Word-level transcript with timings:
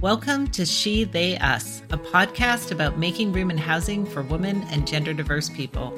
Welcome 0.00 0.46
to 0.52 0.64
She, 0.64 1.02
They, 1.02 1.36
Us, 1.38 1.82
a 1.90 1.98
podcast 1.98 2.70
about 2.70 3.00
making 3.00 3.32
room 3.32 3.50
in 3.50 3.58
housing 3.58 4.06
for 4.06 4.22
women 4.22 4.62
and 4.70 4.86
gender 4.86 5.12
diverse 5.12 5.48
people. 5.48 5.92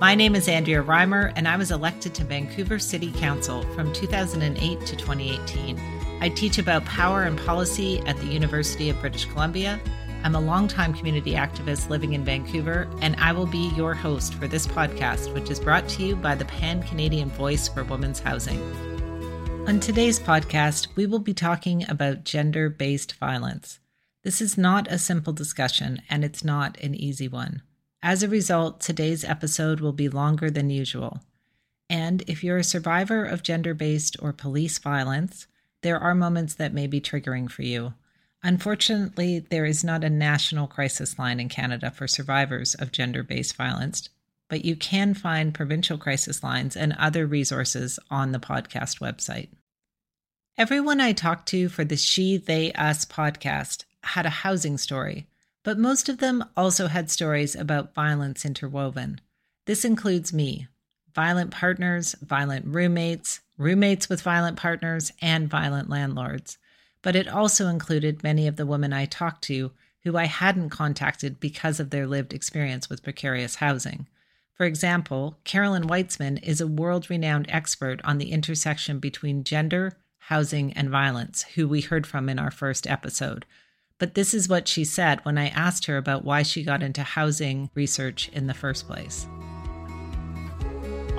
My 0.00 0.16
name 0.16 0.34
is 0.34 0.48
Andrea 0.48 0.82
Reimer, 0.82 1.32
and 1.36 1.46
I 1.46 1.56
was 1.56 1.70
elected 1.70 2.16
to 2.16 2.24
Vancouver 2.24 2.80
City 2.80 3.12
Council 3.12 3.62
from 3.76 3.92
2008 3.92 4.80
to 4.80 4.96
2018. 4.96 5.78
I 6.20 6.30
teach 6.30 6.58
about 6.58 6.84
power 6.84 7.22
and 7.22 7.38
policy 7.38 8.00
at 8.00 8.16
the 8.16 8.26
University 8.26 8.90
of 8.90 9.00
British 9.00 9.26
Columbia. 9.26 9.78
I'm 10.24 10.34
a 10.34 10.40
longtime 10.40 10.92
community 10.92 11.34
activist 11.34 11.88
living 11.88 12.14
in 12.14 12.24
Vancouver, 12.24 12.88
and 13.02 13.14
I 13.20 13.30
will 13.30 13.46
be 13.46 13.70
your 13.76 13.94
host 13.94 14.34
for 14.34 14.48
this 14.48 14.66
podcast, 14.66 15.32
which 15.32 15.48
is 15.48 15.60
brought 15.60 15.88
to 15.90 16.02
you 16.02 16.16
by 16.16 16.34
the 16.34 16.46
Pan 16.46 16.82
Canadian 16.82 17.30
Voice 17.30 17.68
for 17.68 17.84
Women's 17.84 18.18
Housing. 18.18 18.93
On 19.66 19.80
today's 19.80 20.20
podcast, 20.20 20.88
we 20.94 21.06
will 21.06 21.20
be 21.20 21.32
talking 21.32 21.88
about 21.88 22.24
gender 22.24 22.68
based 22.68 23.14
violence. 23.14 23.80
This 24.22 24.42
is 24.42 24.58
not 24.58 24.92
a 24.92 24.98
simple 24.98 25.32
discussion, 25.32 26.02
and 26.10 26.22
it's 26.22 26.44
not 26.44 26.78
an 26.80 26.94
easy 26.94 27.28
one. 27.28 27.62
As 28.02 28.22
a 28.22 28.28
result, 28.28 28.82
today's 28.82 29.24
episode 29.24 29.80
will 29.80 29.94
be 29.94 30.10
longer 30.10 30.50
than 30.50 30.68
usual. 30.68 31.22
And 31.88 32.22
if 32.26 32.44
you're 32.44 32.58
a 32.58 32.64
survivor 32.64 33.24
of 33.24 33.42
gender 33.42 33.72
based 33.72 34.16
or 34.20 34.34
police 34.34 34.78
violence, 34.78 35.46
there 35.80 35.98
are 35.98 36.14
moments 36.14 36.54
that 36.56 36.74
may 36.74 36.86
be 36.86 37.00
triggering 37.00 37.50
for 37.50 37.62
you. 37.62 37.94
Unfortunately, 38.42 39.38
there 39.38 39.64
is 39.64 39.82
not 39.82 40.04
a 40.04 40.10
national 40.10 40.66
crisis 40.66 41.18
line 41.18 41.40
in 41.40 41.48
Canada 41.48 41.90
for 41.90 42.06
survivors 42.06 42.74
of 42.74 42.92
gender 42.92 43.22
based 43.22 43.56
violence, 43.56 44.10
but 44.48 44.64
you 44.64 44.76
can 44.76 45.14
find 45.14 45.54
provincial 45.54 45.98
crisis 45.98 46.42
lines 46.42 46.76
and 46.76 46.94
other 46.98 47.26
resources 47.26 47.98
on 48.10 48.32
the 48.32 48.38
podcast 48.38 49.00
website. 49.00 49.48
Everyone 50.56 51.00
I 51.00 51.12
talked 51.12 51.48
to 51.48 51.68
for 51.68 51.84
the 51.84 51.96
She, 51.96 52.36
They, 52.36 52.72
Us 52.72 53.04
podcast 53.04 53.84
had 54.04 54.26
a 54.26 54.30
housing 54.30 54.78
story, 54.78 55.26
but 55.64 55.78
most 55.78 56.08
of 56.08 56.18
them 56.18 56.44
also 56.56 56.86
had 56.86 57.10
stories 57.10 57.56
about 57.56 57.94
violence 57.94 58.44
interwoven. 58.44 59.20
This 59.66 59.84
includes 59.84 60.32
me 60.32 60.68
violent 61.14 61.50
partners, 61.50 62.14
violent 62.20 62.66
roommates, 62.66 63.40
roommates 63.56 64.08
with 64.08 64.22
violent 64.22 64.56
partners, 64.56 65.12
and 65.22 65.48
violent 65.48 65.88
landlords. 65.88 66.58
But 67.02 67.16
it 67.16 67.28
also 67.28 67.68
included 67.68 68.22
many 68.22 68.46
of 68.46 68.56
the 68.56 68.66
women 68.66 68.92
I 68.92 69.06
talked 69.06 69.42
to 69.44 69.72
who 70.02 70.16
I 70.16 70.24
hadn't 70.24 70.70
contacted 70.70 71.40
because 71.40 71.80
of 71.80 71.90
their 71.90 72.06
lived 72.06 72.32
experience 72.32 72.90
with 72.90 73.02
precarious 73.02 73.56
housing. 73.56 74.06
For 74.54 74.66
example, 74.66 75.36
Carolyn 75.42 75.88
Whitzman 75.88 76.38
is 76.42 76.60
a 76.60 76.66
world 76.66 77.10
renowned 77.10 77.46
expert 77.48 78.00
on 78.04 78.18
the 78.18 78.30
intersection 78.30 79.00
between 79.00 79.42
gender, 79.42 79.98
housing, 80.18 80.72
and 80.74 80.88
violence, 80.88 81.42
who 81.54 81.66
we 81.66 81.80
heard 81.80 82.06
from 82.06 82.28
in 82.28 82.38
our 82.38 82.52
first 82.52 82.86
episode. 82.86 83.46
But 83.98 84.14
this 84.14 84.32
is 84.32 84.48
what 84.48 84.68
she 84.68 84.84
said 84.84 85.24
when 85.24 85.38
I 85.38 85.48
asked 85.48 85.86
her 85.86 85.96
about 85.96 86.24
why 86.24 86.42
she 86.42 86.62
got 86.62 86.84
into 86.84 87.02
housing 87.02 87.68
research 87.74 88.28
in 88.32 88.46
the 88.46 88.54
first 88.54 88.86
place. 88.86 89.26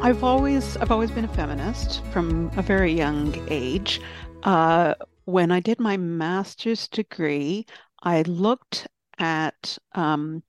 I've 0.02 0.23
always 0.23 0.77
I've 0.77 0.92
always 0.92 1.11
been 1.11 1.25
a 1.25 1.33
feminist 1.33 2.05
from 2.14 2.52
a 2.55 2.61
very 2.61 2.94
young 2.94 3.36
age. 3.49 3.99
Uh, 4.44 4.94
when 5.25 5.52
I 5.52 5.59
did 5.59 5.80
my 5.80 5.97
master's 5.97 6.88
degree, 6.88 7.66
I 8.02 8.22
looked 8.23 8.88
at 9.17 9.77
um, 9.94 10.44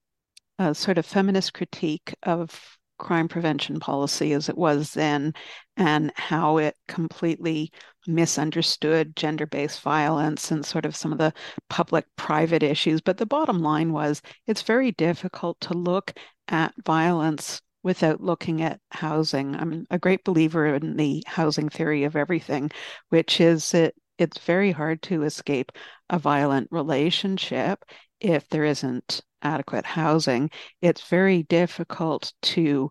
a 0.59 0.75
sort 0.75 0.99
of 0.99 1.07
feminist 1.07 1.55
critique 1.55 2.15
of 2.23 2.76
crime 2.99 3.29
prevention 3.29 3.79
policy 3.81 4.33
as 4.33 4.49
it 4.49 4.57
was 4.57 4.93
then 4.95 5.33
and 5.77 6.13
how 6.17 6.59
it 6.59 6.77
completely 6.89 7.71
misunderstood 8.07 9.17
gender 9.17 9.47
based 9.47 9.81
violence 9.83 10.51
and 10.51 10.65
sort 10.65 10.87
of 10.87 10.97
some 10.97 11.13
of 11.13 11.19
the 11.19 11.33
public 11.69 12.07
private 12.17 12.63
issues. 12.63 13.01
But 13.01 13.19
the 13.19 13.27
bottom 13.27 13.61
line 13.61 13.93
was 13.93 14.23
it's 14.47 14.63
very 14.63 14.93
difficult 14.93 15.61
to 15.63 15.75
look 15.75 16.13
at 16.49 16.75
violence 16.85 17.61
without 17.83 18.21
looking 18.21 18.63
at 18.63 18.81
housing. 18.91 19.55
I'm 19.55 19.87
a 19.91 19.99
great 19.99 20.25
believer 20.25 20.67
in 20.75 20.97
the 20.97 21.23
housing 21.27 21.69
theory 21.69 22.05
of 22.05 22.17
everything, 22.17 22.71
which 23.11 23.41
is 23.41 23.71
that 23.73 23.95
it's 24.19 24.39
very 24.39 24.73
hard 24.73 25.03
to 25.03 25.23
escape 25.23 25.71
a 26.11 26.19
violent 26.19 26.69
relationship 26.71 27.85
if 28.21 28.49
there 28.49 28.65
isn't 28.65 29.21
adequate 29.43 29.85
housing, 29.85 30.51
it's 30.81 31.09
very 31.09 31.43
difficult 31.45 32.33
to 32.43 32.91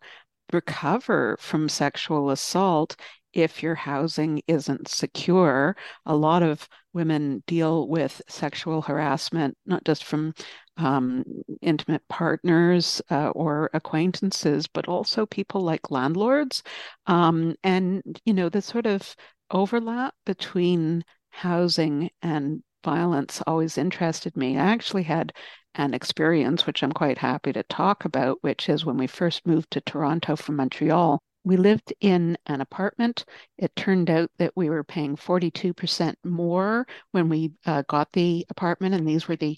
recover 0.53 1.37
from 1.39 1.67
sexual 1.67 2.29
assault 2.29 2.95
if 3.33 3.61
your 3.61 3.75
housing 3.75 4.41
isn't 4.47 4.87
secure. 4.87 5.75
A 6.05 6.15
lot 6.15 6.41
of 6.41 6.67
women 6.93 7.43
deal 7.47 7.87
with 7.89 8.21
sexual 8.29 8.81
harassment, 8.81 9.57
not 9.65 9.83
just 9.83 10.05
from 10.05 10.33
um, 10.77 11.23
intimate 11.61 12.03
partners 12.07 13.01
uh, 13.11 13.29
or 13.29 13.69
acquaintances, 13.73 14.67
but 14.67 14.87
also 14.87 15.25
people 15.25 15.61
like 15.61 15.91
landlords. 15.91 16.63
Um, 17.07 17.55
and, 17.63 18.01
you 18.23 18.33
know, 18.33 18.47
the 18.47 18.61
sort 18.61 18.85
of 18.85 19.15
overlap 19.51 20.13
between 20.25 21.03
housing 21.29 22.09
and 22.21 22.63
violence 22.85 23.41
always 23.45 23.77
interested 23.77 24.37
me. 24.37 24.57
I 24.57 24.65
actually 24.65 25.03
had 25.03 25.33
an 25.73 25.93
experience, 25.93 26.65
which 26.65 26.83
I'm 26.83 26.91
quite 26.93 27.17
happy 27.17 27.51
to 27.51 27.63
talk 27.63 28.05
about, 28.05 28.37
which 28.41 28.69
is 28.69 28.85
when 28.85 28.95
we 28.95 29.07
first 29.07 29.45
moved 29.45 29.71
to 29.71 29.81
Toronto 29.81 30.37
from 30.37 30.55
Montreal. 30.55 31.19
We 31.43 31.57
lived 31.57 31.93
in 31.99 32.37
an 32.45 32.61
apartment. 32.61 33.25
It 33.57 33.75
turned 33.75 34.09
out 34.09 34.31
that 34.37 34.53
we 34.55 34.69
were 34.69 34.83
paying 34.83 35.15
42% 35.15 36.15
more 36.23 36.87
when 37.11 37.27
we 37.27 37.51
uh, 37.65 37.83
got 37.89 38.13
the 38.13 38.45
apartment, 38.49 38.95
and 38.95 39.07
these 39.07 39.27
were 39.27 39.35
the 39.35 39.57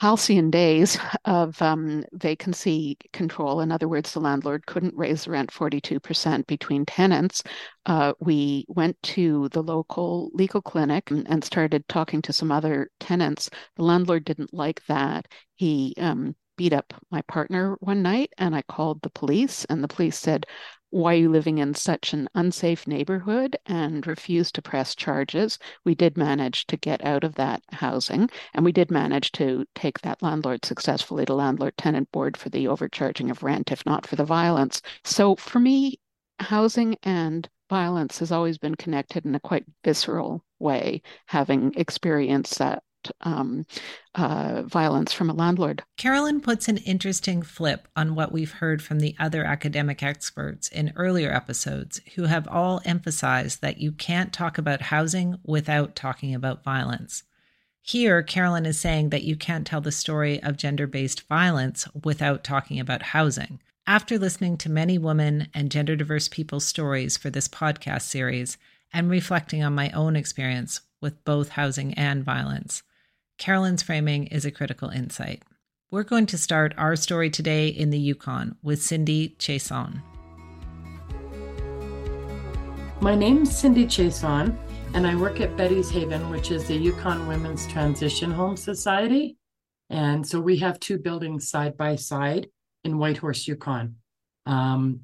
halcyon 0.00 0.50
days 0.50 0.98
of 1.26 1.60
um, 1.60 2.02
vacancy 2.12 2.96
control. 3.12 3.60
In 3.60 3.70
other 3.70 3.86
words, 3.86 4.12
the 4.12 4.20
landlord 4.20 4.64
couldn't 4.66 4.96
raise 4.96 5.24
the 5.24 5.30
rent 5.32 5.50
42% 5.50 6.46
between 6.46 6.86
tenants. 6.86 7.42
Uh, 7.84 8.14
we 8.18 8.64
went 8.68 9.00
to 9.02 9.50
the 9.50 9.62
local 9.62 10.30
legal 10.32 10.62
clinic 10.62 11.10
and, 11.10 11.44
started 11.44 11.86
talking 11.88 12.22
to 12.22 12.32
some 12.32 12.50
other 12.50 12.90
tenants. 12.98 13.50
The 13.76 13.84
landlord 13.84 14.24
didn't 14.24 14.54
like 14.54 14.82
that. 14.86 15.26
He 15.56 15.94
um, 15.98 16.34
beat 16.56 16.72
up 16.72 16.94
my 17.10 17.22
partner 17.22 17.76
one 17.80 18.02
night, 18.02 18.32
and 18.38 18.54
I 18.54 18.62
called 18.62 19.02
the 19.02 19.10
police, 19.10 19.64
and 19.66 19.82
the 19.82 19.88
police 19.88 20.18
said, 20.18 20.46
why 20.90 21.14
are 21.14 21.18
you 21.18 21.30
living 21.30 21.58
in 21.58 21.74
such 21.74 22.12
an 22.12 22.28
unsafe 22.34 22.86
neighborhood 22.86 23.56
and 23.66 24.06
refused 24.06 24.54
to 24.56 24.62
press 24.62 24.94
charges. 24.94 25.58
We 25.84 25.94
did 25.94 26.16
manage 26.16 26.66
to 26.66 26.76
get 26.76 27.04
out 27.04 27.24
of 27.24 27.36
that 27.36 27.62
housing 27.72 28.28
and 28.54 28.64
we 28.64 28.72
did 28.72 28.90
manage 28.90 29.32
to 29.32 29.64
take 29.74 30.00
that 30.00 30.22
landlord 30.22 30.64
successfully 30.64 31.24
to 31.26 31.34
landlord 31.34 31.76
tenant 31.76 32.10
board 32.12 32.36
for 32.36 32.48
the 32.48 32.68
overcharging 32.68 33.30
of 33.30 33.42
rent, 33.42 33.70
if 33.70 33.86
not 33.86 34.06
for 34.06 34.16
the 34.16 34.24
violence. 34.24 34.82
So 35.04 35.36
for 35.36 35.60
me, 35.60 36.00
housing 36.40 36.96
and 37.02 37.48
violence 37.68 38.18
has 38.18 38.32
always 38.32 38.58
been 38.58 38.74
connected 38.74 39.24
in 39.24 39.34
a 39.34 39.40
quite 39.40 39.64
visceral 39.84 40.44
way, 40.58 41.02
having 41.26 41.72
experienced 41.76 42.58
that 42.58 42.82
um, 43.22 43.66
uh, 44.14 44.62
violence 44.62 45.12
from 45.12 45.30
a 45.30 45.34
landlord. 45.34 45.82
Carolyn 45.96 46.40
puts 46.40 46.68
an 46.68 46.78
interesting 46.78 47.42
flip 47.42 47.88
on 47.96 48.14
what 48.14 48.32
we've 48.32 48.52
heard 48.52 48.82
from 48.82 49.00
the 49.00 49.14
other 49.18 49.44
academic 49.44 50.02
experts 50.02 50.68
in 50.68 50.92
earlier 50.96 51.32
episodes 51.32 52.00
who 52.14 52.24
have 52.24 52.48
all 52.48 52.80
emphasized 52.84 53.60
that 53.62 53.78
you 53.78 53.92
can't 53.92 54.32
talk 54.32 54.58
about 54.58 54.82
housing 54.82 55.36
without 55.44 55.94
talking 55.94 56.34
about 56.34 56.64
violence. 56.64 57.22
Here, 57.82 58.22
Carolyn 58.22 58.66
is 58.66 58.78
saying 58.78 59.08
that 59.10 59.24
you 59.24 59.36
can't 59.36 59.66
tell 59.66 59.80
the 59.80 59.90
story 59.90 60.42
of 60.42 60.56
gender 60.56 60.86
based 60.86 61.26
violence 61.28 61.88
without 62.04 62.44
talking 62.44 62.78
about 62.78 63.02
housing. 63.02 63.60
After 63.86 64.18
listening 64.18 64.58
to 64.58 64.70
many 64.70 64.98
women 64.98 65.48
and 65.54 65.70
gender 65.70 65.96
diverse 65.96 66.28
people's 66.28 66.66
stories 66.66 67.16
for 67.16 67.30
this 67.30 67.48
podcast 67.48 68.02
series 68.02 68.58
and 68.92 69.10
reflecting 69.10 69.64
on 69.64 69.74
my 69.74 69.90
own 69.90 70.14
experience 70.14 70.82
with 71.00 71.24
both 71.24 71.50
housing 71.50 71.94
and 71.94 72.22
violence, 72.22 72.82
Carolyn's 73.40 73.82
framing 73.82 74.26
is 74.26 74.44
a 74.44 74.50
critical 74.50 74.90
insight. 74.90 75.42
We're 75.90 76.02
going 76.02 76.26
to 76.26 76.36
start 76.36 76.74
our 76.76 76.94
story 76.94 77.30
today 77.30 77.68
in 77.68 77.88
the 77.88 77.98
Yukon 77.98 78.56
with 78.62 78.82
Cindy 78.82 79.34
Chiasson. 79.38 80.02
My 83.00 83.14
name 83.14 83.44
is 83.44 83.56
Cindy 83.56 83.86
Chiasson, 83.86 84.58
and 84.92 85.06
I 85.06 85.16
work 85.16 85.40
at 85.40 85.56
Betty's 85.56 85.88
Haven, 85.88 86.28
which 86.28 86.50
is 86.50 86.66
the 86.66 86.76
Yukon 86.76 87.26
Women's 87.26 87.66
Transition 87.66 88.30
Home 88.30 88.58
Society. 88.58 89.38
And 89.88 90.24
so 90.24 90.38
we 90.38 90.58
have 90.58 90.78
two 90.78 90.98
buildings 90.98 91.48
side 91.48 91.78
by 91.78 91.96
side 91.96 92.46
in 92.84 92.98
Whitehorse, 92.98 93.48
Yukon. 93.48 93.96
Um, 94.44 95.00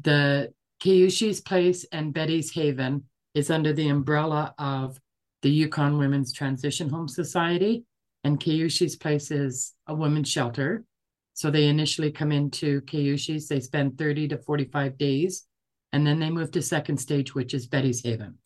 the 0.00 0.52
Kaushee's 0.82 1.40
Place 1.40 1.86
and 1.92 2.12
Betty's 2.12 2.50
Haven 2.50 3.04
is 3.34 3.52
under 3.52 3.72
the 3.72 3.86
umbrella 3.86 4.52
of 4.58 4.98
the 5.42 5.50
Yukon 5.50 5.98
Women's 5.98 6.32
Transition 6.32 6.88
Home 6.88 7.08
Society, 7.08 7.84
and 8.24 8.40
Kaushee's 8.40 8.96
place 8.96 9.30
is 9.30 9.74
a 9.86 9.94
women's 9.94 10.30
shelter. 10.30 10.84
So 11.34 11.50
they 11.50 11.68
initially 11.68 12.10
come 12.10 12.32
into 12.32 12.80
Kayushi's, 12.82 13.46
they 13.46 13.60
spend 13.60 13.96
30 13.96 14.28
to 14.28 14.38
45 14.38 14.98
days, 14.98 15.44
and 15.92 16.06
then 16.06 16.18
they 16.18 16.30
move 16.30 16.50
to 16.52 16.62
second 16.62 16.98
stage, 16.98 17.34
which 17.34 17.54
is 17.54 17.66
Betty's 17.66 18.02
Haven. 18.02 18.38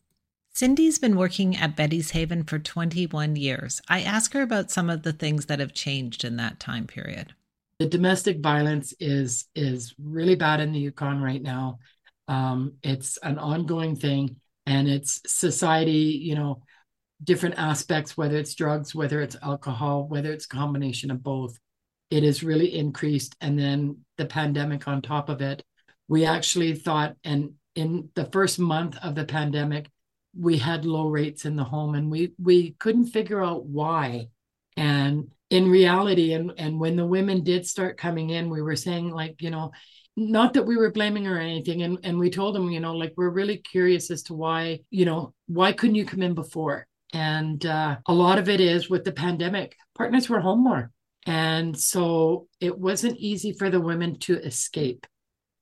Cindy's 0.53 0.99
been 0.99 1.17
working 1.17 1.57
at 1.57 1.75
Betty's 1.75 2.11
Haven 2.11 2.43
for 2.43 2.59
21 2.59 3.35
years. 3.35 3.81
I 3.89 4.01
ask 4.01 4.33
her 4.33 4.43
about 4.43 4.69
some 4.69 4.91
of 4.91 5.01
the 5.01 5.11
things 5.11 5.47
that 5.47 5.59
have 5.59 5.73
changed 5.73 6.23
in 6.23 6.35
that 6.37 6.59
time 6.59 6.85
period. 6.85 7.33
The 7.79 7.87
domestic 7.87 8.39
violence 8.39 8.93
is 8.99 9.45
is 9.55 9.95
really 9.97 10.35
bad 10.35 10.59
in 10.59 10.71
the 10.71 10.79
Yukon 10.79 11.23
right 11.23 11.41
now. 11.41 11.79
Um, 12.27 12.73
it's 12.83 13.17
an 13.17 13.39
ongoing 13.39 13.95
thing, 13.95 14.35
and 14.67 14.87
it's 14.87 15.21
society, 15.25 16.21
you 16.21 16.35
know, 16.35 16.61
different 17.23 17.55
aspects, 17.57 18.17
whether 18.17 18.37
it's 18.37 18.55
drugs, 18.55 18.93
whether 18.93 19.21
it's 19.21 19.37
alcohol, 19.41 20.07
whether 20.07 20.31
it's 20.31 20.45
a 20.45 20.49
combination 20.49 21.11
of 21.11 21.23
both. 21.23 21.57
It 22.09 22.23
has 22.23 22.43
really 22.43 22.75
increased, 22.75 23.35
and 23.41 23.57
then 23.57 23.97
the 24.17 24.25
pandemic 24.25 24.87
on 24.87 25.01
top 25.01 25.29
of 25.29 25.41
it. 25.41 25.63
We 26.07 26.25
actually 26.25 26.75
thought, 26.75 27.15
and 27.23 27.53
in 27.75 28.09
the 28.13 28.25
first 28.25 28.59
month 28.59 28.97
of 29.01 29.15
the 29.15 29.25
pandemic, 29.25 29.89
we 30.37 30.57
had 30.57 30.85
low 30.85 31.07
rates 31.07 31.45
in 31.45 31.55
the 31.55 31.63
home 31.63 31.95
and 31.95 32.09
we 32.09 32.33
we 32.41 32.71
couldn't 32.79 33.05
figure 33.05 33.43
out 33.43 33.65
why 33.65 34.27
and 34.77 35.31
in 35.49 35.69
reality 35.69 36.33
and 36.33 36.51
and 36.57 36.79
when 36.79 36.95
the 36.95 37.05
women 37.05 37.43
did 37.43 37.67
start 37.67 37.97
coming 37.97 38.31
in 38.31 38.49
we 38.49 38.61
were 38.61 38.75
saying 38.75 39.11
like 39.11 39.41
you 39.41 39.51
know 39.51 39.71
not 40.15 40.53
that 40.53 40.65
we 40.65 40.75
were 40.75 40.91
blaming 40.91 41.25
her 41.25 41.37
or 41.37 41.39
anything 41.39 41.83
and 41.83 41.99
and 42.03 42.17
we 42.17 42.29
told 42.29 42.55
them 42.55 42.71
you 42.71 42.79
know 42.79 42.95
like 42.95 43.13
we're 43.15 43.29
really 43.29 43.57
curious 43.57 44.09
as 44.09 44.23
to 44.23 44.33
why 44.33 44.79
you 44.89 45.05
know 45.05 45.33
why 45.47 45.71
couldn't 45.71 45.95
you 45.95 46.05
come 46.05 46.23
in 46.23 46.33
before 46.33 46.87
and 47.13 47.65
uh, 47.65 47.97
a 48.07 48.13
lot 48.13 48.39
of 48.39 48.49
it 48.49 48.59
is 48.59 48.89
with 48.89 49.03
the 49.03 49.11
pandemic 49.11 49.77
partners 49.95 50.27
were 50.27 50.41
home 50.41 50.63
more 50.63 50.91
and 51.25 51.79
so 51.79 52.47
it 52.59 52.77
wasn't 52.77 53.17
easy 53.17 53.53
for 53.53 53.69
the 53.69 53.79
women 53.79 54.19
to 54.19 54.37
escape 54.39 55.07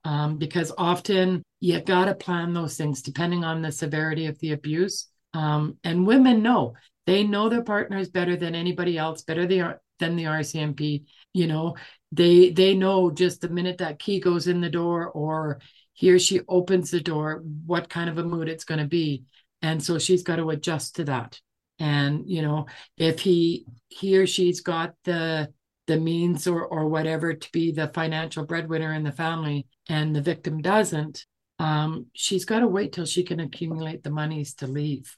um, 0.04 0.38
because 0.38 0.72
often 0.78 1.44
you 1.60 1.80
got 1.82 2.06
to 2.06 2.16
plan 2.16 2.54
those 2.54 2.76
things 2.76 3.02
depending 3.02 3.44
on 3.44 3.62
the 3.62 3.72
severity 3.72 4.26
of 4.26 4.40
the 4.40 4.52
abuse. 4.52 5.08
Um, 5.34 5.78
and 5.84 6.08
women 6.08 6.42
know 6.42 6.74
they 7.06 7.24
know 7.24 7.50
their 7.50 7.64
partners 7.64 8.10
better 8.10 8.36
than 8.36 8.56
anybody 8.56 8.98
else, 8.98 9.24
better 9.24 9.46
than 9.46 10.16
the 10.16 10.24
RCMP. 10.24 11.06
You 11.34 11.48
know, 11.48 11.76
they 12.12 12.50
they 12.50 12.74
know 12.74 13.12
just 13.12 13.42
the 13.42 13.50
minute 13.50 13.78
that 13.78 14.00
key 14.00 14.20
goes 14.20 14.48
in 14.48 14.62
the 14.62 14.70
door 14.70 15.08
or 15.08 15.62
he 15.94 16.12
or 16.12 16.20
she 16.20 16.42
opens 16.48 16.92
the 16.92 17.00
door, 17.00 17.44
what 17.66 17.90
kind 17.90 18.10
of 18.10 18.18
a 18.18 18.24
mood 18.24 18.50
it's 18.50 18.64
going 18.64 18.80
to 18.80 18.88
be, 18.88 19.24
and 19.62 19.84
so 19.84 20.00
she's 20.00 20.24
got 20.24 20.38
to 20.38 20.50
adjust 20.50 20.96
to 20.96 21.04
that. 21.06 21.40
And 21.80 22.30
you 22.30 22.42
know, 22.42 22.68
if 22.98 23.20
he 23.20 23.66
he 23.90 24.18
or 24.18 24.28
she's 24.28 24.62
got 24.62 24.94
the 25.04 25.52
the 25.88 26.00
means 26.00 26.48
or 26.48 26.66
or 26.66 26.88
whatever 26.88 27.34
to 27.34 27.52
be 27.52 27.72
the 27.72 27.88
financial 27.88 28.46
breadwinner 28.46 28.94
in 28.94 29.04
the 29.04 29.12
family 29.12 29.68
and 29.90 30.16
the 30.16 30.22
victim 30.22 30.62
doesn't 30.62 31.26
um, 31.62 32.08
she's 32.14 32.44
got 32.44 32.62
to 32.62 32.68
wait 32.68 32.92
till 32.92 33.06
she 33.06 33.22
can 33.22 33.40
accumulate 33.40 34.02
the 34.02 34.10
monies 34.10 34.56
to 34.56 34.66
leave. 34.66 35.16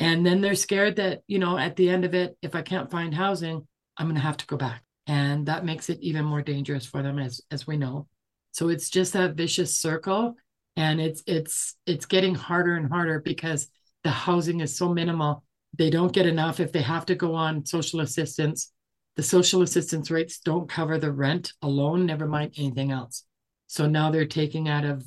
And 0.00 0.26
then 0.26 0.40
they're 0.40 0.56
scared 0.56 0.96
that 0.96 1.20
you 1.28 1.38
know 1.38 1.56
at 1.56 1.76
the 1.76 1.88
end 1.88 2.04
of 2.04 2.12
it 2.12 2.36
if 2.42 2.54
i 2.54 2.60
can't 2.60 2.90
find 2.90 3.14
housing 3.14 3.66
i'm 3.96 4.06
going 4.06 4.16
to 4.16 4.20
have 4.20 4.36
to 4.38 4.46
go 4.46 4.56
back. 4.56 4.82
And 5.06 5.46
that 5.46 5.64
makes 5.64 5.88
it 5.88 6.00
even 6.00 6.24
more 6.24 6.42
dangerous 6.42 6.84
for 6.84 7.02
them 7.02 7.18
as 7.20 7.40
as 7.52 7.66
we 7.66 7.76
know. 7.76 8.08
So 8.50 8.68
it's 8.68 8.90
just 8.90 9.12
that 9.12 9.36
vicious 9.36 9.78
circle 9.78 10.34
and 10.76 11.00
it's 11.00 11.22
it's 11.26 11.74
it's 11.86 12.06
getting 12.06 12.34
harder 12.34 12.74
and 12.74 12.88
harder 12.90 13.20
because 13.20 13.68
the 14.04 14.10
housing 14.10 14.60
is 14.60 14.76
so 14.76 14.92
minimal 14.92 15.42
they 15.76 15.90
don't 15.90 16.12
get 16.12 16.26
enough 16.26 16.60
if 16.60 16.72
they 16.72 16.82
have 16.82 17.06
to 17.06 17.14
go 17.14 17.34
on 17.34 17.64
social 17.66 18.00
assistance 18.00 18.72
the 19.16 19.22
social 19.22 19.62
assistance 19.62 20.10
rates 20.10 20.38
don't 20.38 20.68
cover 20.68 20.98
the 20.98 21.10
rent 21.10 21.52
alone, 21.62 22.06
never 22.06 22.28
mind 22.28 22.52
anything 22.56 22.92
else. 22.92 23.24
So 23.66 23.86
now 23.86 24.10
they're 24.10 24.26
taking 24.26 24.68
out 24.68 24.84
of, 24.84 25.04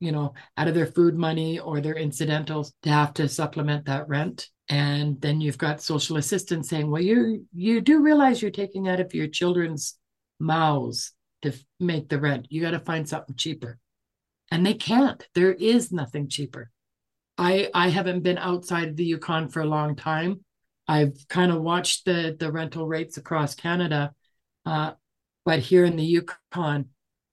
you 0.00 0.12
know, 0.12 0.34
out 0.56 0.68
of 0.68 0.74
their 0.74 0.86
food 0.86 1.16
money 1.16 1.58
or 1.60 1.80
their 1.80 1.94
incidentals 1.94 2.74
to 2.82 2.90
have 2.90 3.14
to 3.14 3.28
supplement 3.28 3.86
that 3.86 4.08
rent. 4.08 4.48
And 4.68 5.20
then 5.20 5.40
you've 5.40 5.56
got 5.56 5.80
social 5.80 6.16
assistance 6.16 6.68
saying, 6.68 6.90
well, 6.90 7.00
you 7.00 7.46
you 7.54 7.80
do 7.80 8.02
realize 8.02 8.42
you're 8.42 8.50
taking 8.50 8.88
out 8.88 9.00
of 9.00 9.14
your 9.14 9.28
children's 9.28 9.96
mouths 10.40 11.12
to 11.42 11.52
make 11.78 12.08
the 12.08 12.18
rent. 12.18 12.48
You 12.50 12.60
got 12.60 12.72
to 12.72 12.80
find 12.80 13.08
something 13.08 13.36
cheaper. 13.36 13.78
And 14.50 14.64
they 14.64 14.74
can't. 14.74 15.26
There 15.34 15.52
is 15.52 15.92
nothing 15.92 16.28
cheaper. 16.28 16.70
I 17.36 17.70
I 17.74 17.88
haven't 17.88 18.22
been 18.22 18.38
outside 18.38 18.88
of 18.88 18.96
the 18.96 19.04
Yukon 19.04 19.48
for 19.48 19.60
a 19.60 19.66
long 19.66 19.94
time, 19.94 20.40
I've 20.88 21.28
kind 21.28 21.52
of 21.52 21.60
watched 21.60 22.06
the 22.06 22.34
the 22.38 22.50
rental 22.50 22.88
rates 22.88 23.18
across 23.18 23.54
Canada, 23.54 24.14
uh, 24.64 24.92
but 25.44 25.60
here 25.60 25.84
in 25.84 25.96
the 25.96 26.04
Yukon, 26.04 26.86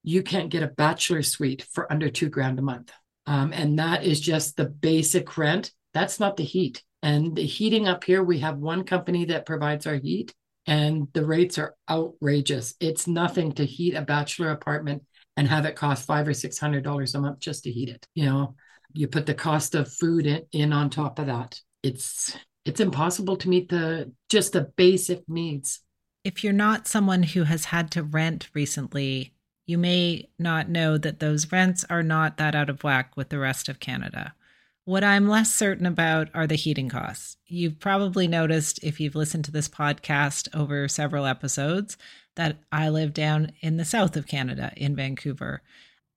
you 0.04 0.22
can't 0.22 0.50
get 0.50 0.62
a 0.62 0.68
bachelor 0.68 1.24
suite 1.24 1.66
for 1.72 1.92
under 1.92 2.10
two 2.10 2.30
grand 2.30 2.60
a 2.60 2.62
month, 2.62 2.92
um, 3.26 3.54
and 3.54 3.80
that 3.80 4.04
is 4.04 4.20
just 4.20 4.58
the 4.58 4.66
basic 4.66 5.38
rent. 5.38 5.72
That's 5.94 6.20
not 6.20 6.36
the 6.36 6.44
heat. 6.44 6.84
And 7.02 7.36
the 7.36 7.46
heating 7.46 7.88
up 7.88 8.04
here, 8.04 8.24
we 8.24 8.40
have 8.40 8.58
one 8.58 8.84
company 8.84 9.26
that 9.26 9.46
provides 9.46 9.88
our 9.88 9.96
heat, 9.96 10.34
and 10.68 11.08
the 11.14 11.26
rates 11.26 11.58
are 11.58 11.76
outrageous. 11.90 12.76
It's 12.82 13.08
nothing 13.08 13.54
to 13.54 13.66
heat 13.66 13.96
a 13.96 14.02
bachelor 14.02 14.52
apartment 14.52 15.04
and 15.38 15.48
have 15.48 15.66
it 15.66 15.76
cost 15.76 16.06
five 16.06 16.28
or 16.28 16.34
six 16.34 16.58
hundred 16.58 16.84
dollars 16.84 17.16
a 17.16 17.20
month 17.20 17.40
just 17.40 17.64
to 17.64 17.72
heat 17.72 17.90
it. 17.90 18.08
You 18.14 18.26
know, 18.26 18.56
you 18.94 19.08
put 19.08 19.26
the 19.26 19.34
cost 19.34 19.76
of 19.76 19.92
food 19.92 20.26
in, 20.26 20.44
in 20.52 20.74
on 20.74 20.90
top 20.90 21.20
of 21.20 21.28
that. 21.28 21.60
It's 21.84 22.36
it's 22.66 22.80
impossible 22.80 23.38
to 23.38 23.50
meet 23.50 23.70
the 23.70 24.12
just 24.30 24.54
the 24.54 24.72
basic 24.76 25.28
needs. 25.28 25.82
If 26.24 26.44
you're 26.44 26.54
not 26.54 26.88
someone 26.88 27.24
who 27.24 27.44
has 27.44 27.66
had 27.66 27.92
to 27.92 28.04
rent 28.04 28.50
recently, 28.54 29.34
you 29.68 29.78
may 29.78 30.30
not 30.40 30.70
know 30.70 30.98
that 30.98 31.20
those 31.20 31.52
rents 31.52 31.86
are 31.90 32.04
not 32.04 32.38
that 32.38 32.56
out 32.56 32.70
of 32.70 32.84
whack 32.84 33.16
with 33.16 33.30
the 33.30 33.40
rest 33.40 33.70
of 33.70 33.80
Canada. 33.80 34.34
What 34.86 35.04
I'm 35.04 35.28
less 35.28 35.54
certain 35.54 35.88
about 35.88 36.30
are 36.36 36.46
the 36.46 36.56
heating 36.56 36.90
costs. 36.90 37.38
You've 37.48 37.80
probably 37.80 38.28
noticed 38.28 38.80
if 38.84 39.00
you've 39.00 39.16
listened 39.16 39.46
to 39.46 39.52
this 39.52 39.68
podcast 39.68 40.48
over 40.56 40.88
several 40.88 41.26
episodes 41.26 41.98
that 42.36 42.58
I 42.72 42.90
live 42.90 43.14
down 43.14 43.52
in 43.62 43.78
the 43.78 43.86
south 43.86 44.16
of 44.16 44.28
Canada 44.28 44.72
in 44.76 44.96
Vancouver. 44.96 45.62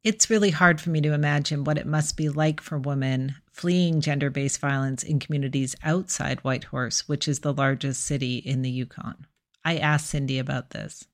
It's 0.05 0.31
really 0.31 0.51
hard 0.51 0.81
for 0.81 0.91
me 0.91 1.01
to 1.01 1.13
imagine 1.13 1.65
what 1.65 1.79
it 1.79 1.87
must 1.87 2.17
be 2.17 2.29
like 2.29 2.61
for 2.61 2.79
women 2.79 3.35
fleeing 3.53 4.01
gender 4.01 4.31
based 4.31 4.61
violence 4.61 5.03
in 5.03 5.19
communities 5.19 5.75
outside 5.83 6.41
Whitehorse, 6.41 7.09
which 7.09 7.27
is 7.27 7.41
the 7.41 7.53
largest 7.53 8.05
city 8.05 8.37
in 8.37 8.63
the 8.63 8.71
Yukon. 8.71 9.27
I 9.65 9.77
asked 9.79 10.11
Cindy 10.11 10.39
about 10.39 10.71
this. 10.71 11.05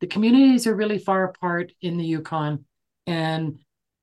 The 0.00 0.08
communities 0.08 0.66
are 0.66 0.74
really 0.74 0.98
far 0.98 1.24
apart 1.24 1.72
in 1.80 1.96
the 1.96 2.04
Yukon, 2.04 2.64
and 3.06 3.60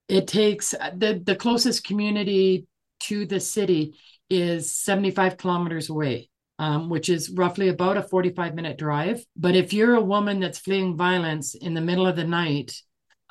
it 0.07 0.27
takes 0.27 0.71
the, 0.71 1.21
the 1.23 1.35
closest 1.35 1.83
community 1.83 2.65
to 3.01 3.25
the 3.25 3.39
city 3.39 3.95
is 4.29 4.73
75 4.73 5.37
kilometers 5.37 5.89
away. 5.89 6.30
Um, 6.61 6.89
which 6.89 7.09
is 7.09 7.31
roughly 7.31 7.69
about 7.69 7.97
a 7.97 8.03
45 8.03 8.53
minute 8.53 8.77
drive. 8.77 9.25
But 9.35 9.55
if 9.55 9.73
you're 9.73 9.95
a 9.95 10.09
woman 10.15 10.39
that's 10.39 10.59
fleeing 10.59 10.95
violence 10.95 11.55
in 11.55 11.73
the 11.73 11.81
middle 11.81 12.05
of 12.05 12.15
the 12.15 12.23
night 12.23 12.79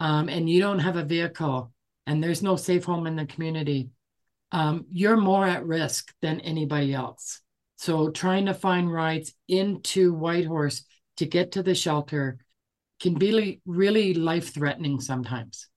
um, 0.00 0.28
and 0.28 0.50
you 0.50 0.58
don't 0.58 0.80
have 0.80 0.96
a 0.96 1.04
vehicle 1.04 1.72
and 2.08 2.20
there's 2.20 2.42
no 2.42 2.56
safe 2.56 2.82
home 2.82 3.06
in 3.06 3.14
the 3.14 3.26
community, 3.26 3.90
um, 4.50 4.84
you're 4.90 5.16
more 5.16 5.46
at 5.46 5.64
risk 5.64 6.12
than 6.20 6.40
anybody 6.40 6.92
else. 6.92 7.40
So 7.76 8.10
trying 8.10 8.46
to 8.46 8.52
find 8.52 8.92
rides 8.92 9.32
into 9.46 10.12
Whitehorse 10.12 10.84
to 11.18 11.25
get 11.25 11.52
to 11.52 11.62
the 11.62 11.76
shelter 11.76 12.38
can 13.00 13.14
be 13.14 13.60
really 13.64 14.12
life 14.12 14.52
threatening 14.52 15.00
sometimes. 15.00 15.68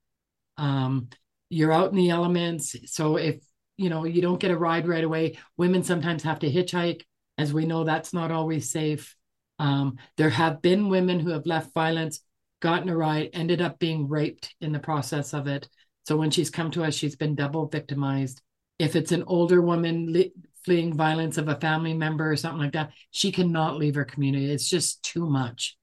Um, 0.57 1.09
you're 1.49 1.71
out 1.71 1.91
in 1.91 1.97
the 1.97 2.09
elements. 2.09 2.75
So 2.87 3.17
if 3.17 3.43
you 3.77 3.91
know 3.91 4.05
you 4.05 4.23
don't 4.23 4.39
get 4.39 4.49
a 4.49 4.57
ride 4.57 4.87
right 4.87 5.03
away, 5.03 5.37
women 5.55 5.83
sometimes 5.83 6.23
have 6.23 6.39
to 6.39 6.51
hitchhike. 6.51 7.03
As 7.37 7.53
we 7.53 7.65
know, 7.65 7.83
that's 7.83 8.13
not 8.13 8.31
always 8.31 8.69
safe. 8.69 9.15
Um, 9.59 9.97
there 10.17 10.29
have 10.29 10.61
been 10.61 10.89
women 10.89 11.19
who 11.19 11.31
have 11.31 11.45
left 11.45 11.73
violence, 11.73 12.21
gotten 12.61 12.89
a 12.89 12.97
ride, 12.97 13.29
ended 13.33 13.61
up 13.61 13.79
being 13.79 14.07
raped 14.07 14.55
in 14.61 14.71
the 14.71 14.79
process 14.79 15.33
of 15.33 15.47
it. 15.47 15.67
So 16.05 16.17
when 16.17 16.31
she's 16.31 16.49
come 16.49 16.71
to 16.71 16.83
us, 16.83 16.93
she's 16.93 17.15
been 17.15 17.35
double 17.35 17.67
victimized 17.67 18.41
if 18.79 18.95
it's 18.95 19.11
an 19.11 19.23
older 19.27 19.61
woman 19.61 20.31
fleeing 20.65 20.95
violence 20.95 21.37
of 21.37 21.47
a 21.47 21.59
family 21.59 21.93
member 21.93 22.31
or 22.31 22.35
something 22.35 22.61
like 22.61 22.73
that, 22.73 22.91
she 23.11 23.31
cannot 23.31 23.77
leave 23.77 23.95
her 23.95 24.05
community. 24.05 24.51
It's 24.51 24.69
just 24.69 25.03
too 25.03 25.25
much. 25.25 25.77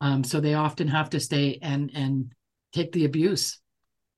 Um, 0.00 0.24
so 0.24 0.40
they 0.40 0.54
often 0.54 0.88
have 0.88 1.10
to 1.10 1.20
stay 1.20 1.58
and 1.62 1.90
and 1.94 2.32
take 2.72 2.92
the 2.92 3.04
abuse. 3.04 3.60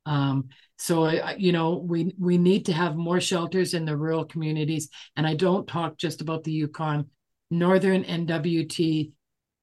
Um, 0.07 0.49
so 0.77 1.09
you 1.37 1.53
know 1.53 1.79
we 1.79 2.15
we 2.19 2.39
need 2.39 2.67
to 2.67 2.73
have 2.73 2.97
more 2.97 3.21
shelters 3.21 3.75
in 3.75 3.85
the 3.85 3.97
rural 3.97 4.25
communities, 4.25 4.89
and 5.17 5.27
I 5.27 5.35
don't 5.35 5.67
talk 5.67 5.97
just 5.97 6.21
about 6.21 6.45
the 6.45 6.53
Yukon, 6.53 7.07
Northern 7.51 8.05
NWT, 8.05 9.13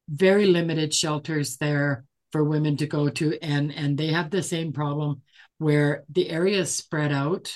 very 0.09 0.47
limited 0.47 0.93
shelters 0.93 1.57
there 1.57 2.05
for 2.31 2.43
women 2.43 2.77
to 2.77 2.87
go 2.87 3.09
to, 3.09 3.37
and 3.41 3.71
and 3.73 3.97
they 3.97 4.07
have 4.07 4.31
the 4.31 4.41
same 4.41 4.73
problem 4.73 5.21
where 5.59 6.03
the 6.09 6.29
area 6.29 6.59
is 6.59 6.73
spread 6.73 7.11
out. 7.11 7.53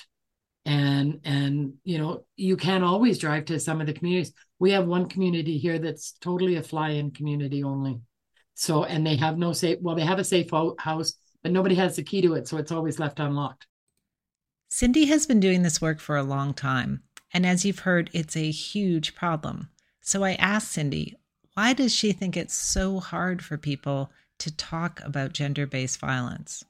And 0.65 1.21
and 1.23 1.75
you 1.83 1.97
know 1.97 2.25
you 2.35 2.57
can't 2.57 2.83
always 2.83 3.19
drive 3.19 3.45
to 3.45 3.59
some 3.59 3.81
of 3.81 3.87
the 3.87 3.93
communities. 3.93 4.33
We 4.59 4.71
have 4.71 4.85
one 4.85 5.07
community 5.07 5.57
here 5.57 5.79
that's 5.79 6.11
totally 6.19 6.57
a 6.57 6.63
fly-in 6.63 7.11
community 7.11 7.63
only. 7.63 8.01
So 8.53 8.83
and 8.83 9.05
they 9.05 9.15
have 9.15 9.37
no 9.37 9.53
safe 9.53 9.77
well 9.81 9.95
they 9.95 10.03
have 10.03 10.19
a 10.19 10.23
safe 10.23 10.49
house 10.77 11.13
but 11.43 11.51
nobody 11.51 11.75
has 11.75 11.95
the 11.95 12.03
key 12.03 12.21
to 12.21 12.33
it 12.33 12.47
so 12.47 12.57
it's 12.57 12.71
always 12.71 12.99
left 12.99 13.19
unlocked 13.19 13.67
cindy 14.69 15.05
has 15.05 15.25
been 15.25 15.39
doing 15.39 15.63
this 15.63 15.81
work 15.81 15.99
for 15.99 16.17
a 16.17 16.23
long 16.23 16.53
time 16.53 17.01
And 17.33 17.45
as 17.45 17.65
you've 17.65 17.79
heard, 17.79 18.09
it's 18.13 18.35
a 18.35 18.51
huge 18.51 19.15
problem. 19.15 19.69
So 20.01 20.23
I 20.23 20.33
asked 20.35 20.71
Cindy, 20.71 21.15
why 21.53 21.73
does 21.73 21.93
she 21.93 22.11
think 22.11 22.37
it's 22.37 22.53
so 22.53 22.99
hard 22.99 23.43
for 23.43 23.57
people 23.57 24.11
to 24.39 24.55
talk 24.55 25.01
about 25.03 25.33
gender 25.33 25.67
based 25.67 25.99
violence? 25.99 26.63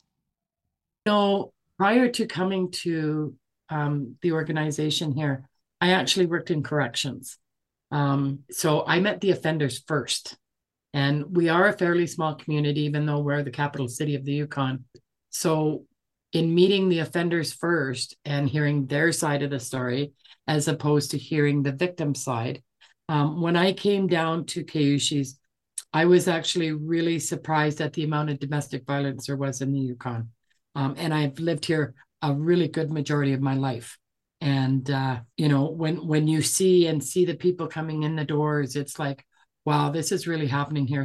You 1.06 1.12
know, 1.12 1.54
prior 1.78 2.10
to 2.10 2.26
coming 2.26 2.72
to 2.72 3.36
um, 3.70 4.16
the 4.22 4.32
organization 4.32 5.12
here, 5.12 5.48
I 5.80 5.92
actually 5.92 6.26
worked 6.26 6.50
in 6.52 6.64
corrections. 6.64 7.38
Um, 7.92 8.40
so 8.52 8.84
I 8.86 9.00
met 9.00 9.22
the 9.22 9.32
offenders 9.32 9.84
first. 9.88 10.38
And 10.94 11.36
we 11.36 11.50
are 11.50 11.68
a 11.68 11.78
fairly 11.78 12.08
small 12.08 12.36
community, 12.36 12.82
even 12.82 13.06
though 13.06 13.20
we're 13.20 13.44
the 13.44 13.52
capital 13.52 13.88
city 13.88 14.16
of 14.16 14.26
the 14.26 14.34
Yukon. 14.34 14.86
So, 15.30 15.86
in 16.34 16.54
meeting 16.54 16.90
the 16.90 17.00
offenders 17.00 17.54
first 17.54 18.16
and 18.26 18.50
hearing 18.50 18.86
their 18.86 19.12
side 19.12 19.44
of 19.44 19.50
the 19.50 19.60
story, 19.60 20.14
as 20.48 20.68
opposed 20.68 21.12
to 21.12 21.18
hearing 21.18 21.64
the 21.64 21.72
victim 21.72 22.14
side, 22.16 22.62
um, 23.10 23.42
when 23.42 23.56
I 23.56 23.74
came 23.74 24.08
down 24.08 24.46
to 24.48 24.64
Kaushee's, 24.64 25.40
I 25.94 26.06
was 26.06 26.28
actually 26.28 26.74
really 26.74 27.20
surprised 27.20 27.80
at 27.80 27.94
the 27.94 28.04
amount 28.04 28.30
of 28.30 28.40
domestic 28.40 28.86
violence 28.86 29.28
there 29.28 29.38
was 29.38 29.62
in 29.62 29.72
the 29.72 29.80
Yukon. 29.80 30.30
Um, 30.76 30.96
and 30.98 31.14
I've 31.14 31.40
lived 31.40 31.66
here 31.66 31.96
a 32.22 32.34
really 32.34 32.68
good 32.68 32.92
majority 32.92 33.34
of 33.34 33.42
my 33.42 33.56
life. 33.56 33.98
And 34.42 34.90
uh, 34.92 35.22
you 35.38 35.48
know, 35.48 35.70
when 35.70 36.06
when 36.06 36.28
you 36.28 36.42
see 36.42 36.88
and 36.88 37.04
see 37.04 37.26
the 37.26 37.36
people 37.36 37.68
coming 37.68 38.04
in 38.04 38.16
the 38.16 38.24
doors, 38.24 38.76
it's 38.76 39.00
like, 39.00 39.26
wow, 39.68 39.90
this 39.90 40.14
is 40.14 40.26
really 40.26 40.48
happening 40.48 40.88
here. 40.88 41.04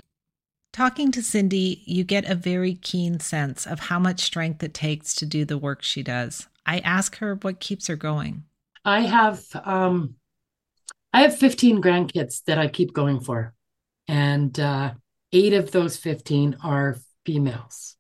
Talking 0.73 1.11
to 1.13 1.23
Cindy, 1.23 1.83
you 1.85 2.05
get 2.05 2.31
a 2.31 2.37
very 2.37 2.75
keen 2.77 3.19
sense 3.19 3.67
of 3.67 3.81
how 3.81 3.99
much 3.99 4.21
strength 4.21 4.63
it 4.63 4.73
takes 4.73 5.15
to 5.17 5.27
do 5.27 5.45
the 5.45 5.59
work 5.59 5.83
she 5.83 6.05
does. 6.05 6.47
I 6.65 6.79
ask 6.79 7.17
her 7.17 7.35
what 7.35 7.59
keeps 7.59 7.89
her 7.89 7.97
going. 7.97 8.45
I 8.85 9.01
have 9.01 9.43
um 9.65 10.15
I 11.13 11.23
have 11.23 11.37
15 11.37 11.83
grandkids 11.83 12.45
that 12.45 12.57
I 12.57 12.69
keep 12.69 12.95
going 12.95 13.19
for. 13.19 13.53
And 14.07 14.59
uh 14.59 14.95
eight 15.33 15.55
of 15.55 15.73
those 15.73 15.97
15 15.97 16.59
are 16.63 16.99
females. 17.27 17.97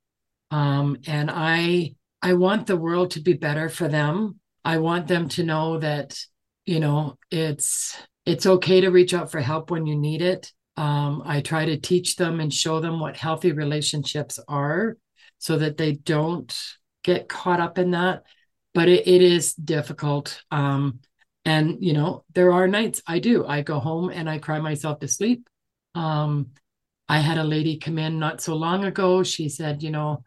Um 0.52 0.96
and 1.08 1.28
I 1.28 1.96
I 2.22 2.34
want 2.34 2.68
the 2.68 2.76
world 2.76 3.10
to 3.12 3.20
be 3.20 3.32
better 3.32 3.68
for 3.68 3.88
them. 3.88 4.38
I 4.64 4.78
want 4.78 5.08
them 5.08 5.28
to 5.30 5.42
know 5.42 5.78
that 5.80 6.18
you 6.66 6.78
know 6.78 7.18
it's 7.32 7.96
it's 8.24 8.46
okay 8.46 8.80
to 8.80 8.90
reach 8.90 9.14
out 9.14 9.30
for 9.30 9.40
help 9.40 9.70
when 9.70 9.86
you 9.86 9.96
need 9.96 10.22
it. 10.22 10.52
Um, 10.76 11.22
I 11.24 11.40
try 11.40 11.66
to 11.66 11.76
teach 11.76 12.16
them 12.16 12.40
and 12.40 12.52
show 12.52 12.80
them 12.80 13.00
what 13.00 13.16
healthy 13.16 13.52
relationships 13.52 14.38
are 14.48 14.96
so 15.38 15.58
that 15.58 15.76
they 15.76 15.92
don't 15.92 16.56
get 17.02 17.28
caught 17.28 17.60
up 17.60 17.78
in 17.78 17.90
that. 17.90 18.22
But 18.74 18.88
it, 18.88 19.06
it 19.06 19.22
is 19.22 19.54
difficult. 19.54 20.40
Um, 20.50 21.00
and, 21.44 21.78
you 21.80 21.92
know, 21.92 22.24
there 22.34 22.52
are 22.52 22.68
nights 22.68 23.02
I 23.06 23.18
do. 23.18 23.44
I 23.44 23.62
go 23.62 23.80
home 23.80 24.10
and 24.10 24.30
I 24.30 24.38
cry 24.38 24.60
myself 24.60 25.00
to 25.00 25.08
sleep. 25.08 25.48
Um, 25.94 26.50
I 27.08 27.18
had 27.18 27.36
a 27.36 27.44
lady 27.44 27.76
come 27.78 27.98
in 27.98 28.18
not 28.18 28.40
so 28.40 28.54
long 28.54 28.84
ago. 28.84 29.22
She 29.22 29.48
said, 29.48 29.82
you 29.82 29.90
know, 29.90 30.22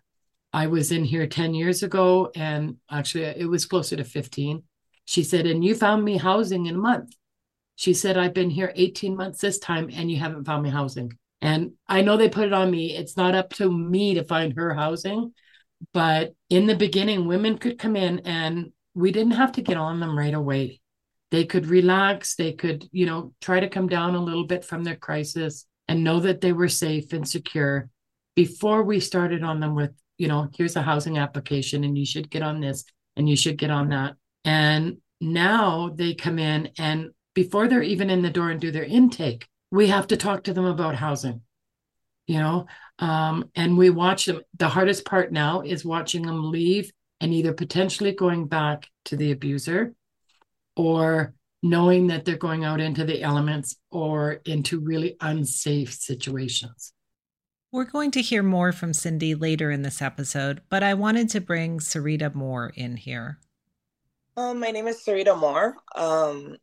I 0.54 0.68
was 0.68 0.92
in 0.92 1.04
here 1.04 1.26
10 1.26 1.54
years 1.54 1.84
ago 1.84 2.32
and 2.36 2.78
actually 2.92 3.24
it 3.24 3.50
was 3.50 3.66
closer 3.66 3.96
to 3.96 4.04
15. 4.04 4.64
She 5.06 5.24
said, 5.24 5.46
and 5.48 5.64
you 5.64 5.76
found 5.76 6.04
me 6.04 6.18
housing 6.18 6.66
in 6.66 6.76
a 6.76 6.80
month. 6.80 7.16
She 7.76 7.94
said, 7.94 8.18
I've 8.18 8.34
been 8.34 8.50
here 8.50 8.72
18 8.76 9.16
months 9.16 9.42
this 9.42 9.60
time 9.60 9.90
and 9.94 10.10
you 10.10 10.18
haven't 10.18 10.46
found 10.46 10.64
me 10.64 10.70
housing. 10.70 11.18
And 11.42 11.74
I 11.88 12.02
know 12.02 12.18
they 12.18 12.30
put 12.30 12.48
it 12.48 12.54
on 12.54 12.72
me. 12.72 12.96
It's 12.96 13.18
not 13.18 13.36
up 13.36 13.52
to 13.54 13.72
me 13.72 14.16
to 14.16 14.24
find 14.24 14.54
her 14.54 14.74
housing. 14.74 15.34
But 15.94 16.34
in 16.50 16.68
the 16.68 16.76
beginning, 16.76 17.28
women 17.28 17.58
could 17.58 17.78
come 17.78 17.96
in 17.96 18.20
and 18.20 18.72
we 18.94 19.12
didn't 19.12 19.34
have 19.34 19.52
to 19.54 19.62
get 19.62 19.78
on 19.78 20.00
them 20.00 20.18
right 20.18 20.34
away. 20.34 20.80
They 21.32 21.46
could 21.46 21.68
relax. 21.68 22.36
They 22.36 22.54
could, 22.54 22.88
you 22.92 23.06
know, 23.06 23.34
try 23.42 23.60
to 23.60 23.70
come 23.70 23.88
down 23.88 24.16
a 24.16 24.24
little 24.24 24.46
bit 24.46 24.64
from 24.64 24.84
their 24.84 24.96
crisis 24.96 25.66
and 25.88 26.04
know 26.04 26.20
that 26.22 26.42
they 26.42 26.54
were 26.54 26.70
safe 26.70 27.14
and 27.14 27.28
secure 27.28 27.90
before 28.36 28.84
we 28.84 29.00
started 29.00 29.44
on 29.44 29.60
them 29.60 29.76
with, 29.76 29.92
you 30.18 30.28
know, 30.28 30.50
here's 30.56 30.76
a 30.76 30.82
housing 30.82 31.18
application 31.18 31.84
and 31.84 31.98
you 31.98 32.06
should 32.06 32.30
get 32.30 32.42
on 32.42 32.60
this 32.60 32.86
and 33.16 33.30
you 33.30 33.36
should 33.36 33.58
get 33.58 33.72
on 33.72 33.90
that. 33.90 34.16
And 34.44 34.98
now 35.20 35.90
they 35.94 36.14
come 36.14 36.40
in 36.40 36.70
and 36.78 37.12
before 37.36 37.68
they're 37.68 37.84
even 37.84 38.10
in 38.10 38.24
the 38.24 38.32
door 38.32 38.50
and 38.50 38.60
do 38.60 38.72
their 38.72 38.84
intake, 38.84 39.48
we 39.70 39.88
have 39.88 40.08
to 40.08 40.18
talk 40.18 40.46
to 40.46 40.54
them 40.54 40.66
about 40.66 40.96
housing, 40.96 41.42
you 42.26 42.40
know, 42.40 42.66
um, 42.98 43.52
and 43.56 43.78
we 43.78 43.92
watch 43.92 44.26
them. 44.26 44.42
The 44.58 44.70
hardest 44.70 45.06
part 45.06 45.32
now 45.32 45.62
is 45.62 45.86
watching 45.86 46.26
them 46.26 46.50
leave 46.50 46.92
and 47.22 47.34
either 47.34 47.54
potentially 47.54 48.14
going 48.14 48.48
back 48.48 48.90
to 49.06 49.18
the 49.18 49.32
abuser 49.32 49.94
or 50.76 51.34
knowing 51.62 52.08
that 52.08 52.26
they're 52.26 52.38
going 52.38 52.64
out 52.64 52.80
into 52.80 53.04
the 53.04 53.22
elements 53.22 53.76
or 53.92 54.42
into 54.46 54.80
really 54.80 55.18
unsafe 55.22 55.94
situations. 55.94 56.94
We're 57.72 57.86
going 57.86 58.12
to 58.12 58.22
hear 58.22 58.44
more 58.44 58.72
from 58.72 58.94
Cindy 58.94 59.36
later 59.36 59.72
in 59.72 59.82
this 59.82 60.02
episode, 60.02 60.62
but 60.70 60.84
I 60.84 60.94
wanted 60.94 61.30
to 61.32 61.42
bring 61.42 61.80
Syreeta 61.80 62.34
Moore 62.34 62.72
in 62.76 62.96
here. 62.96 63.40
Um, 64.38 64.60
my 64.60 64.72
name 64.72 64.88
is 64.88 65.04
Syreeta 65.04 65.38
Moore. 65.38 65.76
Um, 65.96 66.56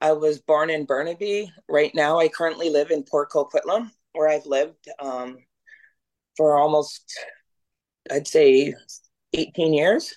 I 0.00 0.12
was 0.12 0.40
born 0.40 0.70
in 0.70 0.84
Burnaby. 0.84 1.52
Right 1.68 1.92
now, 1.94 2.18
I 2.18 2.28
currently 2.28 2.70
live 2.70 2.90
in 2.90 3.02
Port 3.02 3.30
Coquitlam, 3.30 3.90
where 4.12 4.28
I've 4.28 4.46
lived 4.46 4.88
um, 5.00 5.38
for 6.36 6.58
almost, 6.58 7.18
I'd 8.10 8.28
say, 8.28 8.74
18 9.34 9.74
years. 9.74 10.14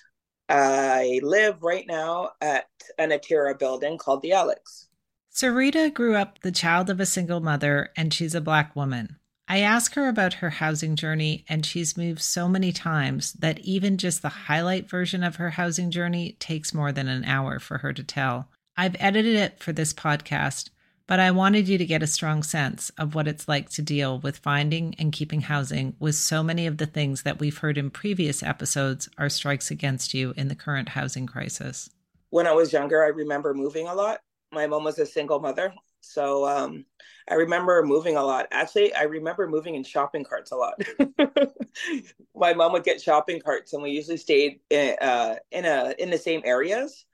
I 0.48 1.20
live 1.22 1.62
right 1.62 1.86
now 1.86 2.30
at 2.40 2.66
an 2.98 3.10
Atira 3.10 3.58
building 3.58 3.98
called 3.98 4.22
the 4.22 4.32
Alex. 4.32 4.88
Syreeta 5.34 5.92
grew 5.92 6.14
up 6.14 6.40
the 6.42 6.52
child 6.52 6.90
of 6.90 7.00
a 7.00 7.06
single 7.06 7.40
mother, 7.40 7.90
and 7.96 8.12
she's 8.12 8.34
a 8.34 8.40
Black 8.40 8.76
woman. 8.76 9.16
I 9.48 9.60
ask 9.60 9.94
her 9.94 10.08
about 10.08 10.34
her 10.34 10.50
housing 10.50 10.94
journey, 10.94 11.44
and 11.48 11.66
she's 11.66 11.96
moved 11.96 12.20
so 12.20 12.48
many 12.48 12.70
times 12.70 13.32
that 13.34 13.58
even 13.60 13.98
just 13.98 14.22
the 14.22 14.28
highlight 14.28 14.88
version 14.88 15.24
of 15.24 15.36
her 15.36 15.50
housing 15.50 15.90
journey 15.90 16.36
takes 16.38 16.74
more 16.74 16.92
than 16.92 17.08
an 17.08 17.24
hour 17.24 17.58
for 17.58 17.78
her 17.78 17.92
to 17.92 18.04
tell. 18.04 18.48
I've 18.76 18.96
edited 18.98 19.34
it 19.34 19.58
for 19.58 19.72
this 19.72 19.92
podcast, 19.92 20.70
but 21.06 21.20
I 21.20 21.30
wanted 21.30 21.68
you 21.68 21.76
to 21.76 21.84
get 21.84 22.02
a 22.02 22.06
strong 22.06 22.42
sense 22.42 22.90
of 22.96 23.14
what 23.14 23.28
it's 23.28 23.46
like 23.46 23.68
to 23.70 23.82
deal 23.82 24.18
with 24.18 24.38
finding 24.38 24.94
and 24.98 25.12
keeping 25.12 25.42
housing 25.42 25.94
with 25.98 26.14
so 26.14 26.42
many 26.42 26.66
of 26.66 26.78
the 26.78 26.86
things 26.86 27.22
that 27.22 27.38
we've 27.38 27.58
heard 27.58 27.76
in 27.76 27.90
previous 27.90 28.42
episodes 28.42 29.10
are 29.18 29.28
strikes 29.28 29.70
against 29.70 30.14
you 30.14 30.32
in 30.38 30.48
the 30.48 30.54
current 30.54 30.88
housing 30.88 31.26
crisis. 31.26 31.90
When 32.30 32.46
I 32.46 32.52
was 32.52 32.72
younger, 32.72 33.02
I 33.04 33.08
remember 33.08 33.52
moving 33.52 33.88
a 33.88 33.94
lot. 33.94 34.20
My 34.52 34.66
mom 34.66 34.84
was 34.84 34.98
a 34.98 35.04
single 35.06 35.38
mother. 35.38 35.74
So 36.00 36.48
um, 36.48 36.86
I 37.28 37.34
remember 37.34 37.82
moving 37.84 38.16
a 38.16 38.22
lot. 38.22 38.48
Actually, 38.50 38.94
I 38.94 39.02
remember 39.02 39.46
moving 39.46 39.74
in 39.74 39.84
shopping 39.84 40.24
carts 40.24 40.50
a 40.50 40.56
lot. 40.56 40.82
My 42.34 42.54
mom 42.54 42.72
would 42.72 42.84
get 42.84 43.00
shopping 43.00 43.40
carts, 43.40 43.72
and 43.72 43.82
we 43.82 43.90
usually 43.90 44.16
stayed 44.16 44.60
in, 44.70 44.96
uh, 45.00 45.36
in 45.52 45.64
a 45.64 45.94
in 45.98 46.10
the 46.10 46.18
same 46.18 46.42
areas. 46.44 47.06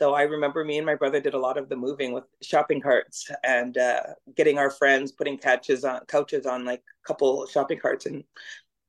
So 0.00 0.14
I 0.14 0.22
remember 0.22 0.64
me 0.64 0.78
and 0.78 0.86
my 0.86 0.94
brother 0.94 1.20
did 1.20 1.34
a 1.34 1.38
lot 1.38 1.58
of 1.58 1.68
the 1.68 1.76
moving 1.76 2.12
with 2.12 2.24
shopping 2.40 2.80
carts 2.80 3.30
and 3.44 3.76
uh, 3.76 4.00
getting 4.34 4.56
our 4.56 4.70
friends 4.70 5.12
putting 5.12 5.36
couches 5.36 5.84
on 5.84 6.00
couches 6.06 6.46
on 6.46 6.64
like 6.64 6.80
a 6.80 7.06
couple 7.06 7.46
shopping 7.46 7.78
carts 7.78 8.06
and 8.06 8.24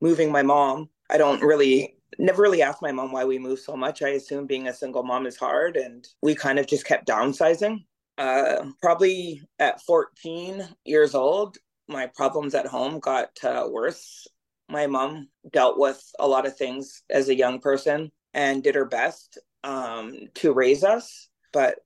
moving 0.00 0.32
my 0.32 0.40
mom. 0.42 0.88
I 1.10 1.18
don't 1.18 1.42
really 1.42 1.98
never 2.18 2.40
really 2.40 2.62
asked 2.62 2.80
my 2.80 2.92
mom 2.92 3.12
why 3.12 3.26
we 3.26 3.38
moved 3.38 3.60
so 3.60 3.76
much. 3.76 4.00
I 4.00 4.10
assume 4.10 4.46
being 4.46 4.68
a 4.68 4.74
single 4.74 5.02
mom 5.02 5.26
is 5.26 5.36
hard 5.36 5.76
and 5.76 6.08
we 6.22 6.34
kind 6.34 6.58
of 6.58 6.66
just 6.66 6.86
kept 6.86 7.06
downsizing. 7.06 7.84
Uh, 8.16 8.64
probably 8.80 9.42
at 9.58 9.82
14 9.82 10.66
years 10.86 11.14
old, 11.14 11.58
my 11.88 12.06
problems 12.06 12.54
at 12.54 12.66
home 12.66 13.00
got 13.00 13.32
uh, 13.44 13.68
worse. 13.70 14.26
My 14.70 14.86
mom 14.86 15.28
dealt 15.52 15.78
with 15.78 16.02
a 16.18 16.26
lot 16.26 16.46
of 16.46 16.56
things 16.56 17.02
as 17.10 17.28
a 17.28 17.36
young 17.36 17.60
person 17.60 18.10
and 18.32 18.62
did 18.62 18.76
her 18.76 18.86
best 18.86 19.38
um, 19.64 20.18
to 20.34 20.52
raise 20.52 20.84
us, 20.84 21.28
but 21.52 21.76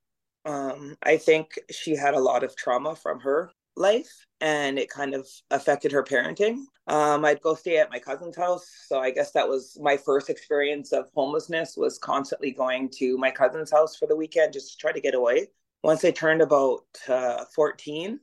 um, 0.44 0.96
I 1.02 1.16
think 1.16 1.58
she 1.70 1.96
had 1.96 2.14
a 2.14 2.20
lot 2.20 2.44
of 2.44 2.56
trauma 2.56 2.94
from 2.94 3.20
her 3.20 3.50
life 3.76 4.26
and 4.40 4.78
it 4.78 4.88
kind 4.88 5.14
of 5.14 5.26
affected 5.50 5.92
her 5.92 6.02
parenting. 6.02 6.62
Um, 6.86 7.24
I'd 7.24 7.40
go 7.40 7.54
stay 7.54 7.78
at 7.78 7.90
my 7.90 7.98
cousin's 7.98 8.36
house. 8.36 8.66
So 8.86 9.00
I 9.00 9.10
guess 9.10 9.32
that 9.32 9.48
was 9.48 9.76
my 9.80 9.96
first 9.96 10.30
experience 10.30 10.92
of 10.92 11.08
homelessness 11.14 11.76
was 11.76 11.98
constantly 11.98 12.52
going 12.52 12.90
to 12.98 13.18
my 13.18 13.30
cousin's 13.30 13.70
house 13.70 13.96
for 13.96 14.06
the 14.06 14.16
weekend 14.16 14.52
just 14.52 14.72
to 14.72 14.78
try 14.78 14.92
to 14.92 15.00
get 15.00 15.14
away. 15.14 15.48
Once 15.82 16.04
I 16.04 16.10
turned 16.10 16.42
about 16.42 16.84
uh, 17.08 17.44
14, 17.54 18.20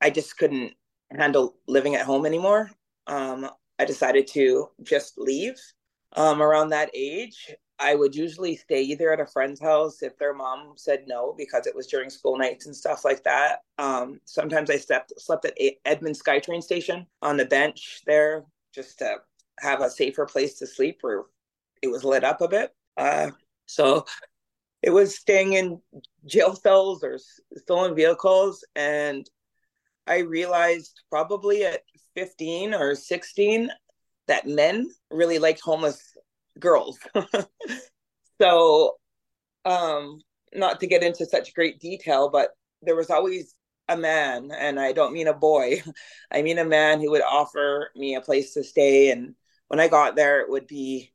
I 0.00 0.10
just 0.10 0.36
couldn't 0.36 0.72
handle 1.10 1.56
living 1.68 1.94
at 1.94 2.06
home 2.06 2.26
anymore. 2.26 2.70
Um, 3.06 3.48
I 3.78 3.84
decided 3.84 4.26
to 4.28 4.68
just 4.82 5.18
leave. 5.18 5.60
Um, 6.14 6.42
around 6.42 6.68
that 6.70 6.90
age, 6.92 7.54
I 7.82 7.96
would 7.96 8.14
usually 8.14 8.54
stay 8.54 8.82
either 8.82 9.12
at 9.12 9.18
a 9.20 9.26
friend's 9.26 9.60
house 9.60 10.02
if 10.02 10.16
their 10.16 10.32
mom 10.32 10.74
said 10.76 11.04
no 11.08 11.34
because 11.36 11.66
it 11.66 11.74
was 11.74 11.88
during 11.88 12.10
school 12.10 12.38
nights 12.38 12.66
and 12.66 12.76
stuff 12.76 13.04
like 13.04 13.24
that. 13.24 13.62
Um, 13.76 14.20
sometimes 14.24 14.70
I 14.70 14.76
slept 14.76 15.12
slept 15.18 15.44
at 15.44 15.58
Edmonds 15.84 16.22
SkyTrain 16.22 16.62
station 16.62 17.06
on 17.22 17.36
the 17.36 17.44
bench 17.44 18.02
there 18.06 18.44
just 18.72 19.00
to 19.00 19.16
have 19.58 19.80
a 19.80 19.90
safer 19.90 20.26
place 20.26 20.58
to 20.58 20.66
sleep 20.66 20.98
where 21.00 21.24
it 21.82 21.88
was 21.88 22.04
lit 22.04 22.22
up 22.22 22.40
a 22.40 22.48
bit. 22.48 22.72
Uh, 22.96 23.32
so 23.66 24.06
it 24.82 24.90
was 24.90 25.16
staying 25.16 25.54
in 25.54 25.80
jail 26.24 26.54
cells 26.54 27.02
or 27.02 27.18
stolen 27.56 27.96
vehicles. 27.96 28.64
And 28.76 29.28
I 30.06 30.18
realized 30.18 31.00
probably 31.10 31.64
at 31.64 31.82
15 32.14 32.74
or 32.74 32.94
16 32.94 33.70
that 34.28 34.46
men 34.46 34.88
really 35.10 35.40
liked 35.40 35.60
homeless 35.60 36.16
girls. 36.58 36.98
so, 38.40 38.96
um, 39.64 40.20
not 40.54 40.80
to 40.80 40.86
get 40.86 41.02
into 41.02 41.26
such 41.26 41.54
great 41.54 41.80
detail, 41.80 42.28
but 42.28 42.50
there 42.82 42.96
was 42.96 43.10
always 43.10 43.54
a 43.88 43.96
man, 43.96 44.50
and 44.56 44.78
I 44.78 44.92
don't 44.92 45.12
mean 45.12 45.28
a 45.28 45.34
boy, 45.34 45.82
I 46.32 46.42
mean 46.42 46.58
a 46.58 46.64
man 46.64 47.00
who 47.00 47.10
would 47.10 47.22
offer 47.22 47.90
me 47.96 48.14
a 48.14 48.20
place 48.20 48.54
to 48.54 48.64
stay. 48.64 49.10
And 49.10 49.34
when 49.68 49.80
I 49.80 49.88
got 49.88 50.16
there, 50.16 50.40
it 50.40 50.50
would 50.50 50.66
be 50.66 51.12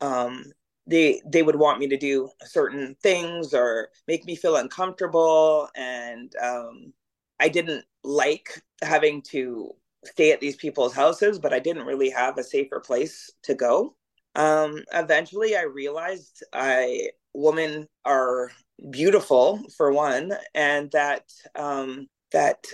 um, 0.00 0.44
they 0.86 1.20
they 1.26 1.42
would 1.42 1.56
want 1.56 1.78
me 1.78 1.88
to 1.88 1.96
do 1.96 2.30
certain 2.44 2.96
things 3.02 3.52
or 3.52 3.90
make 4.06 4.24
me 4.24 4.36
feel 4.36 4.56
uncomfortable 4.56 5.68
and 5.74 6.32
um, 6.42 6.92
i 7.40 7.48
didn't 7.48 7.84
like 8.04 8.62
having 8.82 9.20
to 9.22 9.72
stay 10.04 10.30
at 10.32 10.40
these 10.40 10.56
people's 10.56 10.94
houses 10.94 11.38
but 11.38 11.52
i 11.52 11.58
didn't 11.58 11.86
really 11.86 12.10
have 12.10 12.38
a 12.38 12.44
safer 12.44 12.80
place 12.80 13.32
to 13.42 13.54
go 13.54 13.96
um, 14.36 14.82
eventually 14.94 15.56
i 15.56 15.62
realized 15.62 16.44
i 16.52 17.08
women 17.34 17.88
are 18.04 18.50
beautiful 18.90 19.62
for 19.76 19.92
one 19.92 20.32
and 20.54 20.90
that 20.92 21.24
um, 21.54 22.08
that 22.32 22.66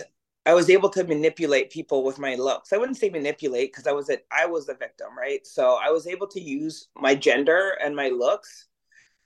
I 0.45 0.53
was 0.53 0.69
able 0.69 0.89
to 0.89 1.05
manipulate 1.05 1.69
people 1.69 2.03
with 2.03 2.19
my 2.19 2.35
looks. 2.35 2.73
I 2.73 2.77
wouldn't 2.77 2.97
say 2.97 3.09
manipulate 3.09 3.71
because 3.71 3.87
I 3.87 3.93
was 3.93 4.09
a, 4.09 4.17
I 4.31 4.45
was 4.45 4.65
the 4.65 4.75
victim, 4.75 5.17
right? 5.17 5.45
So 5.47 5.79
I 5.81 5.89
was 5.89 6.05
able 6.05 6.27
to 6.27 6.41
use 6.41 6.89
my 6.97 7.15
gender 7.15 7.77
and 7.81 7.95
my 7.95 8.09
looks 8.09 8.67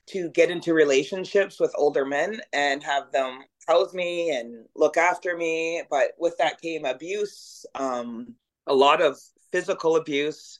to 0.07 0.29
get 0.29 0.51
into 0.51 0.73
relationships 0.73 1.59
with 1.59 1.73
older 1.75 2.05
men 2.05 2.39
and 2.53 2.83
have 2.83 3.11
them 3.11 3.39
house 3.67 3.93
me 3.93 4.29
and 4.29 4.65
look 4.75 4.95
after 4.95 5.35
me. 5.35 5.81
But 5.89 6.11
with 6.19 6.37
that 6.37 6.61
came 6.61 6.85
abuse, 6.85 7.65
um, 7.75 8.35
a 8.67 8.73
lot 8.73 9.01
of 9.01 9.19
physical 9.51 9.95
abuse. 9.95 10.59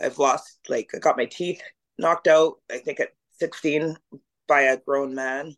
I've 0.00 0.18
lost, 0.18 0.58
like, 0.68 0.90
I 0.94 0.98
got 0.98 1.16
my 1.16 1.26
teeth 1.26 1.62
knocked 1.98 2.28
out, 2.28 2.54
I 2.70 2.78
think 2.78 3.00
at 3.00 3.14
16 3.38 3.96
by 4.46 4.62
a 4.62 4.76
grown 4.76 5.14
man. 5.14 5.56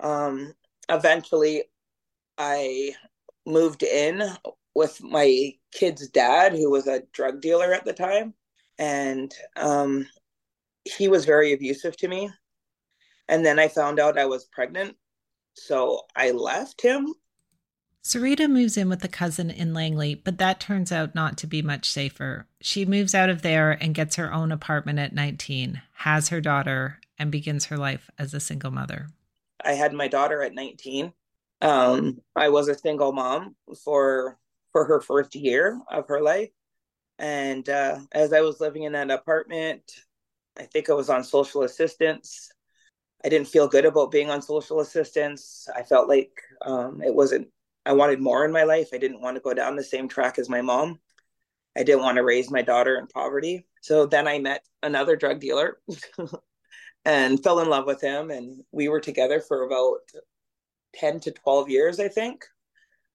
Um, 0.00 0.54
eventually, 0.88 1.64
I 2.36 2.94
moved 3.46 3.82
in 3.82 4.22
with 4.74 5.02
my 5.02 5.52
kid's 5.72 6.08
dad, 6.08 6.52
who 6.52 6.70
was 6.70 6.86
a 6.86 7.02
drug 7.12 7.40
dealer 7.40 7.72
at 7.72 7.84
the 7.84 7.92
time. 7.92 8.34
And 8.78 9.34
um, 9.56 10.06
he 10.84 11.08
was 11.08 11.24
very 11.24 11.52
abusive 11.52 11.96
to 11.98 12.08
me. 12.08 12.30
And 13.28 13.44
then 13.44 13.58
I 13.58 13.68
found 13.68 13.98
out 13.98 14.18
I 14.18 14.26
was 14.26 14.44
pregnant. 14.46 14.96
So 15.54 16.02
I 16.16 16.30
left 16.30 16.80
him. 16.80 17.12
Syreeta 18.08 18.50
moves 18.50 18.78
in 18.78 18.88
with 18.88 19.04
a 19.04 19.08
cousin 19.08 19.50
in 19.50 19.74
Langley, 19.74 20.14
but 20.14 20.38
that 20.38 20.60
turns 20.60 20.90
out 20.90 21.14
not 21.14 21.36
to 21.38 21.46
be 21.46 21.60
much 21.60 21.90
safer. 21.90 22.46
She 22.60 22.86
moves 22.86 23.14
out 23.14 23.28
of 23.28 23.42
there 23.42 23.72
and 23.72 23.94
gets 23.94 24.16
her 24.16 24.32
own 24.32 24.50
apartment 24.50 24.98
at 24.98 25.12
19, 25.12 25.82
has 25.92 26.30
her 26.30 26.40
daughter, 26.40 27.00
and 27.18 27.30
begins 27.30 27.66
her 27.66 27.76
life 27.76 28.08
as 28.18 28.32
a 28.32 28.40
single 28.40 28.70
mother. 28.70 29.08
I 29.62 29.72
had 29.72 29.92
my 29.92 30.08
daughter 30.08 30.42
at 30.42 30.54
19 30.54 31.12
um, 31.60 32.20
I 32.36 32.48
was 32.48 32.68
a 32.68 32.78
single 32.78 33.12
mom 33.12 33.56
for 33.82 34.38
for 34.72 34.84
her 34.84 35.00
first 35.00 35.34
year 35.34 35.80
of 35.90 36.06
her 36.08 36.20
life, 36.20 36.50
and 37.18 37.68
uh, 37.68 37.98
as 38.12 38.32
I 38.32 38.42
was 38.42 38.60
living 38.60 38.84
in 38.84 38.92
that 38.92 39.10
apartment, 39.10 39.82
I 40.56 40.64
think 40.64 40.88
I 40.88 40.92
was 40.92 41.10
on 41.10 41.24
social 41.24 41.62
assistance. 41.62 42.52
I 43.24 43.28
didn't 43.28 43.48
feel 43.48 43.66
good 43.66 43.84
about 43.84 44.12
being 44.12 44.30
on 44.30 44.40
social 44.40 44.80
assistance. 44.80 45.68
I 45.74 45.82
felt 45.82 46.08
like 46.08 46.30
um, 46.62 47.02
it 47.02 47.12
wasn't. 47.12 47.48
I 47.88 47.92
wanted 47.92 48.20
more 48.20 48.44
in 48.44 48.52
my 48.52 48.64
life. 48.64 48.90
I 48.92 48.98
didn't 48.98 49.22
want 49.22 49.36
to 49.36 49.42
go 49.42 49.54
down 49.54 49.74
the 49.74 49.82
same 49.82 50.08
track 50.08 50.38
as 50.38 50.50
my 50.50 50.60
mom. 50.60 51.00
I 51.74 51.82
didn't 51.84 52.02
want 52.02 52.18
to 52.18 52.22
raise 52.22 52.50
my 52.50 52.60
daughter 52.60 52.98
in 52.98 53.06
poverty. 53.06 53.64
So 53.80 54.04
then 54.04 54.28
I 54.28 54.38
met 54.38 54.62
another 54.82 55.16
drug 55.16 55.40
dealer 55.40 55.78
and 57.06 57.42
fell 57.42 57.60
in 57.60 57.70
love 57.70 57.86
with 57.86 58.02
him. 58.02 58.30
And 58.30 58.62
we 58.72 58.88
were 58.88 59.00
together 59.00 59.40
for 59.40 59.62
about 59.62 60.00
10 60.96 61.20
to 61.20 61.30
12 61.30 61.70
years, 61.70 61.98
I 61.98 62.08
think. 62.08 62.44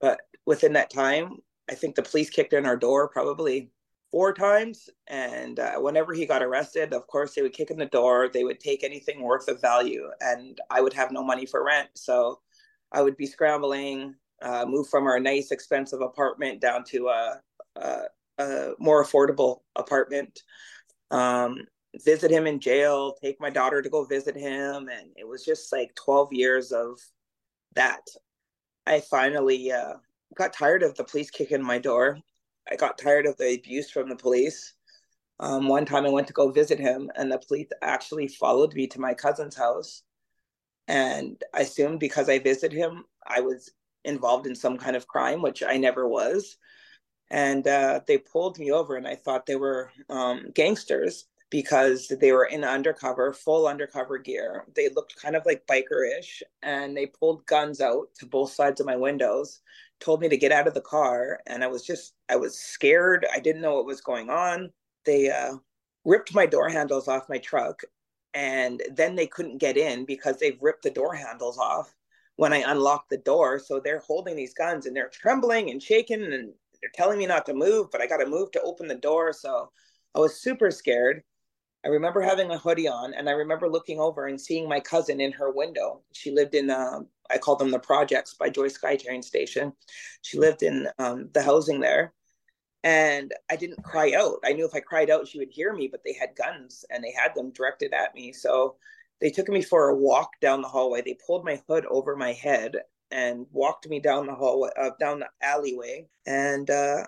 But 0.02 0.22
within 0.48 0.74
that 0.74 0.90
time, 0.90 1.38
I 1.70 1.76
think 1.76 1.94
the 1.94 2.02
police 2.02 2.32
kicked 2.32 2.54
in 2.54 2.66
our 2.66 2.76
door 2.76 3.10
probably 3.10 3.70
four 4.10 4.34
times. 4.34 4.90
And 5.06 5.60
uh, 5.60 5.76
whenever 5.76 6.16
he 6.16 6.26
got 6.26 6.42
arrested, 6.42 6.94
of 6.94 7.06
course, 7.06 7.36
they 7.36 7.44
would 7.44 7.54
kick 7.54 7.70
in 7.70 7.78
the 7.78 7.86
door. 7.86 8.28
They 8.28 8.44
would 8.44 8.60
take 8.60 8.84
anything 8.84 9.22
worth 9.22 9.50
of 9.50 9.62
value, 9.62 10.10
and 10.20 10.60
I 10.72 10.82
would 10.82 10.94
have 10.94 11.12
no 11.12 11.24
money 11.24 11.46
for 11.46 11.64
rent. 11.64 11.90
So 11.94 12.40
I 12.92 13.04
would 13.04 13.18
be 13.18 13.28
scrambling, 13.28 14.16
uh, 14.42 14.66
move 14.66 14.88
from 14.90 15.06
our 15.06 15.20
nice, 15.20 15.52
expensive 15.52 16.02
apartment 16.02 16.62
down 16.62 16.84
to 16.86 17.08
a, 17.08 17.40
a, 17.76 18.02
a 18.40 18.72
more 18.80 19.04
affordable 19.04 19.62
apartment. 19.76 20.42
Um, 21.12 21.66
visit 22.04 22.32
him 22.32 22.48
in 22.48 22.60
jail, 22.60 23.16
take 23.22 23.40
my 23.40 23.50
daughter 23.50 23.82
to 23.82 23.90
go 23.90 24.04
visit 24.04 24.36
him. 24.36 24.90
And 24.90 25.12
it 25.16 25.28
was 25.28 25.46
just 25.46 25.72
like 25.72 25.94
12 25.96 26.34
years 26.34 26.72
of 26.72 27.00
that 27.76 28.02
I 28.86 29.00
finally 29.00 29.72
uh, 29.72 29.94
got 30.36 30.54
tired 30.54 30.84
of 30.84 30.96
the 30.96 31.04
police 31.04 31.30
kicking 31.30 31.64
my 31.64 31.80
door. 31.80 32.18
I 32.70 32.76
got 32.76 32.98
tired 32.98 33.26
of 33.26 33.38
the 33.38 33.56
abuse 33.56 33.90
from 33.90 34.10
the 34.10 34.16
police. 34.16 34.74
Um, 35.40 35.68
one 35.68 35.86
time 35.86 36.06
I 36.06 36.10
went 36.10 36.28
to 36.28 36.34
go 36.34 36.52
visit 36.52 36.80
him, 36.80 37.10
and 37.16 37.32
the 37.32 37.40
police 37.40 37.68
actually 37.82 38.28
followed 38.28 38.74
me 38.74 38.88
to 38.88 39.02
my 39.02 39.14
cousin's 39.14 39.56
house. 39.56 40.04
And 40.88 41.42
I 41.54 41.62
assumed 41.62 42.00
because 42.00 42.30
I 42.30 42.40
visited 42.40 42.78
him, 42.78 43.06
I 43.26 43.42
was 43.42 43.72
involved 44.06 44.48
in 44.48 44.56
some 44.56 44.78
kind 44.78 44.96
of 44.96 45.08
crime, 45.08 45.42
which 45.42 45.64
I 45.64 45.78
never 45.78 46.08
was. 46.08 46.58
And 47.30 47.68
uh, 47.68 48.02
they 48.08 48.18
pulled 48.18 48.60
me 48.60 48.72
over, 48.72 48.96
and 48.96 49.08
I 49.08 49.16
thought 49.16 49.46
they 49.46 49.56
were 49.56 49.92
um, 50.10 50.48
gangsters 50.54 51.26
because 51.50 52.08
they 52.20 52.32
were 52.32 52.46
in 52.46 52.64
undercover, 52.64 53.32
full 53.32 53.68
undercover 53.68 54.18
gear. 54.18 54.66
They 54.76 54.90
looked 54.90 55.22
kind 55.22 55.36
of 55.36 55.46
like 55.46 55.68
biker-ish, 55.68 56.44
and 56.62 56.96
they 56.96 57.06
pulled 57.06 57.46
guns 57.46 57.80
out 57.82 58.08
to 58.20 58.26
both 58.26 58.52
sides 58.52 58.80
of 58.80 58.88
my 58.88 58.96
windows, 58.96 59.62
told 60.00 60.20
me 60.20 60.30
to 60.30 60.38
get 60.38 60.52
out 60.52 60.68
of 60.68 60.74
the 60.74 60.82
car, 60.82 61.40
and 61.48 61.64
I 61.64 61.68
was 61.68 61.84
just 61.84 62.14
I 62.30 62.36
was 62.36 62.60
scared. 62.60 63.26
I 63.32 63.40
didn't 63.40 63.62
know 63.62 63.76
what 63.76 63.86
was 63.86 64.02
going 64.02 64.30
on. 64.30 64.72
They 65.06 65.30
uh, 65.30 65.58
ripped 66.06 66.34
my 66.34 66.46
door 66.46 66.70
handles 66.70 67.08
off 67.08 67.30
my 67.30 67.38
truck, 67.38 67.82
and 68.34 68.82
then 68.92 69.16
they 69.16 69.28
couldn't 69.28 69.60
get 69.60 69.78
in 69.78 70.06
because 70.06 70.38
they've 70.40 70.62
ripped 70.62 70.84
the 70.84 70.90
door 70.90 71.14
handles 71.14 71.58
off 71.58 71.94
when 72.36 72.54
I 72.54 72.64
unlocked 72.72 73.10
the 73.10 73.18
door. 73.18 73.60
So 73.60 73.80
they're 73.80 74.00
holding 74.00 74.36
these 74.36 74.54
guns 74.54 74.86
and 74.86 74.96
they're 74.96 75.10
trembling 75.10 75.70
and 75.70 75.82
shaking 75.82 76.24
and 76.24 76.54
they're 76.82 76.92
telling 76.94 77.18
me 77.18 77.26
not 77.26 77.46
to 77.46 77.54
move, 77.54 77.92
but 77.92 78.02
I 78.02 78.08
got 78.08 78.18
to 78.18 78.26
move 78.26 78.52
to 78.52 78.62
open 78.62 78.88
the 78.88 78.96
door. 78.96 79.34
So 79.34 79.72
I 80.16 80.20
was 80.20 80.42
super 80.42 80.72
scared. 80.72 81.24
I 81.86 81.90
remember 81.90 82.22
having 82.22 82.50
a 82.50 82.58
hoodie 82.58 82.88
on, 82.88 83.14
and 83.14 83.28
I 83.28 83.34
remember 83.34 83.70
looking 83.70 84.00
over 84.00 84.28
and 84.28 84.40
seeing 84.40 84.70
my 84.70 84.80
cousin 84.80 85.20
in 85.20 85.34
her 85.34 85.52
window. 85.52 86.02
She 86.14 86.32
lived 86.32 86.56
in, 86.56 86.70
uh, 86.70 87.02
I 87.30 87.38
call 87.38 87.58
them 87.58 87.72
the 87.72 87.80
projects 87.80 88.36
by 88.36 88.50
Joyce 88.50 88.78
SkyTrain 88.78 89.22
Station. 89.22 89.74
She 90.22 90.38
lived 90.40 90.64
in 90.64 90.88
um, 90.98 91.30
the 91.34 91.44
housing 91.44 91.82
there. 91.82 92.14
And 92.86 93.34
I 93.50 93.56
didn't 93.56 93.84
cry 93.84 94.14
out. 94.14 94.38
I 94.46 94.54
knew 94.54 94.66
if 94.66 94.76
I 94.76 94.82
cried 94.82 95.10
out, 95.10 95.28
she 95.28 95.40
would 95.40 95.52
hear 95.52 95.74
me, 95.74 95.88
but 95.88 96.02
they 96.04 96.14
had 96.14 96.36
guns 96.36 96.84
and 96.90 97.04
they 97.04 97.12
had 97.12 97.34
them 97.34 97.52
directed 97.52 97.94
at 97.94 98.14
me. 98.14 98.34
So 98.34 98.76
they 99.22 99.30
took 99.30 99.50
me 99.50 99.62
for 99.62 99.90
a 99.90 99.96
walk 99.96 100.32
down 100.42 100.62
the 100.62 100.68
hallway. 100.68 101.02
They 101.02 101.18
pulled 101.26 101.46
my 101.46 101.62
hood 101.68 101.86
over 101.86 102.16
my 102.16 102.34
head 102.34 102.78
and 103.12 103.46
walked 103.52 103.88
me 103.88 104.00
down 104.00 104.28
the 104.28 104.36
hallway, 104.36 104.70
uh, 104.78 104.92
down 105.00 105.20
the 105.20 105.30
alleyway. 105.42 106.08
And 106.26 106.70
uh, 106.70 107.06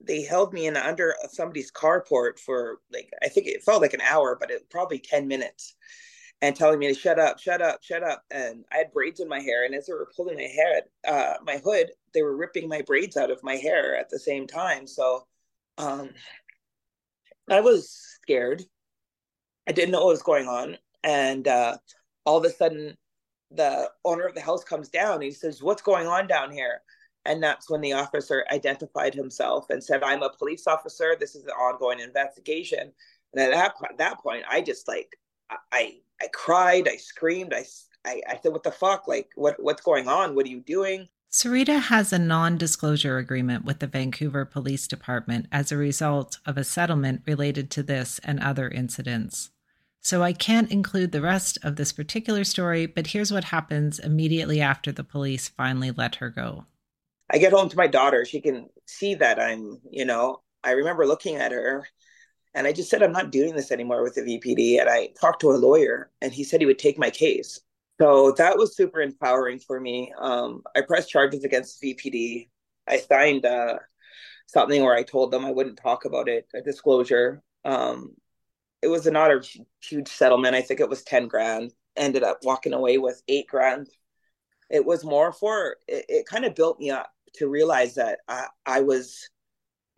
they 0.00 0.22
held 0.22 0.52
me 0.52 0.66
in 0.66 0.76
under 0.76 1.14
somebody's 1.30 1.70
carport 1.72 2.38
for 2.38 2.78
like 2.92 3.10
I 3.22 3.28
think 3.28 3.46
it 3.46 3.62
felt 3.62 3.82
like 3.82 3.94
an 3.94 4.00
hour, 4.00 4.36
but 4.38 4.50
it 4.50 4.70
probably 4.70 4.98
ten 4.98 5.28
minutes, 5.28 5.74
and 6.40 6.54
telling 6.54 6.78
me 6.78 6.88
to 6.88 6.94
shut 6.94 7.18
up, 7.18 7.38
shut 7.38 7.60
up, 7.60 7.82
shut 7.82 8.02
up. 8.02 8.24
And 8.30 8.64
I 8.72 8.78
had 8.78 8.92
braids 8.92 9.20
in 9.20 9.28
my 9.28 9.40
hair, 9.40 9.64
and 9.64 9.74
as 9.74 9.86
they 9.86 9.92
were 9.92 10.10
pulling 10.16 10.36
my 10.36 10.42
hair, 10.42 10.82
uh, 11.06 11.34
my 11.44 11.60
hood, 11.64 11.90
they 12.14 12.22
were 12.22 12.36
ripping 12.36 12.68
my 12.68 12.82
braids 12.82 13.16
out 13.16 13.30
of 13.30 13.42
my 13.42 13.56
hair 13.56 13.96
at 13.96 14.08
the 14.08 14.18
same 14.18 14.46
time. 14.46 14.86
So, 14.86 15.26
um, 15.78 16.10
I 17.50 17.60
was 17.60 17.90
scared. 18.22 18.62
I 19.68 19.72
didn't 19.72 19.90
know 19.90 20.04
what 20.04 20.12
was 20.12 20.22
going 20.22 20.46
on, 20.48 20.78
and 21.04 21.46
uh, 21.48 21.76
all 22.24 22.38
of 22.38 22.44
a 22.44 22.50
sudden, 22.50 22.96
the 23.50 23.90
owner 24.04 24.24
of 24.24 24.34
the 24.34 24.40
house 24.40 24.64
comes 24.64 24.88
down. 24.88 25.20
he 25.20 25.30
says, 25.30 25.62
"What's 25.62 25.82
going 25.82 26.06
on 26.06 26.26
down 26.26 26.50
here?" 26.50 26.82
And 27.28 27.42
that's 27.42 27.68
when 27.68 27.82
the 27.82 27.92
officer 27.92 28.44
identified 28.50 29.14
himself 29.14 29.68
and 29.68 29.84
said, 29.84 30.02
I'm 30.02 30.22
a 30.22 30.30
police 30.30 30.66
officer. 30.66 31.14
This 31.18 31.34
is 31.34 31.44
an 31.44 31.50
ongoing 31.50 32.00
investigation. 32.00 32.90
And 33.34 33.42
at 33.42 33.50
that, 33.50 33.98
that 33.98 34.18
point, 34.20 34.44
I 34.48 34.62
just 34.62 34.88
like, 34.88 35.14
I, 35.50 35.98
I 36.22 36.28
cried, 36.32 36.88
I 36.88 36.96
screamed, 36.96 37.52
I, 37.52 37.64
I, 38.06 38.22
I 38.26 38.38
said, 38.42 38.52
what 38.52 38.62
the 38.62 38.70
fuck? 38.70 39.06
Like, 39.06 39.28
what, 39.34 39.62
what's 39.62 39.82
going 39.82 40.08
on? 40.08 40.34
What 40.34 40.46
are 40.46 40.50
you 40.50 40.60
doing? 40.60 41.08
Syreeta 41.30 41.78
has 41.78 42.14
a 42.14 42.18
non 42.18 42.56
disclosure 42.56 43.18
agreement 43.18 43.62
with 43.62 43.80
the 43.80 43.86
Vancouver 43.86 44.46
Police 44.46 44.88
Department 44.88 45.46
as 45.52 45.70
a 45.70 45.76
result 45.76 46.38
of 46.46 46.56
a 46.56 46.64
settlement 46.64 47.20
related 47.26 47.70
to 47.72 47.82
this 47.82 48.18
and 48.24 48.40
other 48.40 48.70
incidents. 48.70 49.50
So 50.00 50.22
I 50.22 50.32
can't 50.32 50.70
include 50.70 51.12
the 51.12 51.20
rest 51.20 51.58
of 51.62 51.76
this 51.76 51.92
particular 51.92 52.44
story, 52.44 52.86
but 52.86 53.08
here's 53.08 53.32
what 53.32 53.44
happens 53.44 53.98
immediately 53.98 54.60
after 54.60 54.92
the 54.92 55.04
police 55.04 55.48
finally 55.48 55.90
let 55.90 56.16
her 56.16 56.30
go. 56.30 56.66
I 57.30 57.38
get 57.38 57.52
home 57.52 57.68
to 57.68 57.76
my 57.76 57.86
daughter. 57.86 58.24
She 58.24 58.40
can 58.40 58.68
see 58.86 59.14
that 59.16 59.38
I'm, 59.38 59.80
you 59.90 60.04
know, 60.04 60.40
I 60.64 60.72
remember 60.72 61.06
looking 61.06 61.36
at 61.36 61.52
her 61.52 61.86
and 62.54 62.66
I 62.66 62.72
just 62.72 62.90
said, 62.90 63.02
I'm 63.02 63.12
not 63.12 63.30
doing 63.30 63.54
this 63.54 63.70
anymore 63.70 64.02
with 64.02 64.14
the 64.14 64.22
VPD. 64.22 64.80
And 64.80 64.88
I 64.88 65.10
talked 65.20 65.40
to 65.42 65.50
a 65.50 65.58
lawyer 65.58 66.10
and 66.22 66.32
he 66.32 66.44
said 66.44 66.60
he 66.60 66.66
would 66.66 66.78
take 66.78 66.98
my 66.98 67.10
case. 67.10 67.60
So 68.00 68.32
that 68.32 68.56
was 68.56 68.76
super 68.76 69.00
empowering 69.00 69.58
for 69.58 69.80
me. 69.80 70.12
Um, 70.18 70.62
I 70.74 70.82
pressed 70.82 71.10
charges 71.10 71.44
against 71.44 71.82
VPD. 71.82 72.48
I 72.86 72.98
signed 72.98 73.44
uh, 73.44 73.78
something 74.46 74.82
where 74.82 74.94
I 74.94 75.02
told 75.02 75.30
them 75.30 75.44
I 75.44 75.50
wouldn't 75.50 75.78
talk 75.78 76.04
about 76.04 76.28
it, 76.28 76.46
a 76.54 76.62
disclosure. 76.62 77.42
Um, 77.64 78.14
it 78.82 78.88
was 78.88 79.06
not 79.06 79.30
a 79.30 79.42
huge 79.82 80.08
settlement. 80.08 80.54
I 80.54 80.62
think 80.62 80.80
it 80.80 80.88
was 80.88 81.02
10 81.02 81.28
grand. 81.28 81.72
Ended 81.96 82.22
up 82.22 82.38
walking 82.42 82.72
away 82.72 82.98
with 82.98 83.22
eight 83.28 83.48
grand. 83.48 83.88
It 84.70 84.84
was 84.84 85.04
more 85.04 85.32
for, 85.32 85.76
it, 85.88 86.04
it 86.08 86.26
kind 86.26 86.44
of 86.44 86.54
built 86.54 86.78
me 86.78 86.90
up 86.90 87.10
to 87.34 87.48
realize 87.48 87.94
that 87.94 88.20
I, 88.28 88.46
I 88.66 88.80
was 88.80 89.28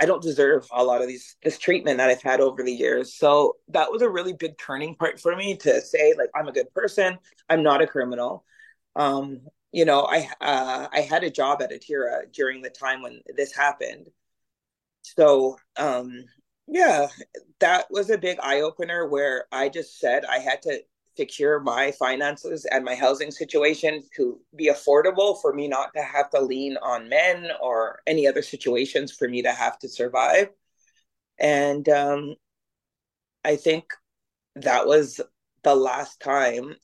I 0.00 0.06
don't 0.06 0.22
deserve 0.22 0.66
a 0.72 0.82
lot 0.82 1.02
of 1.02 1.08
these 1.08 1.36
this 1.42 1.58
treatment 1.58 1.98
that 1.98 2.08
I've 2.08 2.22
had 2.22 2.40
over 2.40 2.62
the 2.62 2.72
years. 2.72 3.14
So 3.14 3.56
that 3.68 3.92
was 3.92 4.00
a 4.00 4.08
really 4.08 4.32
big 4.32 4.56
turning 4.56 4.94
point 4.94 5.20
for 5.20 5.36
me 5.36 5.56
to 5.58 5.80
say 5.82 6.14
like 6.16 6.30
I'm 6.34 6.48
a 6.48 6.52
good 6.52 6.72
person. 6.72 7.18
I'm 7.50 7.62
not 7.62 7.82
a 7.82 7.86
criminal. 7.86 8.44
Um, 8.96 9.42
you 9.72 9.84
know, 9.84 10.08
I 10.10 10.26
uh, 10.40 10.88
I 10.90 11.00
had 11.02 11.22
a 11.22 11.30
job 11.30 11.60
at 11.60 11.70
Atira 11.70 12.32
during 12.32 12.62
the 12.62 12.70
time 12.70 13.02
when 13.02 13.20
this 13.36 13.54
happened. 13.54 14.08
So 15.02 15.58
um, 15.76 16.24
yeah, 16.70 17.08
that 17.58 17.86
was 17.90 18.10
a 18.10 18.18
big 18.18 18.38
eye 18.40 18.60
opener 18.60 19.06
where 19.06 19.46
I 19.50 19.68
just 19.68 19.98
said 19.98 20.24
I 20.24 20.38
had 20.38 20.62
to 20.62 20.80
secure 21.16 21.58
my 21.58 21.90
finances 21.90 22.64
and 22.64 22.84
my 22.84 22.94
housing 22.94 23.32
situation 23.32 24.04
to 24.16 24.38
be 24.54 24.68
affordable 24.70 25.40
for 25.42 25.52
me 25.52 25.66
not 25.66 25.92
to 25.94 26.02
have 26.02 26.30
to 26.30 26.40
lean 26.40 26.76
on 26.80 27.08
men 27.08 27.48
or 27.60 28.00
any 28.06 28.26
other 28.28 28.40
situations 28.40 29.10
for 29.10 29.28
me 29.28 29.42
to 29.42 29.52
have 29.52 29.80
to 29.80 29.88
survive. 29.88 30.48
And 31.40 31.88
um, 31.88 32.36
I 33.44 33.56
think 33.56 33.84
that 34.54 34.86
was 34.86 35.20
the 35.64 35.74
last 35.74 36.20
time 36.20 36.76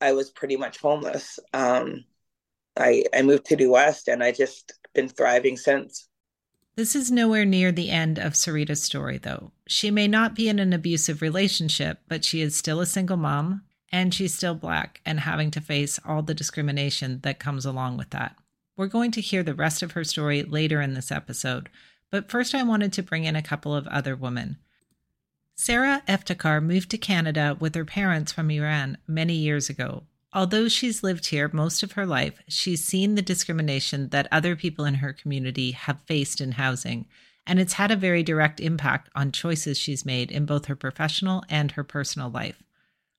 I 0.00 0.12
was 0.12 0.30
pretty 0.30 0.56
much 0.56 0.78
homeless. 0.78 1.38
Um, 1.52 2.04
I, 2.76 3.04
I 3.14 3.22
moved 3.22 3.46
to 3.46 3.56
the 3.56 3.68
West 3.68 4.08
and 4.08 4.22
I 4.22 4.32
just 4.32 4.72
been 4.94 5.08
thriving 5.08 5.56
since. 5.56 6.08
This 6.74 6.96
is 6.96 7.10
nowhere 7.10 7.44
near 7.44 7.70
the 7.70 7.90
end 7.90 8.18
of 8.18 8.32
Syreeta's 8.32 8.82
story, 8.82 9.18
though. 9.18 9.52
She 9.66 9.90
may 9.90 10.08
not 10.08 10.34
be 10.34 10.48
in 10.48 10.58
an 10.58 10.72
abusive 10.72 11.20
relationship, 11.20 12.00
but 12.08 12.24
she 12.24 12.40
is 12.40 12.56
still 12.56 12.80
a 12.80 12.86
single 12.86 13.18
mom, 13.18 13.62
and 13.90 14.14
she's 14.14 14.34
still 14.34 14.54
black 14.54 15.02
and 15.04 15.20
having 15.20 15.50
to 15.50 15.60
face 15.60 16.00
all 16.02 16.22
the 16.22 16.32
discrimination 16.32 17.20
that 17.24 17.38
comes 17.38 17.66
along 17.66 17.98
with 17.98 18.08
that. 18.10 18.36
We're 18.74 18.86
going 18.86 19.10
to 19.12 19.20
hear 19.20 19.42
the 19.42 19.54
rest 19.54 19.82
of 19.82 19.92
her 19.92 20.02
story 20.02 20.42
later 20.44 20.80
in 20.80 20.94
this 20.94 21.12
episode, 21.12 21.68
but 22.10 22.30
first 22.30 22.54
I 22.54 22.62
wanted 22.62 22.94
to 22.94 23.02
bring 23.02 23.24
in 23.24 23.36
a 23.36 23.42
couple 23.42 23.74
of 23.74 23.86
other 23.88 24.16
women. 24.16 24.56
Sara 25.54 26.02
Eftekar 26.08 26.62
moved 26.62 26.90
to 26.92 26.98
Canada 26.98 27.54
with 27.60 27.74
her 27.74 27.84
parents 27.84 28.32
from 28.32 28.50
Iran 28.50 28.96
many 29.06 29.34
years 29.34 29.68
ago 29.68 30.04
Although 30.34 30.68
she's 30.68 31.02
lived 31.02 31.26
here 31.26 31.50
most 31.52 31.82
of 31.82 31.92
her 31.92 32.06
life, 32.06 32.40
she's 32.48 32.82
seen 32.82 33.16
the 33.16 33.22
discrimination 33.22 34.08
that 34.08 34.28
other 34.32 34.56
people 34.56 34.86
in 34.86 34.94
her 34.94 35.12
community 35.12 35.72
have 35.72 36.00
faced 36.06 36.40
in 36.40 36.52
housing, 36.52 37.06
and 37.46 37.60
it's 37.60 37.74
had 37.74 37.90
a 37.90 37.96
very 37.96 38.22
direct 38.22 38.58
impact 38.58 39.10
on 39.14 39.30
choices 39.30 39.76
she's 39.76 40.06
made 40.06 40.30
in 40.30 40.46
both 40.46 40.66
her 40.66 40.76
professional 40.76 41.44
and 41.50 41.72
her 41.72 41.84
personal 41.84 42.30
life. 42.30 42.62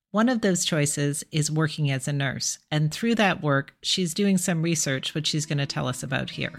One 0.10 0.28
of 0.28 0.42
those 0.42 0.66
choices 0.66 1.24
is 1.32 1.52
working 1.52 1.92
as 1.92 2.08
a 2.08 2.14
nurse, 2.14 2.58
and 2.72 2.92
through 2.92 3.14
that 3.16 3.44
work, 3.44 3.76
she's 3.84 4.16
doing 4.16 4.40
some 4.40 4.64
research, 4.64 5.14
which 5.14 5.28
she's 5.28 5.46
going 5.46 5.60
to 5.60 5.68
tell 5.68 5.88
us 5.88 6.02
about 6.02 6.32
here. 6.32 6.54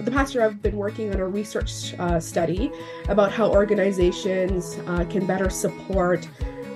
The 0.00 0.10
past 0.10 0.34
year, 0.34 0.44
I've 0.44 0.62
been 0.62 0.76
working 0.76 1.12
on 1.12 1.20
a 1.20 1.28
research 1.28 1.94
uh, 1.98 2.18
study 2.18 2.72
about 3.08 3.30
how 3.30 3.50
organizations 3.50 4.78
uh, 4.86 5.04
can 5.04 5.26
better 5.26 5.50
support 5.50 6.26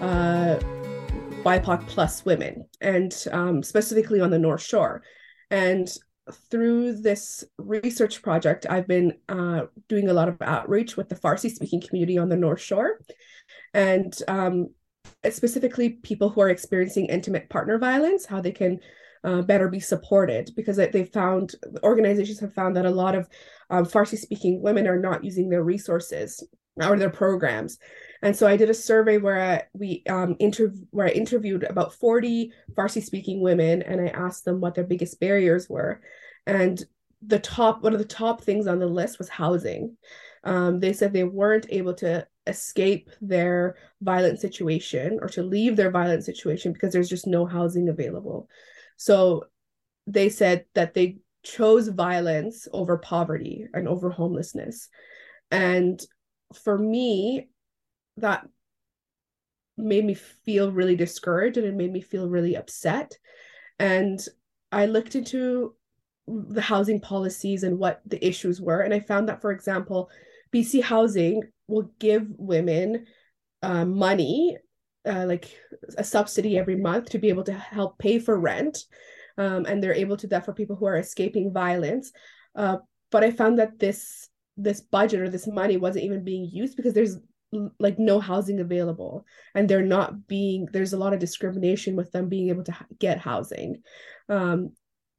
uh, 0.00 0.58
BIPOC 1.48 1.86
plus 1.86 2.24
women, 2.26 2.66
and 2.80 3.24
um, 3.32 3.62
specifically 3.62 4.20
on 4.20 4.30
the 4.30 4.38
North 4.38 4.62
Shore. 4.62 5.02
And 5.50 5.88
through 6.50 7.00
this 7.00 7.42
research 7.56 8.20
project, 8.20 8.66
I've 8.68 8.86
been 8.86 9.14
uh, 9.30 9.62
doing 9.88 10.10
a 10.10 10.12
lot 10.12 10.28
of 10.28 10.36
outreach 10.42 10.96
with 10.98 11.08
the 11.08 11.14
Farsi 11.14 11.50
speaking 11.50 11.80
community 11.80 12.18
on 12.18 12.28
the 12.28 12.36
North 12.36 12.60
Shore. 12.60 13.00
And 13.72 14.12
um, 14.28 14.68
specifically, 15.30 15.90
people 16.02 16.28
who 16.28 16.42
are 16.42 16.50
experiencing 16.50 17.06
intimate 17.06 17.48
partner 17.48 17.78
violence, 17.78 18.26
how 18.26 18.42
they 18.42 18.52
can 18.52 18.80
uh, 19.24 19.40
better 19.40 19.68
be 19.68 19.80
supported 19.80 20.50
because 20.54 20.76
they 20.76 21.04
found 21.04 21.54
organizations 21.82 22.40
have 22.40 22.52
found 22.52 22.76
that 22.76 22.86
a 22.86 22.90
lot 22.90 23.14
of 23.14 23.26
um, 23.70 23.86
Farsi 23.86 24.18
speaking 24.18 24.60
women 24.60 24.86
are 24.86 25.00
not 25.00 25.24
using 25.24 25.48
their 25.48 25.64
resources 25.64 26.46
or 26.76 26.98
their 26.98 27.10
programs 27.10 27.78
and 28.22 28.36
so 28.36 28.46
I 28.46 28.56
did 28.56 28.70
a 28.70 28.74
survey 28.74 29.18
where 29.18 29.40
I, 29.40 29.62
we 29.72 30.02
um, 30.08 30.36
inter- 30.38 30.74
where 30.90 31.06
I 31.06 31.10
interviewed 31.10 31.64
about 31.64 31.94
40 31.94 32.52
Farsi 32.72 33.02
speaking 33.02 33.40
women 33.40 33.82
and 33.82 34.00
I 34.00 34.08
asked 34.08 34.44
them 34.44 34.60
what 34.60 34.74
their 34.74 34.84
biggest 34.84 35.20
barriers 35.20 35.68
were. 35.68 36.00
And 36.46 36.82
the 37.22 37.38
top 37.38 37.82
one 37.82 37.92
of 37.92 37.98
the 37.98 38.04
top 38.04 38.42
things 38.42 38.66
on 38.66 38.78
the 38.78 38.86
list 38.86 39.18
was 39.18 39.28
housing. 39.28 39.96
Um, 40.44 40.80
they 40.80 40.92
said 40.92 41.12
they 41.12 41.24
weren't 41.24 41.66
able 41.68 41.94
to 41.94 42.26
escape 42.46 43.10
their 43.20 43.76
violent 44.00 44.40
situation 44.40 45.18
or 45.20 45.28
to 45.28 45.42
leave 45.42 45.76
their 45.76 45.90
violent 45.90 46.24
situation 46.24 46.72
because 46.72 46.92
there's 46.92 47.08
just 47.08 47.26
no 47.26 47.44
housing 47.46 47.88
available. 47.88 48.48
So 48.96 49.44
they 50.06 50.28
said 50.28 50.64
that 50.74 50.94
they 50.94 51.18
chose 51.42 51.88
violence 51.88 52.66
over 52.72 52.98
poverty 52.98 53.66
and 53.74 53.86
over 53.86 54.10
homelessness. 54.10 54.88
And 55.50 56.00
for 56.54 56.78
me, 56.78 57.48
that 58.20 58.46
made 59.76 60.04
me 60.04 60.14
feel 60.14 60.72
really 60.72 60.96
discouraged 60.96 61.56
and 61.56 61.66
it 61.66 61.74
made 61.74 61.92
me 61.92 62.00
feel 62.00 62.28
really 62.28 62.56
upset. 62.56 63.16
And 63.78 64.20
I 64.72 64.86
looked 64.86 65.14
into 65.14 65.74
the 66.26 66.60
housing 66.60 67.00
policies 67.00 67.62
and 67.62 67.78
what 67.78 68.00
the 68.04 68.24
issues 68.26 68.60
were. 68.60 68.80
And 68.80 68.92
I 68.92 69.00
found 69.00 69.28
that, 69.28 69.40
for 69.40 69.52
example, 69.52 70.10
BC 70.52 70.82
Housing 70.82 71.42
will 71.68 71.90
give 71.98 72.26
women 72.36 73.06
uh, 73.62 73.84
money, 73.84 74.56
uh, 75.06 75.24
like 75.26 75.48
a 75.96 76.04
subsidy 76.04 76.58
every 76.58 76.76
month 76.76 77.10
to 77.10 77.18
be 77.18 77.28
able 77.28 77.44
to 77.44 77.52
help 77.52 77.98
pay 77.98 78.18
for 78.18 78.38
rent. 78.38 78.78
Um, 79.38 79.64
and 79.66 79.82
they're 79.82 79.94
able 79.94 80.16
to 80.16 80.26
do 80.26 80.30
that 80.30 80.44
for 80.44 80.52
people 80.52 80.76
who 80.76 80.86
are 80.86 80.96
escaping 80.96 81.52
violence. 81.52 82.12
Uh, 82.54 82.78
but 83.10 83.24
I 83.24 83.30
found 83.30 83.58
that 83.58 83.78
this 83.78 84.28
this 84.60 84.80
budget 84.80 85.20
or 85.20 85.30
this 85.30 85.46
money 85.46 85.76
wasn't 85.76 86.04
even 86.04 86.24
being 86.24 86.50
used 86.52 86.76
because 86.76 86.92
there's 86.92 87.16
like 87.78 87.98
no 87.98 88.20
housing 88.20 88.60
available 88.60 89.24
and 89.54 89.68
they're 89.68 89.82
not 89.82 90.26
being 90.26 90.68
there's 90.72 90.92
a 90.92 90.98
lot 90.98 91.14
of 91.14 91.18
discrimination 91.18 91.96
with 91.96 92.12
them 92.12 92.28
being 92.28 92.48
able 92.50 92.64
to 92.64 92.74
get 92.98 93.18
housing. 93.18 93.82
Um 94.28 94.72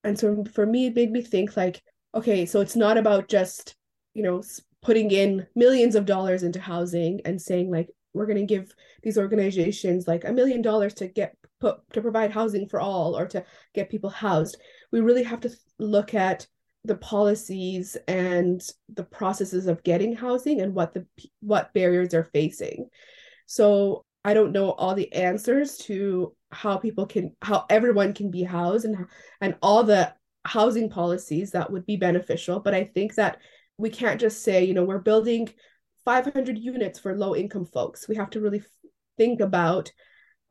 and 0.03 0.17
so 0.17 0.43
for 0.53 0.65
me 0.65 0.87
it 0.87 0.95
made 0.95 1.11
me 1.11 1.21
think 1.21 1.57
like 1.57 1.81
okay 2.15 2.45
so 2.45 2.61
it's 2.61 2.75
not 2.75 2.97
about 2.97 3.27
just 3.27 3.75
you 4.13 4.23
know 4.23 4.41
putting 4.81 5.11
in 5.11 5.45
millions 5.55 5.95
of 5.95 6.05
dollars 6.05 6.43
into 6.43 6.59
housing 6.59 7.19
and 7.25 7.41
saying 7.41 7.69
like 7.69 7.89
we're 8.13 8.25
going 8.25 8.37
to 8.37 8.45
give 8.45 8.73
these 9.03 9.17
organizations 9.17 10.07
like 10.07 10.25
a 10.25 10.33
million 10.33 10.61
dollars 10.61 10.93
to 10.95 11.07
get 11.07 11.35
put 11.59 11.77
to 11.93 12.01
provide 12.01 12.31
housing 12.31 12.67
for 12.67 12.79
all 12.79 13.17
or 13.17 13.25
to 13.27 13.43
get 13.73 13.89
people 13.89 14.09
housed. 14.09 14.57
We 14.91 15.01
really 15.01 15.23
have 15.23 15.41
to 15.41 15.51
look 15.77 16.13
at 16.13 16.47
the 16.85 16.95
policies 16.95 17.97
and 18.07 18.61
the 18.93 19.03
processes 19.03 19.67
of 19.67 19.83
getting 19.83 20.15
housing 20.15 20.61
and 20.61 20.73
what 20.73 20.93
the 20.93 21.05
what 21.41 21.73
barriers 21.73 22.13
are 22.13 22.29
facing. 22.33 22.89
So 23.45 24.05
i 24.25 24.33
don't 24.33 24.51
know 24.51 24.71
all 24.71 24.95
the 24.95 25.13
answers 25.13 25.77
to 25.77 26.35
how 26.51 26.75
people 26.77 27.05
can 27.05 27.33
how 27.41 27.65
everyone 27.69 28.13
can 28.13 28.29
be 28.29 28.43
housed 28.43 28.83
and 28.83 29.05
and 29.39 29.55
all 29.61 29.81
the 29.81 30.13
housing 30.43 30.89
policies 30.89 31.51
that 31.51 31.71
would 31.71 31.85
be 31.85 31.95
beneficial 31.95 32.59
but 32.59 32.73
i 32.73 32.83
think 32.83 33.15
that 33.15 33.37
we 33.77 33.89
can't 33.89 34.19
just 34.19 34.43
say 34.43 34.65
you 34.65 34.73
know 34.73 34.83
we're 34.83 34.99
building 34.99 35.47
500 36.05 36.57
units 36.57 36.97
for 36.97 37.15
low 37.15 37.35
income 37.35 37.65
folks. 37.65 38.07
We 38.07 38.15
have 38.15 38.31
to 38.31 38.41
really 38.41 38.63
think 39.17 39.41
about 39.41 39.91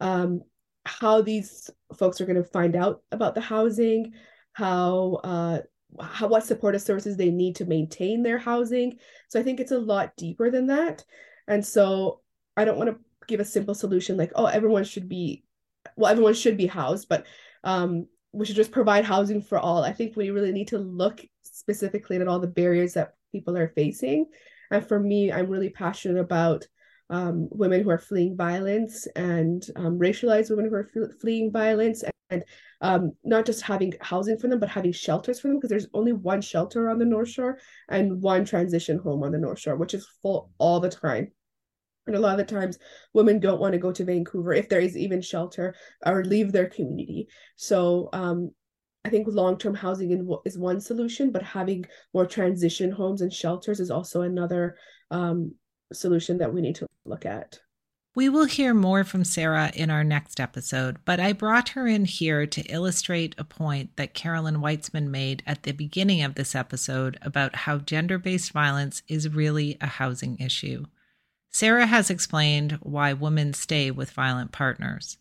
um, 0.01 0.43
how 0.85 1.23
these 1.23 1.69
folks 1.99 2.21
are 2.21 2.27
going 2.27 2.37
to 2.37 2.45
find 2.45 2.77
out 2.77 3.03
about 3.11 3.35
the 3.35 3.41
housing 3.41 4.13
how 4.53 5.21
uh, 5.25 5.59
how, 6.01 6.29
what 6.29 6.45
supportive 6.45 6.83
services 6.83 7.17
they 7.17 7.31
need 7.31 7.57
to 7.57 7.65
maintain 7.65 8.23
their 8.23 8.39
housing. 8.39 8.99
So 9.29 9.41
I 9.41 9.43
think 9.43 9.61
it's 9.61 9.73
a 9.73 9.79
lot 9.79 10.17
deeper 10.17 10.51
than 10.51 10.67
that. 10.69 11.05
And 11.47 11.65
so 11.65 12.21
I 12.57 12.65
don't 12.65 12.79
want 12.79 12.91
to 12.91 12.99
give 13.27 13.41
a 13.41 13.45
simple 13.45 13.75
solution 13.75 14.17
like, 14.17 14.33
oh, 14.35 14.47
everyone 14.47 14.85
should 14.85 15.09
be, 15.09 15.45
well, 15.97 16.11
everyone 16.11 16.35
should 16.35 16.57
be 16.57 16.67
housed, 16.67 17.09
but 17.09 17.27
um, 17.65 18.07
we 18.33 18.45
should 18.45 18.57
just 18.57 18.73
provide 18.73 19.05
housing 19.05 19.41
for 19.43 19.59
all. 19.59 19.83
I 19.83 19.93
think 19.93 20.17
we 20.17 20.31
really 20.31 20.53
need 20.53 20.69
to 20.69 20.79
look 20.79 21.21
specifically 21.43 22.17
at 22.17 22.29
all 22.29 22.41
the 22.41 22.47
barriers 22.47 22.95
that 22.95 23.15
people 23.33 23.57
are 23.57 23.69
facing. 23.69 24.27
And 24.71 24.87
for 24.87 25.01
me, 25.01 25.33
I'm 25.33 25.49
really 25.49 25.71
passionate 25.71 26.21
about 26.21 26.67
um, 27.11 27.49
women 27.51 27.83
who 27.83 27.91
are 27.91 27.99
fleeing 27.99 28.37
violence 28.37 29.07
and 29.17 29.65
um, 29.77 29.99
racialized 29.99 30.51
women 30.51 30.69
who 30.69 30.75
are 30.75 31.13
fleeing 31.21 31.51
violence 31.51 32.05
and 32.31 32.45
um, 32.81 33.13
not 33.25 33.45
just 33.45 33.63
having 33.63 33.93
housing 34.01 34.39
for 34.39 34.49
them 34.49 34.61
but 34.61 34.69
having 34.69 34.93
shelters 34.93 35.41
for 35.41 35.49
them 35.49 35.57
because 35.57 35.71
there's 35.71 35.89
only 35.95 36.13
one 36.13 36.41
shelter 36.41 36.89
on 36.89 36.99
the 36.99 37.05
north 37.05 37.29
shore 37.29 37.59
and 37.89 38.21
one 38.23 38.45
transition 38.45 38.99
home 38.99 39.23
on 39.23 39.33
the 39.33 39.39
north 39.39 39.59
shore 39.59 39.77
which 39.77 39.95
is 39.95 40.09
full 40.23 40.51
all 40.59 40.81
the 40.81 40.89
time 40.89 41.31
and 42.07 42.17
a 42.17 42.21
lot 42.21 42.39
of 42.39 42.47
the 42.47 42.55
times 42.55 42.79
women 43.13 43.41
don't 43.41 43.61
want 43.61 43.73
to 43.73 43.79
go 43.79 43.93
to 43.93 44.05
vancouver 44.05 44.53
if 44.53 44.69
there 44.69 44.81
is 44.81 44.97
even 44.97 45.21
shelter 45.21 45.75
or 46.07 46.25
leave 46.25 46.53
their 46.53 46.69
community 46.69 47.27
so 47.57 48.09
um, 48.13 48.51
I 49.05 49.11
think 49.11 49.27
long-term 49.27 49.75
housing 49.75 50.29
is 50.45 50.59
one 50.59 50.81
solution, 50.81 51.31
but 51.31 51.43
having 51.43 51.87
more 52.13 52.27
transition 52.27 52.91
homes 52.91 53.23
and 53.23 53.33
shelters 53.33 53.81
is 53.81 53.91
also 53.91 54.21
another 54.21 54.77
um, 55.11 55.55
solution 55.95 56.37
that 56.39 56.53
we 56.53 56.61
need 56.61 56.75
to 56.77 56.87
look 57.07 57.25
at. 57.25 57.59
We 58.19 58.29
will 58.29 58.47
hear 58.47 58.75
more 58.75 59.05
from 59.05 59.23
Sara 59.23 59.71
in 59.77 59.91
our 59.91 60.03
next 60.03 60.41
episode, 60.41 60.97
but 61.05 61.21
I 61.21 61.33
brought 61.33 61.69
her 61.69 61.87
in 61.87 62.05
here 62.05 62.49
to 62.49 62.63
illustrate 62.63 63.37
a 63.39 63.45
point 63.45 63.95
that 63.95 64.13
Carolyn 64.13 64.57
Whitzman 64.57 65.09
made 65.09 65.45
at 65.47 65.63
the 65.63 65.71
beginning 65.71 66.25
of 66.25 66.35
this 66.35 66.57
episode 66.57 67.17
about 67.23 67.55
how 67.55 67.79
gender 67.79 68.19
based 68.19 68.51
violence 68.51 69.03
is 69.07 69.29
really 69.29 69.77
a 69.81 69.87
housing 69.87 70.37
issue. 70.39 70.87
Sara 71.53 71.87
has 71.87 72.11
explained 72.11 72.81
why 72.83 73.13
women 73.13 73.55
stay 73.55 73.89
with 73.93 74.11
violent 74.11 74.51
partners. 74.51 75.19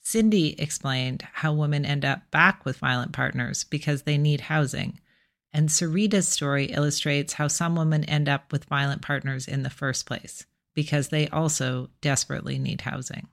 Cindy 0.00 0.58
explained 0.58 1.28
how 1.30 1.52
women 1.52 1.84
end 1.84 2.06
up 2.06 2.30
back 2.30 2.64
with 2.64 2.78
violent 2.78 3.12
partners 3.12 3.64
because 3.64 4.04
they 4.04 4.16
need 4.16 4.40
housing. 4.40 5.00
And 5.52 5.68
Syreeta's 5.68 6.28
story 6.28 6.72
illustrates 6.72 7.34
how 7.34 7.48
some 7.48 7.76
women 7.76 8.04
end 8.04 8.26
up 8.26 8.52
with 8.52 8.64
violent 8.64 9.02
partners 9.02 9.46
in 9.46 9.64
the 9.64 9.68
first 9.68 10.06
place 10.06 10.46
because 10.78 11.08
they 11.08 11.26
also 11.30 11.88
desperately 12.00 12.56
need 12.56 12.82
housing. 12.82 13.26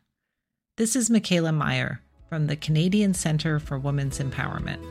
This 0.78 0.96
is 0.96 1.12
Michaela 1.12 1.52
Mayer 1.52 2.02
from 2.28 2.48
the 2.48 2.56
Canadian 2.56 3.14
Centre 3.14 3.60
for 3.60 3.78
Women's 3.78 4.18
Empowerment. 4.18 4.84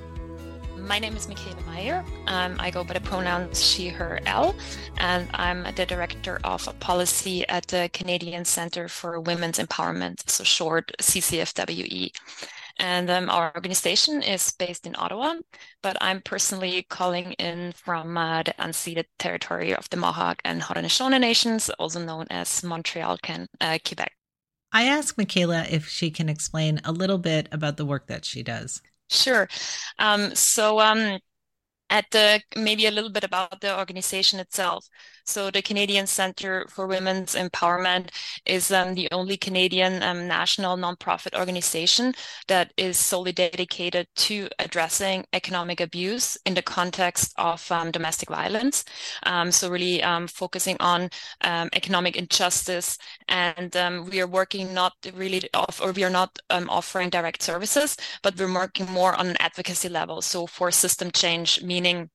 My 0.79 1.01
name 1.01 1.17
is 1.17 1.27
Michaela 1.27 1.61
Mayer. 1.63 2.05
Um, 2.29 2.55
I 2.61 2.71
go 2.71 2.85
by 2.85 2.95
the 2.95 3.01
pronouns 3.01 3.61
she, 3.61 3.89
her, 3.89 4.21
L, 4.27 4.55
and 4.99 5.29
I'm 5.35 5.65
the 5.75 5.85
director 5.85 6.39
of 6.45 6.69
policy 6.79 7.45
at 7.49 7.67
the 7.67 7.91
Canadian 7.93 8.45
Centre 8.45 8.87
for 8.87 9.19
Women's 9.19 9.59
Empowerment, 9.59 10.31
so 10.31 10.45
short 10.45 10.93
CCFWE. 11.03 12.13
And 12.79 13.09
um, 13.09 13.31
our 13.31 13.53
organization 13.55 14.23
is 14.23 14.53
based 14.53 14.87
in 14.87 14.97
Ottawa, 14.99 15.35
but 15.83 15.97
I'm 16.01 16.21
personally 16.21 16.85
calling 16.89 17.33
in 17.33 17.73
from 17.73 18.17
uh, 18.17 18.43
the 18.43 18.55
unceded 18.59 19.05
territory 19.19 19.75
of 19.75 19.89
the 19.91 19.97
Mohawk 19.97 20.41
and 20.45 20.61
Haudenosaunee 20.61 21.21
nations, 21.21 21.71
also 21.79 22.05
known 22.05 22.27
as 22.31 22.65
Montreal, 22.65 23.19
can, 23.19 23.47
uh, 23.61 23.79
Quebec. 23.87 24.13
I 24.73 24.85
asked 24.85 25.17
Michaela 25.17 25.67
if 25.71 25.87
she 25.87 26.11
can 26.11 26.29
explain 26.29 26.81
a 26.85 26.91
little 26.91 27.19
bit 27.19 27.49
about 27.53 27.77
the 27.77 27.87
work 27.87 28.09
that 28.09 28.25
she 28.25 28.43
does. 28.43 28.83
Sure. 29.09 29.49
Um, 30.01 30.35
so 30.35 30.81
um, 30.81 31.21
at 31.91 32.07
the 32.11 32.41
maybe 32.57 32.87
a 32.87 32.91
little 32.91 33.11
bit 33.11 33.25
about 33.25 33.61
the 33.61 33.79
organization 33.79 34.41
itself. 34.41 34.89
So 35.27 35.51
the 35.51 35.63
Canadian 35.63 36.07
Center 36.07 36.67
for 36.69 36.87
Women's 36.87 37.35
Empowerment 37.35 38.11
is 38.45 38.71
um, 38.71 38.95
the 38.95 39.09
only 39.11 39.39
Canadian 39.39 40.03
um, 40.03 40.29
national 40.29 40.77
nonprofit 40.77 41.39
organization 41.39 42.13
that 42.49 42.73
is 42.77 42.99
solely 42.99 43.33
dedicated 43.33 44.07
to 44.17 44.49
addressing 44.59 45.25
economic 45.33 45.81
abuse 45.81 46.37
in 46.45 46.53
the 46.53 46.63
context 46.63 47.33
of 47.39 47.71
um, 47.73 47.91
domestic 47.91 48.29
violence. 48.29 48.85
Um, 49.23 49.51
so 49.51 49.71
really 49.71 50.03
um, 50.03 50.27
focusing 50.27 50.77
on 50.81 51.09
um, 51.41 51.71
economic 51.73 52.17
injustice, 52.17 52.99
and 53.29 53.75
we 54.11 54.21
are 54.21 54.27
working 54.27 54.75
not 54.75 54.93
really 55.15 55.49
off, 55.55 55.81
or 55.83 55.93
we 55.93 56.05
are 56.05 56.11
not 56.11 56.39
offering 56.51 57.09
direct 57.09 57.43
services, 57.43 57.97
but 58.23 58.39
we're 58.39 58.53
working 58.53 58.91
more 58.91 59.15
on 59.15 59.29
an 59.29 59.37
advocacy 59.41 59.89
level. 59.89 60.21
So 60.21 60.47
for 60.47 60.71
system 60.71 61.11
change, 61.11 61.63
meaning 61.75 62.09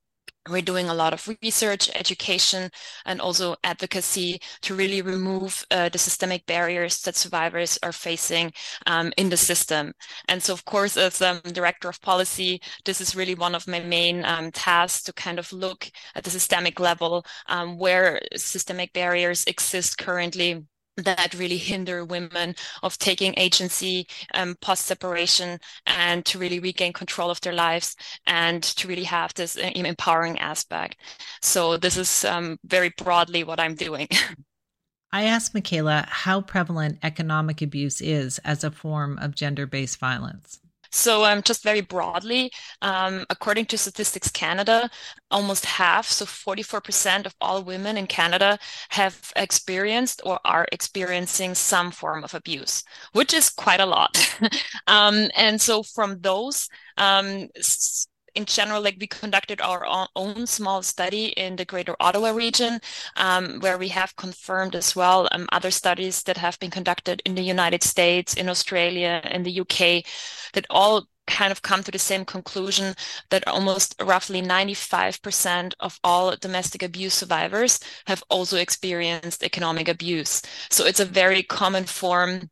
we're 0.50 0.72
doing 0.72 0.88
a 0.90 0.94
lot 0.94 1.14
of 1.14 1.28
research, 1.44 1.90
education, 1.94 2.72
and 3.06 3.20
also 3.20 3.56
advocacy 3.64 4.40
to 4.62 4.74
really 4.74 5.02
remove 5.02 5.66
uh, 5.70 5.90
the 5.90 5.98
systemic 5.98 6.46
barriers 6.46 7.02
that 7.02 7.16
survivors 7.16 7.78
are 7.84 7.92
facing 7.92 8.54
um, 8.88 9.12
in 9.18 9.30
the 9.30 9.38
system. 9.38 9.92
And 10.30 10.42
so, 10.42 10.54
of 10.54 10.64
course, 10.64 10.96
as 10.98 11.22
um, 11.22 11.42
director 11.60 11.90
of 11.90 12.02
policy, 12.02 12.62
this 12.86 13.02
is 13.02 13.16
really 13.16 13.36
one 13.36 13.56
of 13.56 13.68
my 13.68 13.82
main 13.82 14.24
um, 14.26 14.52
tasks 14.52 15.04
to 15.04 15.14
kind 15.14 15.40
of 15.40 15.52
look 15.52 15.92
at 16.16 16.24
the 16.24 16.30
systemic 16.30 16.80
level 16.80 17.26
um, 17.48 17.78
where 17.78 18.22
systemic 18.36 18.94
barriers 18.94 19.44
exist 19.46 19.98
currently 19.98 20.66
that 21.04 21.34
really 21.34 21.58
hinder 21.58 22.06
women 22.06 22.56
of 22.84 22.98
taking 22.98 23.34
agency 23.38 24.08
um, 24.34 24.56
post 24.62 24.86
separation 24.86 25.60
and 25.86 26.26
to 26.26 26.40
really 26.40 26.60
regain 26.60 26.94
control 26.94 27.30
of 27.30 27.42
their 27.42 27.54
lives 27.54 27.96
and 28.28 28.64
to 28.64 28.88
really 28.88 29.04
have 29.04 29.34
this 29.34 29.58
uh, 29.58 29.72
empowering 29.76 30.40
aspect. 30.40 30.98
So 31.42 31.78
this 31.78 31.98
is 31.98 32.26
um, 32.26 32.58
very 32.64 32.94
broadly 32.98 33.44
what 33.44 33.60
I'm 33.60 33.76
doing. 33.76 34.08
I 35.12 35.24
asked 35.24 35.56
Michaela 35.56 36.06
how 36.08 36.42
prevalent 36.42 37.00
economic 37.02 37.64
abuse 37.64 38.00
is 38.00 38.38
as 38.40 38.64
a 38.64 38.70
form 38.70 39.18
of 39.18 39.34
gender 39.34 39.66
based 39.66 39.98
violence. 39.98 40.60
So, 40.92 41.26
um, 41.26 41.42
just 41.44 41.64
very 41.64 41.82
broadly, 41.82 42.52
um, 42.82 43.26
according 43.30 43.66
to 43.68 43.78
Statistics 43.78 44.30
Canada, 44.32 44.90
almost 45.32 45.66
half, 45.66 46.08
so 46.08 46.26
44% 46.26 47.26
of 47.26 47.36
all 47.42 47.64
women 47.64 47.98
in 47.98 48.08
Canada 48.08 48.58
have 48.90 49.32
experienced 49.36 50.22
or 50.26 50.40
are 50.46 50.68
experiencing 50.72 51.56
some 51.56 51.92
form 51.92 52.24
of 52.24 52.34
abuse, 52.34 52.84
which 53.14 53.34
is 53.34 53.50
quite 53.50 53.80
a 53.80 53.86
lot. 53.86 54.18
um, 54.88 55.30
and 55.36 55.62
so, 55.62 55.84
from 55.84 56.20
those, 56.22 56.68
um, 56.98 57.48
in 58.40 58.46
general, 58.46 58.82
like 58.82 58.96
we 59.00 59.08
conducted 59.08 59.60
our 59.60 59.86
own 60.16 60.48
small 60.48 60.82
study 60.82 61.26
in 61.44 61.58
the 61.58 61.66
Greater 61.66 61.96
Ottawa 62.00 62.30
region, 62.30 62.80
um, 63.18 63.60
where 63.60 63.78
we 63.78 63.90
have 63.90 64.16
confirmed 64.16 64.76
as 64.76 64.96
well 64.96 65.28
um, 65.34 65.46
other 65.52 65.72
studies 65.72 66.24
that 66.24 66.38
have 66.38 66.58
been 66.60 66.72
conducted 66.72 67.22
in 67.26 67.36
the 67.36 67.42
United 67.42 67.84
States, 67.84 68.36
in 68.36 68.48
Australia, 68.48 69.22
in 69.30 69.44
the 69.44 69.60
UK, 69.60 70.06
that 70.54 70.66
all 70.70 71.06
kind 71.28 71.52
of 71.52 71.62
come 71.62 71.84
to 71.84 71.92
the 71.92 72.00
same 72.00 72.24
conclusion 72.24 72.96
that 73.30 73.46
almost 73.46 73.94
roughly 74.02 74.42
95% 74.42 75.74
of 75.82 76.00
all 76.04 76.36
domestic 76.38 76.82
abuse 76.82 77.14
survivors 77.14 77.80
have 78.08 78.24
also 78.30 78.58
experienced 78.58 79.44
economic 79.44 79.90
abuse. 79.90 80.42
So 80.70 80.86
it's 80.86 81.02
a 81.02 81.06
very 81.06 81.44
common 81.44 81.84
form 81.84 82.50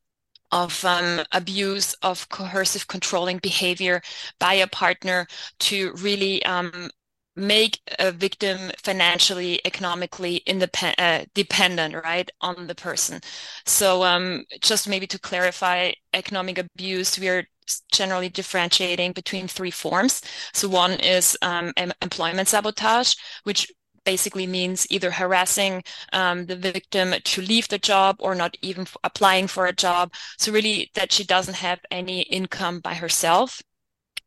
of 0.51 0.83
um, 0.85 1.21
abuse 1.31 1.93
of 2.01 2.27
coercive 2.29 2.87
controlling 2.87 3.37
behavior 3.39 4.01
by 4.39 4.53
a 4.55 4.67
partner 4.67 5.27
to 5.59 5.93
really 5.93 6.43
um, 6.45 6.89
make 7.35 7.79
a 7.99 8.11
victim 8.11 8.71
financially 8.83 9.61
economically 9.65 10.37
independent 10.47 10.99
uh, 10.99 11.25
dependent 11.35 11.93
right 12.03 12.29
on 12.41 12.67
the 12.67 12.75
person. 12.75 13.19
So 13.65 14.03
um, 14.03 14.43
just 14.61 14.89
maybe 14.89 15.07
to 15.07 15.19
clarify 15.19 15.91
economic 16.13 16.57
abuse 16.57 17.19
we 17.19 17.29
are 17.29 17.43
generally 17.91 18.29
differentiating 18.29 19.11
between 19.11 19.47
three 19.47 19.71
forms. 19.71 20.21
So 20.53 20.69
one 20.69 20.93
is 20.93 21.37
um, 21.41 21.73
employment 22.01 22.47
sabotage 22.47 23.15
which 23.43 23.71
basically 24.07 24.47
means 24.47 24.87
either 24.89 25.11
harassing 25.11 25.83
um, 26.13 26.45
the 26.45 26.55
victim 26.55 27.13
to 27.25 27.41
leave 27.41 27.67
the 27.67 27.77
job 27.77 28.15
or 28.19 28.33
not 28.35 28.55
even 28.61 28.87
applying 29.03 29.47
for 29.47 29.65
a 29.67 29.79
job. 29.87 30.13
So 30.37 30.53
really 30.53 30.89
that 30.95 31.11
she 31.11 31.25
doesn't 31.25 31.57
have 31.67 31.79
any 31.91 32.21
income 32.21 32.79
by 32.79 32.93
herself. 32.93 33.61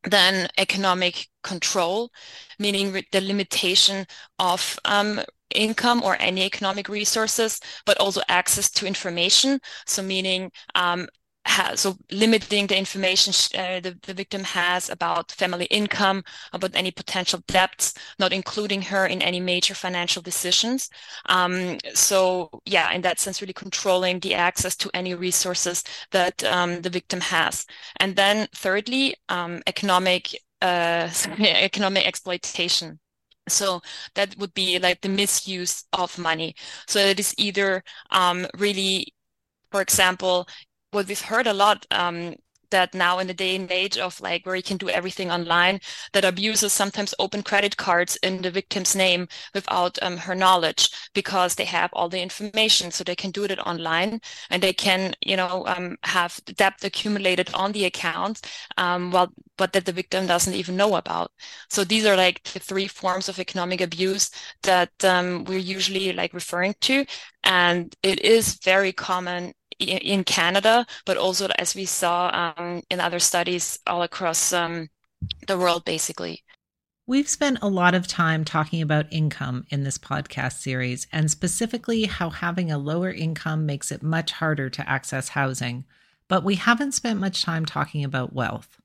Then 0.04 0.48
economic 0.58 1.28
control, 1.42 2.10
meaning 2.58 2.86
the 3.10 3.22
limitation 3.22 4.06
of 4.38 4.78
um, 4.84 5.20
income 5.54 6.02
or 6.02 6.16
any 6.20 6.42
economic 6.42 6.86
resources, 6.88 7.58
but 7.86 7.96
also 7.98 8.20
access 8.28 8.70
to 8.72 8.86
information. 8.86 9.60
So 9.86 10.02
meaning 10.02 10.52
um, 10.74 11.08
has, 11.46 11.81
so 11.81 11.96
limiting 12.11 12.66
the 12.66 12.76
information 12.76 13.33
uh, 13.59 13.81
the, 13.81 13.98
the 14.03 14.14
victim 14.14 14.44
has 14.44 14.90
about 14.90 15.33
family 15.33 15.64
income, 15.66 16.22
about 16.53 16.74
any 16.74 16.90
potential 16.90 17.40
debts, 17.46 17.94
not 18.18 18.33
including 18.33 18.83
her 18.83 19.07
in 19.07 19.22
any 19.22 19.40
major 19.40 19.74
financial 19.74 20.22
decisions. 20.22 20.90
Um, 21.26 21.79
so 21.94 22.50
yeah, 22.66 22.92
in 22.92 23.00
that 23.03 23.18
sense, 23.20 23.40
really 23.40 23.53
controlling 23.55 24.20
the 24.20 24.35
access 24.35 24.76
to 24.76 24.90
any 24.94 25.14
resources 25.14 25.83
that 26.12 26.44
um, 26.44 26.83
the 26.83 26.90
victim 26.90 27.20
has. 27.20 27.66
And 27.96 28.16
then 28.16 28.48
thirdly, 28.55 29.16
um, 29.29 29.62
economic 29.66 30.35
uh, 30.62 31.09
economic 31.38 32.07
exploitation. 32.07 33.00
So 33.48 33.81
that 34.14 34.37
would 34.38 34.55
be 34.55 34.79
like 34.79 35.00
the 35.00 35.09
misuse 35.09 35.85
of 35.92 36.18
money. 36.18 36.55
So 36.87 36.98
it 37.00 37.18
is 37.18 37.35
either 37.38 37.83
um, 38.11 38.46
really, 38.59 39.14
for 39.70 39.81
example, 39.83 40.46
what 40.90 41.07
we've 41.09 41.20
heard 41.20 41.46
a 41.46 41.53
lot 41.53 41.87
um, 41.90 42.35
that 42.70 42.94
now 42.94 43.18
in 43.18 43.26
the 43.26 43.35
day 43.35 43.57
and 43.57 43.70
age 43.70 43.98
of 43.98 44.20
like 44.20 44.46
where 44.46 44.57
you 44.57 44.62
can 44.62 44.76
do 44.76 44.88
everything 44.88 45.31
online, 45.31 45.81
that 46.12 46.24
abusers 46.24 46.72
sometimes 46.72 47.14
open 47.18 47.42
credit 47.42 47.76
cards 47.76 48.16
in 48.22 48.42
the 48.42 48.50
victim's 48.50 48.94
name 48.94 49.29
without 49.55 49.98
um, 50.03 50.16
her 50.16 50.35
knowledge 50.35 50.88
because 51.14 51.55
they 51.55 51.64
have 51.64 51.90
all 51.92 52.09
the 52.09 52.20
information, 52.20 52.90
so 52.90 53.05
they 53.05 53.16
can 53.16 53.31
do 53.31 53.44
it 53.44 53.59
online 53.66 54.20
and 54.50 54.62
they 54.62 54.72
can, 54.72 55.14
you 55.20 55.37
know, 55.37 55.66
um, 55.66 55.96
have 56.05 56.40
the 56.46 56.53
debt 56.53 56.74
accumulated 56.83 57.50
on 57.55 57.72
the 57.72 57.85
account, 57.85 58.40
um, 58.76 59.11
well, 59.11 59.33
but 59.57 59.72
that 59.72 59.85
the 59.85 59.92
victim 59.92 60.26
doesn't 60.26 60.55
even 60.55 60.76
know 60.76 60.96
about. 60.96 61.33
So 61.68 61.85
these 61.85 62.07
are 62.07 62.16
like 62.16 62.42
the 62.44 62.61
three 62.61 62.87
forms 62.87 63.29
of 63.29 63.38
economic 63.38 63.81
abuse 63.81 64.31
that 64.62 64.92
um, 65.05 65.44
we're 65.44 65.59
usually 65.59 66.12
like 66.12 66.33
referring 66.35 66.74
to, 66.83 67.05
and 67.44 67.94
it 68.03 68.20
is 68.24 68.59
very 68.62 68.92
common 68.92 69.53
in 69.80 70.24
Canada, 70.24 70.86
but 71.06 71.16
also 71.16 71.48
as 71.58 71.74
we 71.74 71.84
saw 71.84 72.54
um, 72.56 72.82
in 72.90 73.00
other 73.00 73.18
studies 73.18 73.78
all 73.86 74.02
across 74.02 74.52
um, 74.52 74.88
the 75.46 75.58
world, 75.58 75.84
basically. 75.84 76.42
We've 77.06 77.28
spent 77.28 77.58
a 77.60 77.68
lot 77.68 77.94
of 77.94 78.06
time 78.06 78.44
talking 78.44 78.82
about 78.82 79.12
income 79.12 79.64
in 79.70 79.82
this 79.82 79.98
podcast 79.98 80.60
series, 80.60 81.06
and 81.12 81.30
specifically 81.30 82.04
how 82.04 82.30
having 82.30 82.70
a 82.70 82.78
lower 82.78 83.10
income 83.10 83.66
makes 83.66 83.90
it 83.90 84.02
much 84.02 84.32
harder 84.32 84.70
to 84.70 84.88
access 84.88 85.30
housing. 85.30 85.84
But 86.28 86.44
we 86.44 86.54
haven't 86.54 86.92
spent 86.92 87.18
much 87.18 87.42
time 87.42 87.64
talking 87.64 88.04
about 88.04 88.32
wealth. 88.32 88.78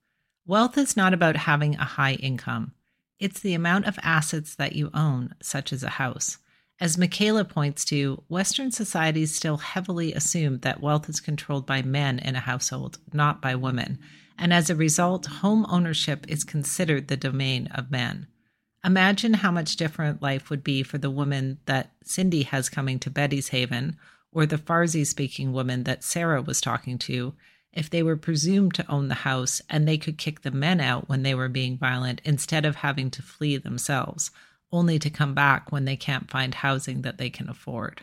Wealth 0.48 0.78
is 0.78 0.98
not 0.98 1.14
about 1.14 1.36
having 1.36 1.76
a 1.76 1.84
high 1.84 2.14
income, 2.14 2.74
it's 3.20 3.40
the 3.40 3.54
amount 3.54 3.86
of 3.86 3.98
assets 4.04 4.56
that 4.56 4.76
you 4.76 4.90
own, 4.94 5.36
such 5.42 5.72
as 5.72 5.84
a 5.84 5.90
house. 5.90 6.38
As 6.80 6.98
Michaela 6.98 7.46
points 7.46 7.86
to, 7.86 8.22
Western 8.28 8.70
societies 8.70 9.34
still 9.34 9.58
heavily 9.58 10.14
assume 10.14 10.60
that 10.60 10.82
wealth 10.82 11.08
is 11.08 11.22
controlled 11.22 11.66
by 11.66 11.82
men 11.82 12.20
in 12.20 12.36
a 12.36 12.42
household, 12.42 12.98
not 13.14 13.42
by 13.42 13.56
women, 13.56 13.98
and 14.38 14.52
as 14.52 14.70
a 14.70 14.76
result, 14.76 15.26
home 15.26 15.66
ownership 15.70 16.26
is 16.28 16.44
considered 16.44 17.08
the 17.08 17.16
domain 17.16 17.68
of 17.68 17.92
men. 17.92 18.28
Imagine 18.84 19.36
how 19.36 19.52
much 19.52 19.78
different 19.78 20.22
life 20.22 20.50
would 20.50 20.66
be 20.66 20.84
for 20.84 20.98
the 20.98 21.10
woman 21.10 21.60
that 21.66 21.94
Cindy 22.04 22.44
has 22.44 22.68
coming 22.68 23.00
to 23.00 23.10
Betty's 23.10 23.48
Haven, 23.50 23.98
or 24.34 24.46
the 24.46 24.58
Farsi 24.58 25.08
speaking 25.08 25.54
woman 25.54 25.86
that 25.86 26.04
Sara 26.04 26.42
was 26.42 26.60
talking 26.60 26.98
to, 27.00 27.34
if 27.72 27.90
they 27.90 28.04
were 28.04 28.18
presumed 28.18 28.74
to 28.74 28.92
own 28.92 29.08
the 29.08 29.16
house 29.16 29.62
and 29.70 29.88
they 29.88 29.98
could 29.98 30.18
kick 30.18 30.42
the 30.42 30.52
men 30.52 30.82
out 30.82 31.08
when 31.08 31.24
they 31.24 31.34
were 31.34 31.50
being 31.50 31.78
violent 31.78 32.20
instead 32.26 32.66
of 32.66 32.76
having 32.78 33.10
to 33.12 33.22
flee 33.22 33.56
themselves 33.56 34.30
only 34.72 35.00
to 35.00 35.10
come 35.10 35.34
back 35.34 35.72
when 35.72 35.86
they 35.86 35.96
can't 35.96 36.30
find 36.30 36.56
housing 36.56 37.02
that 37.02 37.18
they 37.18 37.30
can 37.30 37.50
afford. 37.50 38.02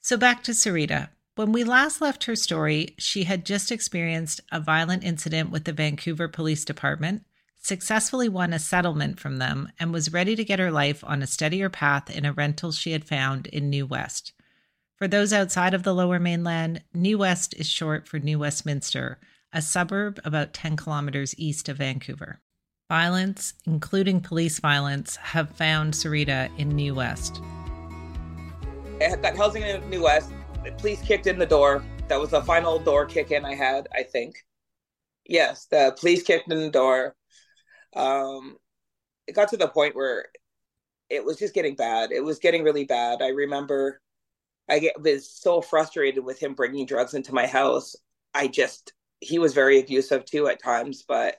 So 0.00 0.16
back 0.16 0.42
to 0.44 0.52
Syreeta. 0.52 1.08
When 1.36 1.50
we 1.50 1.64
last 1.64 2.00
left 2.00 2.24
her 2.24 2.36
story, 2.36 2.94
she 2.98 3.24
had 3.24 3.44
just 3.44 3.72
experienced 3.72 4.40
a 4.52 4.60
violent 4.60 5.02
incident 5.02 5.50
with 5.50 5.64
the 5.64 5.72
Vancouver 5.72 6.28
Police 6.28 6.64
Department, 6.64 7.24
successfully 7.60 8.28
won 8.28 8.52
a 8.52 8.58
settlement 8.58 9.18
from 9.18 9.38
them, 9.38 9.72
and 9.80 9.92
was 9.92 10.12
ready 10.12 10.36
to 10.36 10.44
get 10.44 10.58
her 10.60 10.70
life 10.70 11.02
on 11.04 11.22
a 11.22 11.26
steadier 11.26 11.68
path 11.68 12.08
in 12.08 12.24
a 12.24 12.32
rental 12.32 12.70
she 12.70 12.92
had 12.92 13.04
found 13.04 13.48
in 13.48 13.68
New 13.68 13.86
West. 13.86 14.32
For 14.96 15.08
those 15.08 15.32
outside 15.32 15.74
of 15.74 15.82
the 15.82 15.94
lower 15.94 16.20
mainland, 16.20 16.82
New 16.94 17.18
West 17.18 17.52
is 17.54 17.66
short 17.68 18.06
for 18.06 18.20
New 18.20 18.38
Westminster, 18.38 19.18
a 19.52 19.60
suburb 19.60 20.20
about 20.24 20.52
10 20.52 20.76
kilometers 20.76 21.34
east 21.36 21.68
of 21.68 21.78
Vancouver. 21.78 22.40
Violence, 22.94 23.54
including 23.66 24.20
police 24.20 24.60
violence, 24.60 25.16
have 25.16 25.50
found 25.50 25.94
Syreeta 25.94 26.48
in 26.60 26.68
New 26.68 26.94
West. 26.94 27.42
I 29.00 29.16
got 29.16 29.36
housing 29.36 29.64
in 29.64 29.90
New 29.90 30.04
West. 30.04 30.30
The 30.62 30.70
police 30.70 31.02
kicked 31.02 31.26
in 31.26 31.36
the 31.36 31.44
door. 31.44 31.84
That 32.06 32.20
was 32.20 32.30
the 32.30 32.40
final 32.42 32.78
door 32.78 33.04
kick 33.04 33.32
in 33.32 33.44
I 33.44 33.56
had, 33.56 33.88
I 33.92 34.04
think. 34.04 34.36
Yes, 35.26 35.66
the 35.66 35.96
police 35.98 36.22
kicked 36.22 36.48
in 36.52 36.60
the 36.60 36.70
door. 36.70 37.16
Um, 37.96 38.58
it 39.26 39.34
got 39.34 39.48
to 39.48 39.56
the 39.56 39.66
point 39.66 39.96
where 39.96 40.26
it 41.10 41.24
was 41.24 41.36
just 41.36 41.52
getting 41.52 41.74
bad. 41.74 42.12
It 42.12 42.22
was 42.22 42.38
getting 42.38 42.62
really 42.62 42.84
bad. 42.84 43.22
I 43.22 43.30
remember 43.30 44.00
I 44.70 44.78
get, 44.78 45.02
was 45.02 45.28
so 45.28 45.60
frustrated 45.60 46.24
with 46.24 46.40
him 46.40 46.54
bringing 46.54 46.86
drugs 46.86 47.14
into 47.14 47.34
my 47.34 47.48
house. 47.48 47.96
I 48.34 48.46
just, 48.46 48.92
he 49.18 49.40
was 49.40 49.52
very 49.52 49.80
abusive 49.80 50.24
too 50.26 50.46
at 50.46 50.62
times, 50.62 51.02
but 51.08 51.38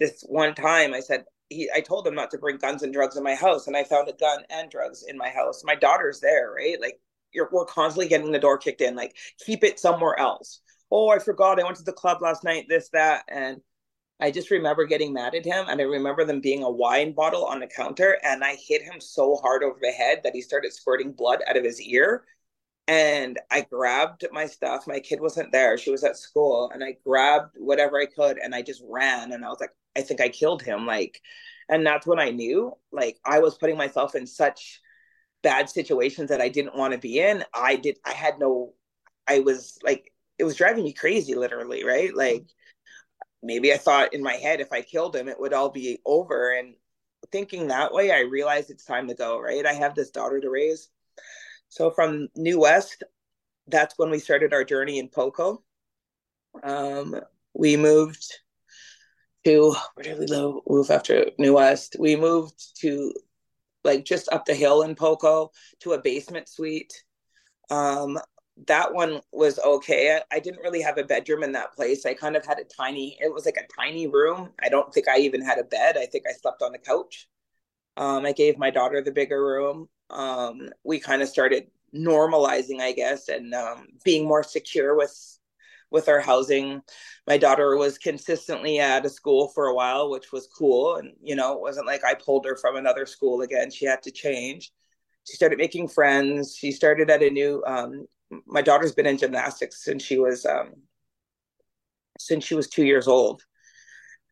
this 0.00 0.24
one 0.28 0.54
time 0.54 0.94
I 0.94 1.00
said 1.00 1.24
he 1.48 1.70
I 1.74 1.80
told 1.80 2.06
him 2.06 2.14
not 2.14 2.30
to 2.32 2.38
bring 2.38 2.56
guns 2.56 2.82
and 2.82 2.92
drugs 2.92 3.16
in 3.16 3.22
my 3.22 3.34
house 3.34 3.66
and 3.66 3.76
I 3.76 3.84
found 3.84 4.08
a 4.08 4.12
gun 4.14 4.42
and 4.50 4.70
drugs 4.70 5.04
in 5.06 5.16
my 5.16 5.28
house. 5.28 5.62
My 5.64 5.74
daughter's 5.74 6.20
there, 6.20 6.52
right? 6.56 6.80
Like 6.80 7.00
you're 7.32 7.48
we're 7.52 7.66
constantly 7.66 8.08
getting 8.08 8.32
the 8.32 8.38
door 8.38 8.58
kicked 8.58 8.80
in, 8.80 8.96
like 8.96 9.16
keep 9.44 9.62
it 9.64 9.78
somewhere 9.78 10.18
else. 10.18 10.60
Oh, 10.90 11.10
I 11.10 11.18
forgot 11.18 11.60
I 11.60 11.64
went 11.64 11.76
to 11.76 11.84
the 11.84 11.92
club 11.92 12.20
last 12.20 12.42
night, 12.42 12.66
this, 12.68 12.88
that. 12.90 13.24
And 13.28 13.60
I 14.20 14.30
just 14.32 14.50
remember 14.50 14.86
getting 14.86 15.12
mad 15.12 15.34
at 15.34 15.44
him 15.44 15.66
and 15.68 15.80
I 15.80 15.84
remember 15.84 16.24
them 16.24 16.40
being 16.40 16.62
a 16.62 16.70
wine 16.70 17.12
bottle 17.12 17.44
on 17.46 17.60
the 17.60 17.66
counter 17.66 18.18
and 18.24 18.42
I 18.44 18.56
hit 18.56 18.82
him 18.82 19.00
so 19.00 19.36
hard 19.36 19.62
over 19.62 19.78
the 19.80 19.92
head 19.92 20.22
that 20.24 20.34
he 20.34 20.42
started 20.42 20.72
squirting 20.72 21.12
blood 21.12 21.40
out 21.48 21.56
of 21.56 21.64
his 21.64 21.80
ear 21.80 22.24
and 22.90 23.38
I 23.52 23.60
grabbed 23.60 24.26
my 24.32 24.46
stuff. 24.46 24.88
My 24.88 24.98
kid 24.98 25.20
wasn't 25.20 25.52
there. 25.52 25.78
She 25.78 25.92
was 25.92 26.02
at 26.02 26.16
school. 26.16 26.72
And 26.74 26.82
I 26.82 26.96
grabbed 27.06 27.54
whatever 27.56 28.00
I 28.00 28.06
could 28.06 28.38
and 28.38 28.52
I 28.52 28.62
just 28.62 28.82
ran. 28.84 29.30
And 29.30 29.44
I 29.44 29.48
was 29.48 29.60
like, 29.60 29.70
I 29.96 30.02
think 30.02 30.20
I 30.20 30.28
killed 30.28 30.62
him. 30.62 30.86
Like, 30.86 31.20
and 31.68 31.86
that's 31.86 32.06
when 32.06 32.18
I 32.18 32.30
knew, 32.30 32.76
like, 32.92 33.18
I 33.24 33.40
was 33.40 33.56
putting 33.56 33.76
myself 33.76 34.14
in 34.14 34.26
such 34.26 34.80
bad 35.42 35.70
situations 35.70 36.30
that 36.30 36.40
I 36.40 36.48
didn't 36.48 36.76
want 36.76 36.92
to 36.92 36.98
be 36.98 37.18
in. 37.18 37.44
I 37.54 37.76
did, 37.76 37.98
I 38.04 38.12
had 38.12 38.38
no, 38.38 38.74
I 39.26 39.40
was 39.40 39.78
like, 39.82 40.12
it 40.38 40.44
was 40.44 40.56
driving 40.56 40.84
me 40.84 40.92
crazy, 40.92 41.34
literally, 41.34 41.84
right? 41.84 42.14
Like, 42.14 42.46
maybe 43.42 43.72
I 43.72 43.76
thought 43.76 44.14
in 44.14 44.22
my 44.22 44.34
head, 44.34 44.60
if 44.60 44.72
I 44.72 44.82
killed 44.82 45.16
him, 45.16 45.28
it 45.28 45.38
would 45.38 45.52
all 45.52 45.70
be 45.70 46.00
over. 46.04 46.52
And 46.52 46.74
thinking 47.32 47.68
that 47.68 47.92
way, 47.92 48.10
I 48.10 48.20
realized 48.20 48.70
it's 48.70 48.84
time 48.84 49.08
to 49.08 49.14
go, 49.14 49.38
right? 49.40 49.64
I 49.64 49.74
have 49.74 49.94
this 49.94 50.10
daughter 50.10 50.40
to 50.40 50.50
raise 50.50 50.88
so 51.70 51.90
from 51.92 52.28
New 52.34 52.60
West, 52.60 53.04
that's 53.68 53.94
when 53.96 54.10
we 54.10 54.18
started 54.18 54.52
our 54.52 54.64
journey 54.64 54.98
in 54.98 55.08
Poco. 55.08 55.62
Um, 56.64 57.14
we 57.54 57.76
moved 57.76 58.26
to 59.44 59.74
where 59.94 60.04
did 60.04 60.18
we 60.18 60.60
move 60.66 60.90
after 60.90 61.30
New 61.38 61.54
West? 61.54 61.96
We 61.98 62.16
moved 62.16 62.78
to 62.80 63.12
like 63.84 64.04
just 64.04 64.28
up 64.32 64.44
the 64.44 64.54
hill 64.54 64.82
in 64.82 64.94
Poco 64.94 65.50
to 65.80 65.92
a 65.92 66.02
basement 66.02 66.48
suite. 66.48 66.92
Um, 67.70 68.18
that 68.66 68.92
one 68.92 69.20
was 69.32 69.58
okay. 69.58 70.16
I, 70.16 70.36
I, 70.36 70.40
didn't 70.40 70.60
really 70.60 70.82
have 70.82 70.98
a 70.98 71.04
bedroom 71.04 71.42
in 71.42 71.52
that 71.52 71.72
place. 71.72 72.04
I 72.04 72.12
kind 72.12 72.36
of 72.36 72.44
had 72.44 72.58
a 72.58 72.64
tiny, 72.64 73.16
it 73.18 73.32
was 73.32 73.46
like 73.46 73.56
a 73.56 73.80
tiny 73.80 74.06
room. 74.06 74.50
I 74.62 74.68
don't 74.68 74.92
think 74.92 75.08
I 75.08 75.18
even 75.20 75.40
had 75.40 75.58
a 75.58 75.64
bed. 75.64 75.96
I 75.96 76.04
think 76.04 76.24
I 76.28 76.32
slept 76.32 76.60
on 76.60 76.72
the 76.72 76.78
couch. 76.78 77.26
Um, 77.96 78.26
I 78.26 78.32
gave 78.32 78.58
my 78.58 78.68
daughter 78.68 79.00
the 79.00 79.12
bigger 79.12 79.42
room 79.42 79.88
um, 80.10 80.68
we 80.84 80.98
kind 80.98 81.22
of 81.22 81.28
started 81.28 81.68
normalizing, 81.94 82.80
I 82.80 82.92
guess, 82.92 83.28
and 83.28 83.54
um, 83.54 83.88
being 84.04 84.26
more 84.26 84.42
secure 84.42 84.96
with 84.96 85.38
with 85.90 86.08
our 86.08 86.20
housing. 86.20 86.82
My 87.26 87.36
daughter 87.36 87.76
was 87.76 87.98
consistently 87.98 88.78
at 88.78 89.04
a 89.04 89.08
school 89.08 89.48
for 89.48 89.66
a 89.66 89.74
while, 89.74 90.10
which 90.10 90.32
was 90.32 90.46
cool. 90.46 90.96
And, 90.96 91.12
you 91.22 91.36
know, 91.36 91.54
it 91.54 91.60
wasn't 91.60 91.86
like 91.86 92.04
I 92.04 92.14
pulled 92.14 92.44
her 92.46 92.56
from 92.56 92.76
another 92.76 93.06
school 93.06 93.42
again. 93.42 93.70
She 93.70 93.86
had 93.86 94.02
to 94.04 94.10
change. 94.10 94.72
She 95.28 95.34
started 95.34 95.58
making 95.58 95.88
friends. 95.88 96.56
She 96.56 96.72
started 96.72 97.10
at 97.10 97.22
a 97.22 97.30
new, 97.30 97.62
um, 97.66 98.06
my 98.46 98.62
daughter's 98.62 98.92
been 98.92 99.06
in 99.06 99.18
gymnastics 99.18 99.84
since 99.84 100.02
she 100.02 100.18
was, 100.18 100.46
um, 100.46 100.74
since 102.18 102.44
she 102.44 102.54
was 102.54 102.68
two 102.68 102.84
years 102.84 103.08
old. 103.08 103.42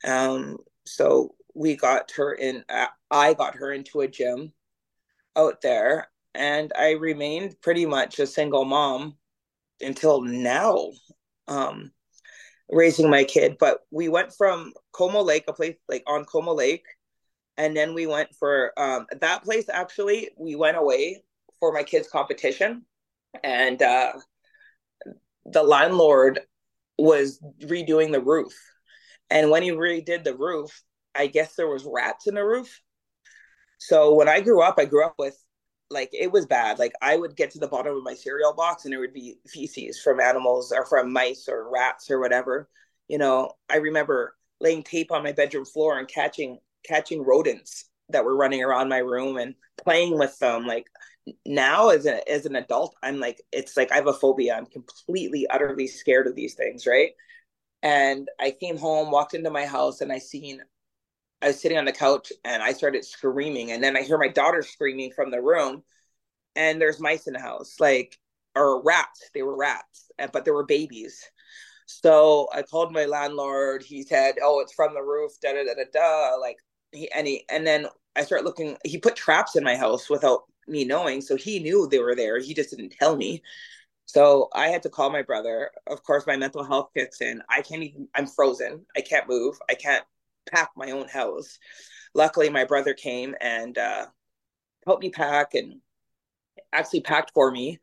Um, 0.05 0.59
so 0.87 1.35
we 1.55 1.77
got 1.77 2.13
her 2.13 2.33
in, 2.33 2.65
I 3.11 3.35
got 3.35 3.57
her 3.57 3.73
into 3.73 4.01
a 4.01 4.09
gym 4.09 4.53
out 5.37 5.61
there 5.61 6.09
and 6.35 6.73
I 6.79 6.93
remained 6.93 7.61
pretty 7.61 7.85
much 7.85 8.19
a 8.19 8.27
single 8.27 8.65
mom 8.65 9.17
until 9.81 10.21
now, 10.23 10.91
um, 11.49 11.91
raising 12.71 13.11
my 13.11 13.25
kid. 13.25 13.57
But 13.59 13.81
we 13.91 14.09
went 14.09 14.33
from 14.33 14.73
Como 14.93 15.23
Lake, 15.23 15.45
a 15.49 15.53
place 15.53 15.77
like 15.89 16.05
on 16.07 16.25
Como 16.25 16.55
Lake, 16.55 16.85
and 17.57 17.77
then 17.77 17.95
we 17.95 18.07
went 18.07 18.35
for 18.39 18.73
um, 18.79 19.07
that 19.21 19.43
place. 19.43 19.69
Actually, 19.69 20.31
we 20.37 20.55
went 20.55 20.77
away 20.77 21.23
for 21.59 21.73
my 21.73 21.83
kids' 21.83 22.09
competition, 22.09 22.85
and 23.43 23.83
uh, 23.83 24.13
the 25.47 25.63
landlord 25.63 26.41
was 26.99 27.41
redoing 27.63 28.13
the 28.13 28.21
roof. 28.21 28.55
And 29.31 29.51
when 29.51 29.63
he 29.63 29.71
redid 29.71 30.25
the 30.25 30.37
roof, 30.37 30.83
I 31.15 31.27
guess 31.27 31.55
there 31.55 31.69
was 31.69 31.87
rats 31.91 32.27
in 32.27 32.35
the 32.35 32.45
roof. 32.45 32.81
So 33.79 34.15
when 34.15 34.29
I 34.29 34.41
grew 34.41 34.63
up, 34.63 34.77
I 34.79 34.85
grew 34.85 35.05
up 35.05 35.15
with 35.19 35.37
like 35.91 36.11
it 36.13 36.31
was 36.31 36.47
bad. 36.47 36.79
Like 36.79 36.93
I 37.01 37.17
would 37.17 37.37
get 37.37 37.51
to 37.53 37.59
the 37.59 37.69
bottom 37.69 37.97
of 37.97 38.03
my 38.03 38.15
cereal 38.15 38.53
box 38.53 38.85
and 38.85 38.93
there 38.93 39.01
would 39.01 39.15
be 39.15 39.39
feces 39.47 40.01
from 40.01 40.21
animals 40.21 40.73
or 40.73 40.85
from 40.85 41.13
mice 41.13 41.49
or 41.49 41.71
rats 41.71 42.11
or 42.11 42.21
whatever. 42.21 42.69
You 43.09 43.19
know, 43.19 43.53
I 43.71 43.77
remember 43.77 44.37
laying 44.61 44.83
tape 44.83 45.13
on 45.13 45.23
my 45.23 45.33
bedroom 45.33 45.65
floor 45.65 45.99
and 45.99 46.09
catching 46.09 46.59
catching 46.85 47.25
rodents 47.25 47.89
that 48.11 48.25
were 48.25 48.37
running 48.37 48.63
around 48.63 48.89
my 48.89 48.99
room 48.99 49.37
and 49.37 49.55
playing 49.83 50.19
with 50.19 50.39
them. 50.39 50.67
Like 50.67 50.87
now 51.47 51.89
as 51.89 52.07
a 52.07 52.29
as 52.31 52.47
an 52.47 52.57
adult, 52.57 52.95
I'm 53.03 53.19
like 53.21 53.41
it's 53.53 53.77
like 53.77 53.93
I 53.93 53.97
have 53.97 54.07
a 54.07 54.13
phobia. 54.13 54.57
I'm 54.57 54.67
completely 54.67 55.47
utterly 55.49 55.87
scared 55.87 56.27
of 56.27 56.35
these 56.35 56.55
things, 56.55 56.87
right? 56.87 57.13
And 57.83 58.29
I 58.41 58.51
came 58.51 58.77
home, 58.77 59.11
walked 59.11 59.35
into 59.35 59.51
my 59.51 59.65
house, 59.65 60.01
and 60.01 60.13
I 60.13 60.19
seen 60.19 60.63
I 61.43 61.49
was 61.49 61.61
sitting 61.61 61.79
on 61.79 61.85
the 61.85 61.93
couch 61.93 62.33
and 62.45 62.63
I 62.63 62.73
started 62.73 63.05
screaming. 63.05 63.73
And 63.73 63.83
then 63.83 63.97
I 63.97 64.03
hear 64.03 64.19
my 64.19 64.29
daughter 64.29 64.63
screaming 64.63 65.13
from 65.13 65.31
the 65.31 65.41
room, 65.41 65.83
and 66.57 66.81
there's 66.81 67.01
mice 67.01 67.27
in 67.27 67.35
the 67.35 67.41
house, 67.41 67.77
like 67.81 68.19
or 68.57 68.83
rats. 68.83 69.31
They 69.35 69.43
were 69.43 69.57
rats, 69.57 70.11
uh, 70.19 70.29
but 70.33 70.45
there 70.45 70.55
were 70.55 70.67
babies. 70.67 71.23
So 71.87 72.49
I 72.53 72.63
called 72.63 72.93
my 72.93 73.07
landlord. 73.07 73.83
He 73.83 74.03
said, 74.03 74.37
"Oh, 74.43 74.61
it's 74.61 74.75
from 74.75 74.95
the 74.95 75.03
roof." 75.03 75.33
Da 75.41 75.53
da 75.53 75.65
da 75.65 75.75
da 75.75 75.85
da. 75.93 76.37
Like 76.41 76.59
he 76.93 77.11
and 77.13 77.27
he 77.27 77.45
and 77.51 77.67
then 77.67 77.87
I 78.17 78.25
start 78.25 78.45
looking. 78.45 78.77
He 78.85 78.99
put 78.99 79.17
traps 79.17 79.57
in 79.57 79.65
my 79.65 79.77
house 79.77 80.11
without 80.11 80.43
me 80.67 80.85
knowing, 80.85 81.21
so 81.23 81.37
he 81.37 81.61
knew 81.61 81.87
they 81.89 81.99
were 82.01 82.15
there. 82.17 82.39
He 82.41 82.55
just 82.55 82.71
didn't 82.71 82.91
tell 82.99 83.17
me. 83.17 83.43
So 84.07 84.49
I 84.55 84.69
had 84.69 84.83
to 84.85 84.91
call 84.91 85.11
my 85.11 85.23
brother. 85.23 85.71
Of 85.87 86.03
course, 86.05 86.27
my 86.27 86.37
mental 86.37 86.65
health 86.65 86.91
kicks 86.97 87.21
in. 87.21 87.43
I 87.49 87.63
can't 87.63 87.83
even. 87.83 88.09
I'm 88.15 88.27
frozen. 88.27 88.87
I 88.97 89.01
can't 89.03 89.29
move. 89.29 89.59
I 89.71 89.75
can't 89.75 90.05
pack 90.51 90.71
my 90.77 90.91
own 90.91 91.09
house. 91.09 91.59
Luckily, 92.15 92.49
my 92.51 92.65
brother 92.65 92.95
came 92.95 93.35
and 93.41 93.77
uh, 93.79 94.07
helped 94.87 95.03
me 95.03 95.11
pack 95.11 95.55
and 95.55 95.81
actually 96.73 97.01
packed 97.01 97.33
for 97.35 97.51
me. 97.51 97.79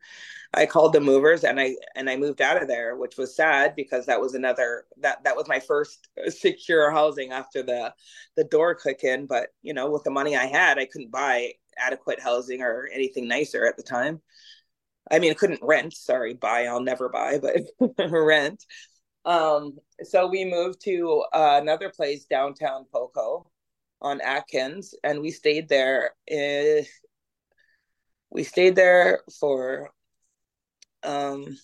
I 0.54 0.66
called 0.66 0.92
the 0.94 1.00
movers 1.00 1.44
and 1.44 1.60
I 1.60 1.76
and 1.96 2.10
I 2.10 2.16
moved 2.16 2.42
out 2.42 2.60
of 2.62 2.68
there, 2.68 2.96
which 2.96 3.16
was 3.16 3.36
sad 3.36 3.76
because 3.76 4.06
that 4.06 4.20
was 4.20 4.34
another 4.34 4.86
that 5.00 5.24
that 5.24 5.36
was 5.36 5.48
my 5.48 5.60
first 5.60 6.08
secure 6.28 6.90
housing 6.90 7.32
after 7.32 7.62
the 7.62 7.94
the 8.36 8.44
door 8.44 8.74
click 8.74 9.04
in. 9.04 9.26
But 9.26 9.50
you 9.62 9.74
know, 9.74 9.90
with 9.90 10.04
the 10.04 10.10
money 10.10 10.36
I 10.36 10.46
had, 10.46 10.78
I 10.78 10.86
couldn't 10.86 11.12
buy 11.12 11.52
adequate 11.78 12.20
housing 12.20 12.62
or 12.62 12.88
anything 12.92 13.28
nicer 13.28 13.66
at 13.66 13.76
the 13.76 13.82
time. 13.82 14.22
I 15.10 15.18
mean, 15.18 15.30
I 15.30 15.34
couldn't 15.34 15.60
rent. 15.62 15.94
Sorry, 15.94 16.34
buy. 16.34 16.66
I'll 16.66 16.80
never 16.80 17.08
buy, 17.08 17.38
but 17.38 17.56
rent. 18.10 18.64
Um, 19.24 19.78
so 20.04 20.26
we 20.26 20.44
moved 20.44 20.80
to 20.82 21.24
uh, 21.32 21.58
another 21.60 21.90
place 21.90 22.24
downtown 22.24 22.86
Poco 22.92 23.50
on 24.00 24.20
Atkins, 24.20 24.94
and 25.02 25.20
we 25.20 25.30
stayed 25.30 25.68
there. 25.68 26.14
Uh, 26.30 26.82
we 28.30 28.42
stayed 28.42 28.76
there 28.76 29.22
for 29.40 29.90
um, 31.02 31.56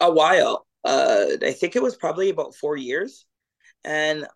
a 0.00 0.10
while. 0.12 0.66
Uh, 0.84 1.26
I 1.42 1.52
think 1.52 1.76
it 1.76 1.82
was 1.82 1.96
probably 1.96 2.30
about 2.30 2.56
four 2.56 2.76
years, 2.76 3.26
and 3.84 4.26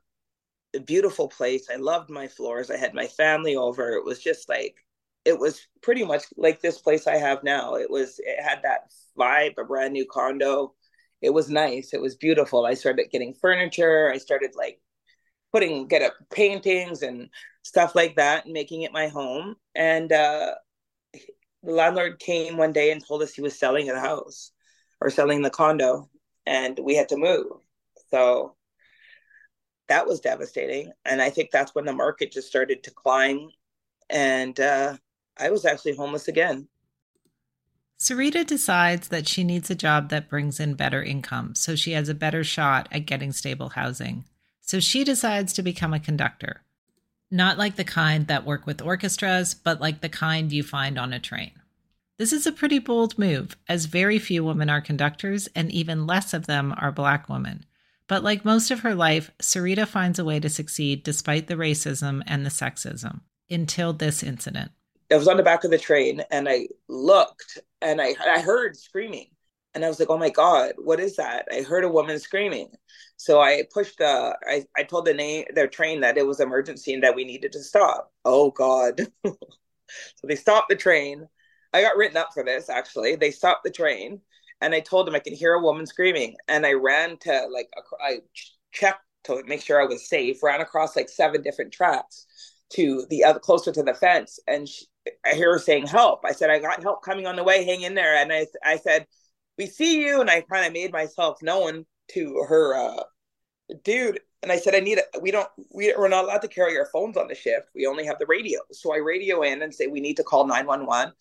a 0.75 0.81
beautiful 0.81 1.29
place. 1.29 1.69
I 1.71 1.77
loved 1.77 2.11
my 2.11 2.29
floors. 2.29 2.71
I 2.71 2.77
had 2.77 2.95
my 2.95 3.07
family 3.07 3.57
over. 3.57 3.93
It 3.93 4.05
was 4.05 4.21
just 4.21 4.49
like 4.49 4.77
it 5.25 5.37
was 5.37 5.67
pretty 5.83 6.05
much 6.05 6.23
like 6.37 6.61
this 6.61 6.79
place 6.79 7.09
I 7.09 7.17
have 7.17 7.43
now. 7.43 7.75
It 7.75 7.91
was 7.91 8.21
it 8.21 8.41
had 8.41 8.63
that 8.63 8.93
vibe, 9.19 9.59
a 9.59 9.65
brand 9.65 9.93
new 9.93 10.07
condo. 10.07 10.76
It 11.23 11.31
was 11.31 11.49
nice. 11.49 11.93
It 11.95 12.01
was 12.01 12.17
beautiful. 12.17 12.67
I 12.67 12.75
started 12.75 13.11
getting 13.11 13.35
furniture. 13.35 14.11
I 14.13 14.19
started 14.19 14.53
like 14.57 14.81
putting 15.53 15.87
get 15.87 16.03
up 16.03 16.15
paintings 16.31 17.03
and 17.03 17.31
stuff 17.63 17.95
like 17.95 18.17
that 18.17 18.45
and 18.45 18.53
making 18.55 18.83
it 18.83 18.93
my 18.93 19.09
home. 19.09 19.57
And 19.75 20.13
uh 20.13 20.55
the 21.63 21.73
landlord 21.73 22.19
came 22.21 22.57
one 22.57 22.73
day 22.73 22.93
and 22.93 23.05
told 23.05 23.23
us 23.23 23.35
he 23.35 23.43
was 23.43 23.59
selling 23.59 23.87
the 23.87 23.99
house 23.99 24.53
or 25.01 25.11
selling 25.11 25.43
the 25.43 25.51
condo 25.51 26.09
and 26.47 26.79
we 26.79 26.95
had 26.95 27.09
to 27.09 27.17
move. 27.17 27.47
So 28.11 28.55
that 29.89 30.07
was 30.07 30.21
devastating. 30.21 30.93
And 31.05 31.21
I 31.21 31.31
think 31.31 31.51
that's 31.51 31.75
when 31.75 31.85
the 31.85 31.93
market 31.93 32.33
just 32.33 32.49
started 32.49 32.83
to 32.85 32.91
climb. 32.91 33.49
And 34.11 34.59
uh, 34.61 34.97
I 35.37 35.51
was 35.51 35.65
actually 35.65 35.97
homeless 35.97 36.29
again. 36.29 36.69
Syreeta 37.99 38.47
decides 38.47 39.09
that 39.09 39.27
she 39.27 39.43
needs 39.43 39.71
a 39.71 39.75
job 39.75 40.11
that 40.11 40.29
brings 40.29 40.61
in 40.61 40.75
better 40.75 41.03
income 41.03 41.55
so 41.55 41.75
she 41.75 41.93
has 41.93 42.09
a 42.09 42.15
better 42.15 42.45
shot 42.45 42.89
at 42.93 43.07
getting 43.07 43.33
stable 43.33 43.71
housing. 43.71 44.25
So 44.61 44.81
she 44.81 45.03
decides 45.03 45.53
to 45.55 45.63
become 45.63 45.95
a 45.95 46.01
conductor. 46.01 46.63
Not 47.31 47.59
like 47.59 47.77
the 47.77 47.85
kind 47.85 48.27
that 48.27 48.45
work 48.45 48.67
with 48.67 48.83
orchestras, 48.83 49.55
but 49.55 49.81
like 49.81 50.01
the 50.01 50.09
kind 50.09 50.53
you 50.53 50.63
find 50.63 50.99
on 50.99 51.13
a 51.13 51.19
train. 51.19 51.53
This 52.19 52.33
is 52.33 52.47
a 52.47 52.53
pretty 52.53 52.79
bold 52.79 53.19
move, 53.19 53.57
as 53.69 53.87
very 53.87 54.19
few 54.19 54.45
women 54.45 54.71
are 54.71 54.81
conductors 54.81 55.49
and 55.55 55.71
even 55.73 56.07
less 56.07 56.35
of 56.35 56.47
them 56.47 56.75
are 56.79 56.93
Black 56.93 57.29
women. 57.29 57.65
But 58.09 58.23
like 58.23 58.45
most 58.45 58.71
of 58.71 58.81
her 58.81 58.95
life, 58.95 59.31
Syreeta 59.41 59.87
finds 59.87 60.19
a 60.19 60.25
way 60.25 60.39
to 60.41 60.49
succeed 60.49 61.03
despite 61.03 61.47
the 61.47 61.57
racism 61.57 62.23
and 62.27 62.45
the 62.45 62.51
sexism 62.51 63.21
until 63.51 63.93
this 63.93 64.23
incident. 64.23 64.71
I 65.11 65.17
was 65.17 65.29
on 65.29 65.37
the 65.37 65.43
back 65.43 65.65
of 65.65 65.71
the 65.71 65.79
train 65.79 66.23
and 66.31 66.49
I 66.49 66.69
looked 66.89 67.59
and 67.81 68.01
I, 68.01 68.15
I 68.21 68.41
heard 68.41 68.77
screaming. 68.77 69.29
And 69.75 69.85
I 69.85 69.89
was 69.89 70.01
like, 70.01 70.09
oh 70.09 70.19
my 70.19 70.31
God, 70.31 70.73
what 70.79 71.01
is 71.01 71.17
that? 71.17 71.47
I 71.53 71.61
heard 71.61 71.85
a 71.85 71.89
woman 71.89 72.19
screaming. 72.19 72.71
So 73.19 73.41
I 73.41 73.65
pushed 73.73 73.99
the, 73.99 74.37
I, 74.49 74.65
I 74.77 74.83
told 74.85 75.05
the 75.05 75.13
name, 75.13 75.45
their 75.55 75.69
train 75.69 76.01
that 76.01 76.17
it 76.17 76.27
was 76.27 76.41
emergency 76.41 76.95
and 76.95 77.03
that 77.03 77.15
we 77.15 77.25
needed 77.25 77.53
to 77.53 77.63
stop. 77.63 78.11
Oh 78.25 78.51
God. 78.51 79.03
so 79.25 80.27
they 80.27 80.35
stopped 80.35 80.71
the 80.71 80.77
train. 80.77 81.29
I 81.73 81.83
got 81.83 81.97
written 81.97 82.17
up 82.17 82.31
for 82.33 82.43
this 82.43 82.71
actually. 82.71 83.17
They 83.17 83.31
stopped 83.31 83.65
the 83.65 83.71
train 83.71 84.21
and 84.63 84.75
I 84.75 84.81
told 84.81 85.07
them 85.07 85.15
I 85.15 85.21
could 85.21 85.35
hear 85.35 85.53
a 85.53 85.63
woman 85.63 85.87
screaming. 85.87 86.37
And 86.49 86.65
I 86.65 86.73
ran 86.73 87.19
to 87.19 87.47
like, 87.53 87.69
I 88.01 88.21
checked 88.73 89.05
to 89.25 89.43
make 89.47 89.61
sure 89.61 89.81
I 89.81 89.87
was 89.87 90.09
safe, 90.09 90.43
ran 90.43 90.63
across 90.63 90.97
like 90.97 91.11
seven 91.11 91.43
different 91.43 91.73
tracks 91.73 92.27
to 92.71 93.07
the 93.11 93.25
other 93.25 93.39
closer 93.39 93.73
to 93.73 93.83
the 93.83 93.95
fence. 93.95 94.39
And 94.47 94.69
she, 94.69 94.87
I 95.25 95.35
hear 95.35 95.53
her 95.53 95.59
saying 95.59 95.87
help. 95.87 96.21
I 96.25 96.33
said, 96.33 96.51
I 96.51 96.59
got 96.59 96.83
help 96.83 97.03
coming 97.03 97.27
on 97.27 97.37
the 97.37 97.45
way, 97.45 97.65
hang 97.65 97.83
in 97.83 97.95
there. 97.95 98.17
And 98.17 98.33
I, 98.33 98.47
I 98.65 98.77
said, 98.77 99.07
we 99.59 99.67
see 99.67 100.05
you. 100.05 100.21
And 100.21 100.31
I 100.31 100.41
kind 100.43 100.67
of 100.67 100.73
made 100.73 100.93
myself 100.93 101.43
known 101.43 101.87
to 102.13 102.45
her 102.49 102.75
uh, 102.75 103.03
dude. 103.85 104.21
And 104.43 104.53
I 104.53 104.59
said, 104.59 104.75
I 104.75 104.81
need 104.81 104.99
it. 104.99 105.07
We 105.21 105.31
don't, 105.31 105.49
we, 105.75 105.95
we're 105.97 106.09
not 106.09 106.25
allowed 106.25 106.43
to 106.43 106.49
carry 106.49 106.77
our 106.79 106.89
phones 106.93 107.17
on 107.17 107.29
the 107.29 107.35
shift. 107.35 107.69
We 107.75 107.87
only 107.87 108.07
have 108.07 108.19
the 108.19 108.27
radio. 108.27 108.61
So 108.73 108.93
I 108.93 108.99
radio 108.99 109.43
in 109.43 109.63
and 109.63 109.75
say, 109.75 109.87
we 109.87 110.01
need 110.01 110.19
to 110.19 110.25
call 110.25 110.47
911. 110.47 111.13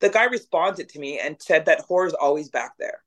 The 0.00 0.08
guy 0.08 0.24
responded 0.24 0.88
to 0.90 0.98
me 0.98 1.18
and 1.18 1.40
said 1.40 1.66
that 1.66 1.84
whore's 1.88 2.14
always 2.14 2.48
back 2.48 2.72
there. 2.78 3.02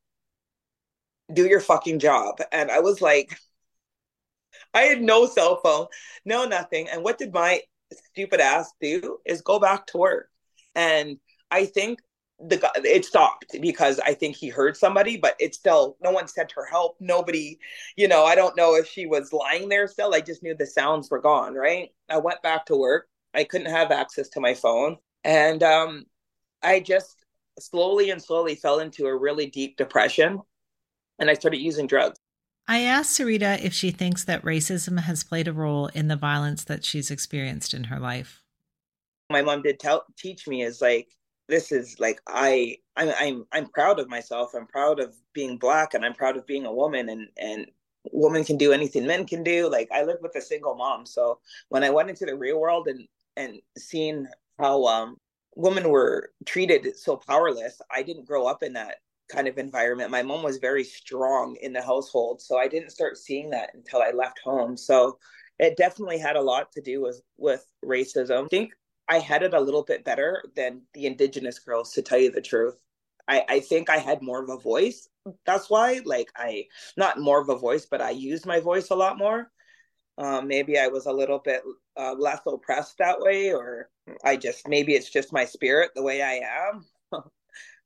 Do 1.32 1.46
your 1.46 1.60
fucking 1.60 2.00
job. 2.00 2.42
And 2.52 2.72
I 2.72 2.80
was 2.80 3.02
like, 3.02 3.38
I 4.74 4.84
had 4.84 5.02
no 5.02 5.26
cell 5.26 5.60
phone, 5.64 5.88
no 6.26 6.46
nothing. 6.46 6.88
And 6.90 7.04
what 7.04 7.18
did 7.18 7.34
my 7.34 7.62
stupid 7.92 8.40
ass 8.40 8.72
do 8.82 9.18
is 9.26 9.42
go 9.42 9.60
back 9.60 9.88
to 9.88 9.98
work. 9.98 10.30
And 10.76 11.18
I 11.52 11.66
think 11.66 12.00
the 12.40 12.72
it 12.86 13.04
stopped 13.04 13.46
because 13.62 14.00
I 14.00 14.14
think 14.14 14.36
he 14.36 14.48
heard 14.50 14.78
somebody, 14.78 15.18
but 15.18 15.36
it's 15.40 15.58
still 15.58 15.98
no 16.02 16.12
one 16.12 16.28
sent 16.28 16.54
her 16.54 16.66
help. 16.66 16.96
Nobody, 17.00 17.60
you 17.98 18.08
know, 18.08 18.24
I 18.26 18.36
don't 18.36 18.56
know 18.56 18.76
if 18.76 18.88
she 18.88 19.06
was 19.06 19.34
lying 19.34 19.68
there 19.70 19.88
still. 19.88 20.14
I 20.14 20.22
just 20.22 20.42
knew 20.44 20.56
the 20.56 20.66
sounds 20.66 21.10
were 21.10 21.20
gone, 21.22 21.54
right? 21.54 21.90
I 22.10 22.18
went 22.18 22.42
back 22.42 22.66
to 22.68 22.78
work. 22.78 23.08
I 23.34 23.44
couldn't 23.44 23.72
have 23.72 23.92
access 23.92 24.30
to 24.30 24.40
my 24.40 24.54
phone. 24.54 24.98
And 25.24 25.62
um 25.64 26.06
I 26.64 26.80
just 26.80 27.26
slowly 27.60 28.10
and 28.12 28.22
slowly 28.22 28.56
fell 28.56 28.80
into 28.80 29.08
a 29.08 29.18
really 29.18 29.48
deep 29.48 29.78
depression 29.78 30.42
and 31.20 31.30
I 31.30 31.34
started 31.34 31.60
using 31.60 31.88
drugs. 31.88 32.20
I 32.68 32.82
asked 32.82 33.20
Syreeta 33.20 33.64
if 33.64 33.74
she 33.74 33.92
thinks 33.92 34.24
that 34.26 34.44
racism 34.44 35.00
has 35.02 35.24
played 35.24 35.48
a 35.48 35.54
role 35.54 35.88
in 35.88 36.08
the 36.08 36.16
violence 36.16 36.64
that 36.66 36.86
she's 36.86 37.10
experienced 37.10 37.74
in 37.74 37.86
her 37.86 38.00
life. 38.00 38.44
My 39.32 39.42
mom 39.42 39.62
did 39.62 39.80
tell 39.80 40.06
teach 40.18 40.48
me 40.48 40.64
is 40.64 40.82
like 40.82 41.10
this 41.48 41.72
is 41.72 42.00
like 42.00 42.22
I 42.28 42.78
I'm 42.96 43.12
I'm 43.20 43.46
I'm 43.52 43.66
proud 43.68 44.00
of 44.00 44.08
myself. 44.08 44.54
I'm 44.54 44.68
proud 44.68 45.00
of 45.00 45.16
being 45.34 45.58
black 45.58 45.94
and 45.94 46.06
I'm 46.06 46.14
proud 46.14 46.38
of 46.38 46.46
being 46.46 46.66
a 46.66 46.74
woman 46.74 47.10
and 47.10 47.28
and 47.38 47.66
women 48.12 48.44
can 48.44 48.58
do 48.58 48.72
anything 48.72 49.06
men 49.06 49.26
can 49.26 49.44
do. 49.44 49.70
Like 49.70 49.90
I 49.92 50.04
lived 50.04 50.22
with 50.22 50.36
a 50.36 50.42
single 50.42 50.76
mom. 50.76 51.06
So 51.06 51.40
when 51.70 51.84
I 51.84 51.90
went 51.90 52.10
into 52.10 52.26
the 52.26 52.36
real 52.36 52.60
world 52.60 52.88
and 52.88 53.08
and 53.36 53.60
seeing 53.78 54.28
how 54.60 54.86
um 54.86 55.18
women 55.56 55.90
were 55.90 56.32
treated 56.46 56.96
so 56.98 57.18
powerless, 57.18 57.82
I 57.92 58.04
didn't 58.04 58.26
grow 58.26 58.46
up 58.46 58.64
in 58.64 58.74
that 58.74 58.98
kind 59.30 59.48
of 59.48 59.58
environment. 59.58 60.12
My 60.12 60.24
mom 60.24 60.44
was 60.44 60.58
very 60.58 60.84
strong 60.84 61.56
in 61.62 61.74
the 61.74 61.82
household, 61.82 62.42
so 62.42 62.58
I 62.58 62.68
didn't 62.68 62.92
start 62.92 63.18
seeing 63.18 63.50
that 63.52 63.72
until 63.74 64.02
I 64.02 64.12
left 64.12 64.40
home. 64.44 64.76
So 64.76 65.18
it 65.60 65.78
definitely 65.78 66.18
had 66.18 66.36
a 66.36 66.42
lot 66.42 66.72
to 66.74 66.82
do 66.82 67.02
with 67.02 67.22
with 67.38 67.66
racism. 67.84 68.46
I 68.46 68.48
think 68.48 68.74
I 69.08 69.20
had 69.20 69.44
it 69.44 69.54
a 69.54 69.60
little 69.60 69.84
bit 69.84 70.04
better 70.04 70.44
than 70.56 70.82
the 70.94 71.06
indigenous 71.06 71.60
girls, 71.60 71.94
to 71.94 72.02
tell 72.02 72.20
you 72.20 72.32
the 72.32 72.42
truth. 72.42 72.80
I, 73.28 73.44
I 73.48 73.60
think 73.60 73.90
I 73.90 73.98
had 73.98 74.22
more 74.22 74.44
of 74.44 74.50
a 74.50 74.58
voice. 74.58 75.08
That's 75.46 75.70
why, 75.70 76.02
like, 76.06 76.30
I 76.36 76.66
not 76.98 77.20
more 77.20 77.40
of 77.40 77.50
a 77.50 77.58
voice, 77.58 77.86
but 77.86 78.02
I 78.02 78.12
used 78.12 78.46
my 78.46 78.60
voice 78.60 78.90
a 78.90 78.96
lot 78.96 79.18
more. 79.18 79.52
Um, 80.18 80.48
maybe 80.48 80.78
I 80.78 80.88
was 80.88 81.06
a 81.06 81.14
little 81.14 81.40
bit 81.40 81.62
uh, 81.98 82.14
less 82.18 82.40
oppressed 82.46 82.98
that 82.98 83.20
way, 83.20 83.54
or 83.54 83.90
I 84.24 84.36
just 84.36 84.68
maybe 84.68 84.94
it's 84.94 85.10
just 85.10 85.32
my 85.34 85.46
spirit, 85.46 85.92
the 85.96 86.04
way 86.04 86.22
I 86.22 86.42
am 86.70 86.86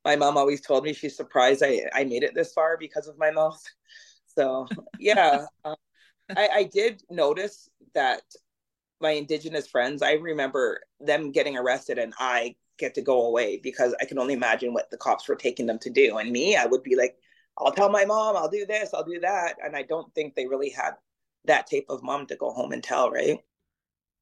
my 0.04 0.16
mom 0.16 0.36
always 0.36 0.60
told 0.60 0.84
me 0.84 0.92
she's 0.92 1.16
surprised 1.16 1.62
I, 1.64 1.82
I 1.94 2.04
made 2.04 2.22
it 2.22 2.34
this 2.34 2.52
far 2.52 2.76
because 2.76 3.08
of 3.08 3.18
my 3.18 3.30
mouth. 3.30 3.62
So 4.26 4.66
yeah, 4.98 5.46
um, 5.64 5.76
I, 6.36 6.48
I 6.52 6.62
did 6.64 7.02
notice 7.10 7.68
that 7.94 8.22
my 9.00 9.10
indigenous 9.10 9.66
friends, 9.66 10.02
I 10.02 10.12
remember 10.12 10.80
them 11.00 11.32
getting 11.32 11.56
arrested 11.56 11.98
and 11.98 12.14
I 12.18 12.56
get 12.78 12.94
to 12.94 13.02
go 13.02 13.26
away 13.26 13.60
because 13.62 13.94
I 14.00 14.04
can 14.04 14.18
only 14.18 14.34
imagine 14.34 14.72
what 14.72 14.90
the 14.90 14.96
cops 14.96 15.28
were 15.28 15.36
taking 15.36 15.66
them 15.66 15.78
to 15.80 15.90
do. 15.90 16.18
And 16.18 16.30
me, 16.30 16.56
I 16.56 16.66
would 16.66 16.82
be 16.82 16.96
like, 16.96 17.16
I'll 17.58 17.72
tell 17.72 17.90
my 17.90 18.04
mom, 18.04 18.36
I'll 18.36 18.48
do 18.48 18.66
this, 18.66 18.92
I'll 18.92 19.04
do 19.04 19.20
that. 19.20 19.56
And 19.62 19.76
I 19.76 19.82
don't 19.82 20.12
think 20.14 20.34
they 20.34 20.46
really 20.46 20.70
had 20.70 20.92
that 21.44 21.70
type 21.70 21.86
of 21.88 22.02
mom 22.02 22.26
to 22.26 22.36
go 22.36 22.50
home 22.50 22.72
and 22.72 22.82
tell, 22.82 23.10
right? 23.10 23.38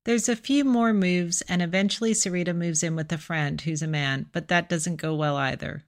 There's 0.04 0.28
a 0.28 0.34
few 0.34 0.64
more 0.64 0.92
moves, 0.92 1.42
and 1.42 1.62
eventually 1.62 2.12
Syreeta 2.12 2.56
moves 2.56 2.82
in 2.82 2.96
with 2.96 3.12
a 3.12 3.18
friend 3.18 3.60
who's 3.60 3.82
a 3.82 3.86
man, 3.86 4.26
but 4.32 4.48
that 4.48 4.68
doesn't 4.68 4.96
go 4.96 5.14
well 5.14 5.36
either. 5.36 5.84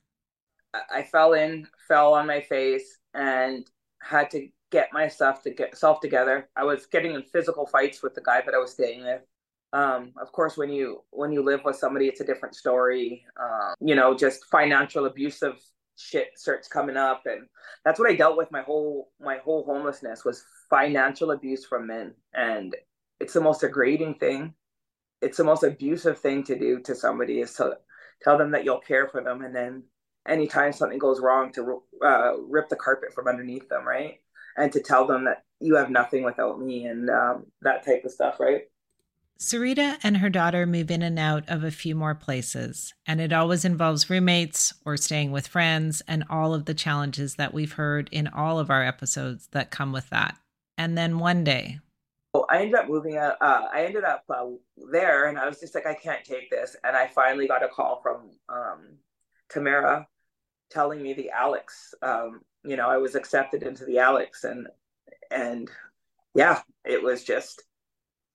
I 0.72 1.02
fell 1.02 1.32
in, 1.32 1.66
fell 1.88 2.14
on 2.14 2.26
my 2.26 2.40
face, 2.40 2.98
and 3.12 3.68
had 4.00 4.30
to 4.30 4.48
get 4.70 4.92
myself 4.92 5.42
to 5.42 5.50
get 5.50 5.76
self 5.76 6.00
together. 6.00 6.48
I 6.56 6.64
was 6.64 6.86
getting 6.86 7.14
in 7.14 7.22
physical 7.22 7.66
fights 7.66 8.02
with 8.02 8.14
the 8.14 8.20
guy 8.20 8.40
that 8.44 8.54
I 8.54 8.58
was 8.58 8.72
staying 8.72 9.04
with. 9.04 9.22
Um, 9.72 10.12
of 10.20 10.30
course, 10.30 10.56
when 10.56 10.70
you 10.70 11.02
when 11.10 11.32
you 11.32 11.42
live 11.42 11.62
with 11.64 11.76
somebody, 11.76 12.06
it's 12.06 12.20
a 12.20 12.24
different 12.24 12.54
story. 12.54 13.24
Um, 13.40 13.74
you 13.80 13.96
know, 13.96 14.16
just 14.16 14.44
financial 14.44 15.06
abusive 15.06 15.60
shit 15.96 16.28
starts 16.36 16.68
coming 16.68 16.96
up, 16.96 17.22
and 17.26 17.48
that's 17.84 17.98
what 17.98 18.10
I 18.10 18.14
dealt 18.14 18.36
with 18.36 18.52
my 18.52 18.62
whole 18.62 19.10
my 19.20 19.38
whole 19.38 19.64
homelessness 19.64 20.24
was 20.24 20.44
financial 20.70 21.32
abuse 21.32 21.64
from 21.64 21.88
men, 21.88 22.14
and 22.32 22.76
it's 23.24 23.32
the 23.32 23.40
most 23.40 23.62
degrading 23.62 24.16
thing. 24.16 24.52
It's 25.22 25.38
the 25.38 25.44
most 25.44 25.62
abusive 25.62 26.18
thing 26.18 26.44
to 26.44 26.58
do 26.58 26.80
to 26.80 26.94
somebody 26.94 27.40
is 27.40 27.54
to 27.54 27.78
tell 28.22 28.36
them 28.36 28.50
that 28.50 28.64
you'll 28.66 28.80
care 28.80 29.08
for 29.08 29.22
them, 29.22 29.42
and 29.42 29.56
then 29.56 29.84
anytime 30.28 30.74
something 30.74 30.98
goes 30.98 31.20
wrong, 31.20 31.50
to 31.52 31.82
uh, 32.04 32.32
rip 32.46 32.68
the 32.68 32.76
carpet 32.76 33.14
from 33.14 33.26
underneath 33.26 33.66
them, 33.70 33.88
right? 33.88 34.20
And 34.58 34.70
to 34.72 34.80
tell 34.80 35.06
them 35.06 35.24
that 35.24 35.44
you 35.58 35.76
have 35.76 35.88
nothing 35.88 36.22
without 36.22 36.60
me, 36.60 36.84
and 36.84 37.08
um, 37.08 37.46
that 37.62 37.86
type 37.86 38.04
of 38.04 38.10
stuff, 38.10 38.38
right? 38.38 38.64
Syreeta 39.40 39.96
and 40.02 40.18
her 40.18 40.28
daughter 40.28 40.66
move 40.66 40.90
in 40.90 41.00
and 41.00 41.18
out 41.18 41.48
of 41.48 41.64
a 41.64 41.70
few 41.70 41.94
more 41.94 42.14
places, 42.14 42.92
and 43.06 43.22
it 43.22 43.32
always 43.32 43.64
involves 43.64 44.10
roommates 44.10 44.74
or 44.84 44.98
staying 44.98 45.32
with 45.32 45.48
friends 45.48 46.02
and 46.06 46.24
all 46.28 46.52
of 46.52 46.66
the 46.66 46.74
challenges 46.74 47.36
that 47.36 47.54
we've 47.54 47.72
heard 47.72 48.10
in 48.12 48.28
all 48.28 48.58
of 48.58 48.68
our 48.68 48.84
episodes 48.84 49.48
that 49.52 49.70
come 49.70 49.92
with 49.92 50.10
that. 50.10 50.36
And 50.76 50.98
then 50.98 51.18
one 51.18 51.42
day, 51.42 51.78
well, 52.34 52.46
I 52.50 52.62
ended 52.62 52.74
up 52.74 52.88
moving 52.88 53.16
out. 53.16 53.36
Uh, 53.40 53.62
I 53.72 53.84
ended 53.84 54.02
up 54.02 54.24
uh, 54.28 54.46
there, 54.90 55.28
and 55.28 55.38
I 55.38 55.46
was 55.46 55.60
just 55.60 55.72
like, 55.74 55.86
I 55.86 55.94
can't 55.94 56.24
take 56.24 56.50
this. 56.50 56.74
And 56.82 56.96
I 56.96 57.06
finally 57.06 57.46
got 57.46 57.62
a 57.62 57.68
call 57.68 58.00
from 58.02 58.32
um, 58.48 58.98
Tamara 59.48 60.08
telling 60.68 61.00
me 61.00 61.14
the 61.14 61.30
Alex. 61.30 61.94
Um, 62.02 62.40
you 62.64 62.76
know, 62.76 62.88
I 62.88 62.96
was 62.96 63.14
accepted 63.14 63.62
into 63.62 63.84
the 63.84 63.98
Alex, 63.98 64.42
and 64.42 64.66
and 65.30 65.70
yeah, 66.34 66.62
it 66.84 67.00
was 67.00 67.22
just 67.22 67.62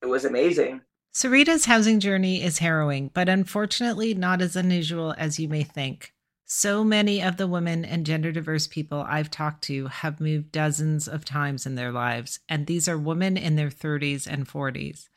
it 0.01 0.05
was 0.05 0.23
amazing. 0.23 0.79
Syreeta's 1.13 1.65
housing 1.65 1.99
journey 1.99 2.41
is 2.41 2.59
harrowing, 2.59 3.11
but 3.13 3.27
unfortunately 3.27 4.13
not 4.13 4.41
as 4.41 4.55
unusual 4.55 5.13
as 5.17 5.39
you 5.39 5.49
may 5.49 5.63
think. 5.63 6.13
So 6.51 6.83
many 6.83 7.21
of 7.21 7.37
the 7.37 7.45
women 7.45 7.85
and 7.85 8.07
gender 8.07 8.31
diverse 8.31 8.65
people 8.65 9.05
I've 9.07 9.29
talked 9.29 9.63
to 9.65 9.85
have 9.85 10.19
moved 10.19 10.51
dozens 10.51 11.07
of 11.07 11.23
times 11.23 11.67
in 11.67 11.75
their 11.75 11.91
lives, 11.91 12.39
and 12.49 12.65
these 12.65 12.89
are 12.89 12.97
women 12.97 13.37
in 13.37 13.55
their 13.55 13.69
30s 13.69 14.25
and 14.25 14.47
40s. 14.47 15.09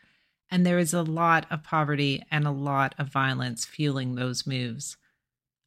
And 0.51 0.67
there 0.67 0.79
is 0.79 0.93
a 0.93 1.01
lot 1.01 1.47
of 1.51 1.63
poverty 1.63 2.23
and 2.31 2.47
a 2.47 2.51
lot 2.51 2.95
of 2.99 3.09
violence 3.09 3.65
fueling 3.65 4.15
those 4.15 4.47
moves. 4.47 4.99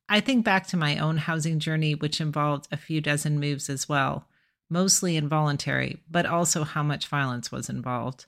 I 0.07 0.20
think 0.20 0.45
back 0.45 0.68
to 0.68 0.78
my 0.78 0.99
own 0.99 1.18
housing 1.18 1.57
journey, 1.57 1.95
which 1.95 2.22
involved 2.22 2.68
a 2.72 2.78
few 2.78 3.01
dozen 3.01 3.39
moves 3.39 3.68
as 3.68 3.89
well, 3.89 4.28
mostly 4.70 5.18
involuntary, 5.18 6.03
but 6.07 6.28
also 6.28 6.63
how 6.63 6.84
much 6.84 7.07
violence 7.07 7.51
was 7.51 7.72
involved. 7.72 8.28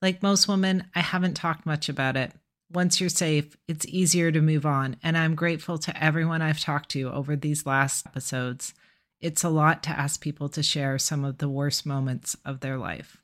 Like 0.00 0.22
most 0.22 0.48
women, 0.48 0.86
I 0.94 1.00
haven't 1.00 1.34
talked 1.34 1.66
much 1.66 1.90
about 1.90 2.16
it. 2.16 2.32
Once 2.70 3.00
you're 3.00 3.08
safe, 3.08 3.56
it's 3.66 3.86
easier 3.86 4.30
to 4.30 4.42
move 4.42 4.66
on, 4.66 4.96
and 5.02 5.16
I'm 5.16 5.34
grateful 5.34 5.78
to 5.78 6.04
everyone 6.04 6.42
I've 6.42 6.60
talked 6.60 6.90
to 6.90 7.10
over 7.10 7.34
these 7.34 7.64
last 7.64 8.06
episodes. 8.06 8.74
It's 9.20 9.42
a 9.42 9.48
lot 9.48 9.82
to 9.84 9.90
ask 9.90 10.20
people 10.20 10.50
to 10.50 10.62
share 10.62 10.98
some 10.98 11.24
of 11.24 11.38
the 11.38 11.48
worst 11.48 11.86
moments 11.86 12.36
of 12.44 12.60
their 12.60 12.76
life. 12.76 13.16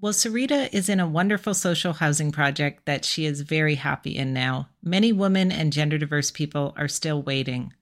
Well, 0.00 0.12
Syreeta 0.12 0.72
is 0.72 0.88
in 0.88 1.00
a 1.00 1.08
wonderful 1.08 1.54
social 1.54 1.94
housing 1.94 2.30
project 2.30 2.84
that 2.84 3.04
she 3.04 3.24
is 3.24 3.40
very 3.40 3.76
happy 3.76 4.14
in 4.14 4.32
now. 4.32 4.68
Many 4.82 5.10
women 5.10 5.50
and 5.50 5.72
gender 5.72 5.98
diverse 5.98 6.30
people 6.30 6.74
are 6.76 6.86
still 6.86 7.22
waiting. 7.22 7.72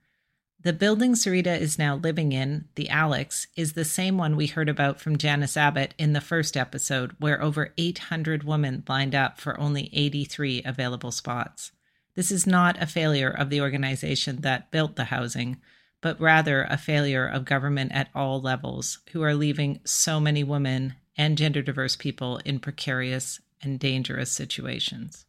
The 0.67 0.73
building 0.73 1.13
Syreeta 1.13 1.57
is 1.57 1.79
now 1.79 1.95
living 1.95 2.33
in, 2.33 2.65
the 2.75 2.89
Alex, 2.89 3.47
is 3.55 3.71
the 3.71 3.85
same 3.85 4.17
one 4.17 4.35
we 4.35 4.47
heard 4.47 4.67
about 4.67 4.99
from 4.99 5.17
Janice 5.17 5.55
Abbott 5.55 5.93
in 5.97 6.11
the 6.11 6.19
first 6.19 6.57
episode, 6.57 7.15
where 7.19 7.41
over 7.41 7.73
800 7.77 8.43
women 8.43 8.83
lined 8.85 9.15
up 9.15 9.39
for 9.39 9.57
only 9.61 9.89
83 9.93 10.63
available 10.65 11.13
spots. 11.13 11.71
This 12.15 12.33
is 12.33 12.45
not 12.45 12.83
a 12.83 12.85
failure 12.85 13.29
of 13.29 13.49
the 13.49 13.61
organization 13.61 14.41
that 14.41 14.69
built 14.69 14.97
the 14.97 15.05
housing, 15.05 15.55
but 16.01 16.19
rather 16.19 16.63
a 16.63 16.77
failure 16.77 17.25
of 17.25 17.45
government 17.45 17.93
at 17.93 18.09
all 18.13 18.41
levels, 18.41 18.99
who 19.13 19.21
are 19.21 19.35
leaving 19.35 19.79
so 19.85 20.19
many 20.19 20.43
women 20.43 20.95
and 21.15 21.37
gender 21.37 21.61
diverse 21.61 21.95
people 21.95 22.41
in 22.43 22.59
precarious 22.59 23.39
and 23.61 23.79
dangerous 23.79 24.33
situations. 24.33 25.27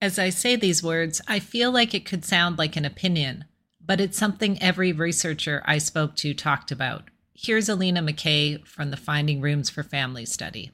As 0.00 0.18
I 0.18 0.30
say 0.30 0.56
these 0.56 0.82
words, 0.82 1.20
I 1.28 1.40
feel 1.40 1.70
like 1.70 1.92
it 1.92 2.06
could 2.06 2.24
sound 2.24 2.56
like 2.56 2.76
an 2.76 2.86
opinion, 2.86 3.44
but 3.90 4.00
it's 4.00 4.16
something 4.16 4.56
every 4.62 4.92
researcher 4.92 5.64
I 5.66 5.78
spoke 5.78 6.14
to 6.18 6.32
talked 6.32 6.70
about. 6.70 7.10
Here's 7.34 7.68
Alina 7.68 8.00
McKay 8.00 8.64
from 8.64 8.92
the 8.92 8.96
Finding 8.96 9.40
Rooms 9.40 9.68
for 9.68 9.82
Family 9.82 10.24
study. 10.26 10.70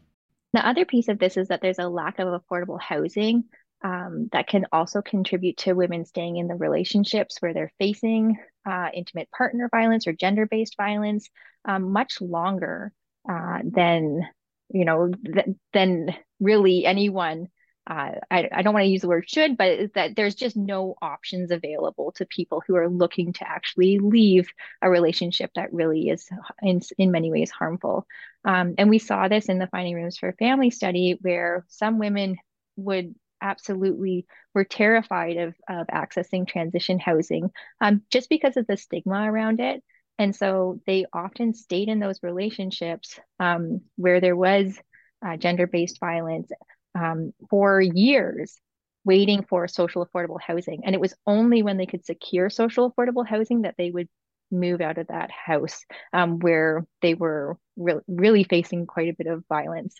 The 0.52 0.68
other 0.68 0.84
piece 0.84 1.08
of 1.08 1.18
this 1.18 1.38
is 1.38 1.48
that 1.48 1.62
there's 1.62 1.78
a 1.78 1.88
lack 1.88 2.18
of 2.18 2.28
affordable 2.28 2.78
housing 2.78 3.44
um, 3.82 4.28
that 4.32 4.48
can 4.48 4.66
also 4.70 5.00
contribute 5.00 5.56
to 5.56 5.72
women 5.72 6.04
staying 6.04 6.36
in 6.36 6.46
the 6.46 6.56
relationships 6.56 7.38
where 7.40 7.54
they're 7.54 7.72
facing 7.78 8.36
uh, 8.68 8.88
intimate 8.92 9.30
partner 9.30 9.70
violence 9.70 10.06
or 10.06 10.12
gender 10.12 10.44
based 10.44 10.76
violence 10.76 11.30
um, 11.64 11.90
much 11.92 12.20
longer 12.20 12.92
uh, 13.26 13.60
than 13.64 14.28
you 14.68 14.84
know 14.84 15.10
th- 15.24 15.56
than 15.72 16.14
really 16.38 16.84
anyone 16.84 17.48
uh, 17.86 18.12
I, 18.30 18.48
I 18.52 18.62
don't 18.62 18.74
want 18.74 18.84
to 18.84 18.90
use 18.90 19.02
the 19.02 19.08
word 19.08 19.30
should, 19.30 19.56
but 19.56 19.68
is 19.68 19.90
that 19.92 20.16
there's 20.16 20.34
just 20.34 20.56
no 20.56 20.96
options 21.00 21.50
available 21.50 22.12
to 22.12 22.26
people 22.26 22.62
who 22.66 22.74
are 22.76 22.88
looking 22.88 23.32
to 23.34 23.48
actually 23.48 23.98
leave 23.98 24.48
a 24.82 24.90
relationship 24.90 25.52
that 25.54 25.72
really 25.72 26.08
is 26.08 26.28
in, 26.62 26.80
in 26.98 27.12
many 27.12 27.30
ways 27.30 27.50
harmful. 27.50 28.06
Um, 28.44 28.74
and 28.78 28.90
we 28.90 28.98
saw 28.98 29.28
this 29.28 29.46
in 29.46 29.58
the 29.58 29.68
Finding 29.68 29.94
Rooms 29.94 30.18
for 30.18 30.32
Family 30.32 30.70
study, 30.70 31.18
where 31.20 31.64
some 31.68 31.98
women 31.98 32.36
would 32.76 33.14
absolutely 33.40 34.26
were 34.54 34.64
terrified 34.64 35.36
of, 35.36 35.54
of 35.68 35.86
accessing 35.88 36.48
transition 36.48 36.98
housing 36.98 37.50
um, 37.80 38.02
just 38.10 38.28
because 38.28 38.56
of 38.56 38.66
the 38.66 38.76
stigma 38.76 39.30
around 39.30 39.60
it. 39.60 39.82
And 40.18 40.34
so 40.34 40.80
they 40.86 41.06
often 41.12 41.54
stayed 41.54 41.88
in 41.88 42.00
those 42.00 42.22
relationships 42.22 43.20
um, 43.38 43.82
where 43.96 44.20
there 44.20 44.36
was 44.36 44.76
uh, 45.24 45.36
gender 45.36 45.66
based 45.66 46.00
violence 46.00 46.50
um, 46.96 47.32
for 47.50 47.80
years, 47.80 48.58
waiting 49.04 49.44
for 49.44 49.68
social 49.68 50.06
affordable 50.06 50.40
housing. 50.40 50.82
And 50.84 50.94
it 50.94 51.00
was 51.00 51.14
only 51.26 51.62
when 51.62 51.76
they 51.76 51.86
could 51.86 52.04
secure 52.04 52.50
social 52.50 52.90
affordable 52.90 53.26
housing 53.26 53.62
that 53.62 53.74
they 53.78 53.90
would 53.90 54.08
move 54.50 54.80
out 54.80 54.98
of 54.98 55.08
that 55.08 55.30
house 55.30 55.84
um, 56.12 56.38
where 56.38 56.86
they 57.02 57.14
were 57.14 57.58
re- 57.76 58.00
really 58.08 58.44
facing 58.44 58.86
quite 58.86 59.08
a 59.08 59.16
bit 59.16 59.26
of 59.26 59.44
violence. 59.48 59.94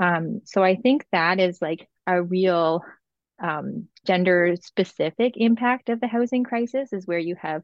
Um, 0.00 0.42
so 0.44 0.62
I 0.62 0.76
think 0.76 1.06
that 1.12 1.40
is 1.40 1.60
like 1.60 1.88
a 2.06 2.22
real 2.22 2.82
um, 3.42 3.88
gender 4.06 4.54
specific 4.62 5.34
impact 5.36 5.88
of 5.88 6.00
the 6.00 6.06
housing 6.06 6.44
crisis 6.44 6.92
is 6.92 7.06
where 7.06 7.18
you 7.18 7.36
have 7.40 7.62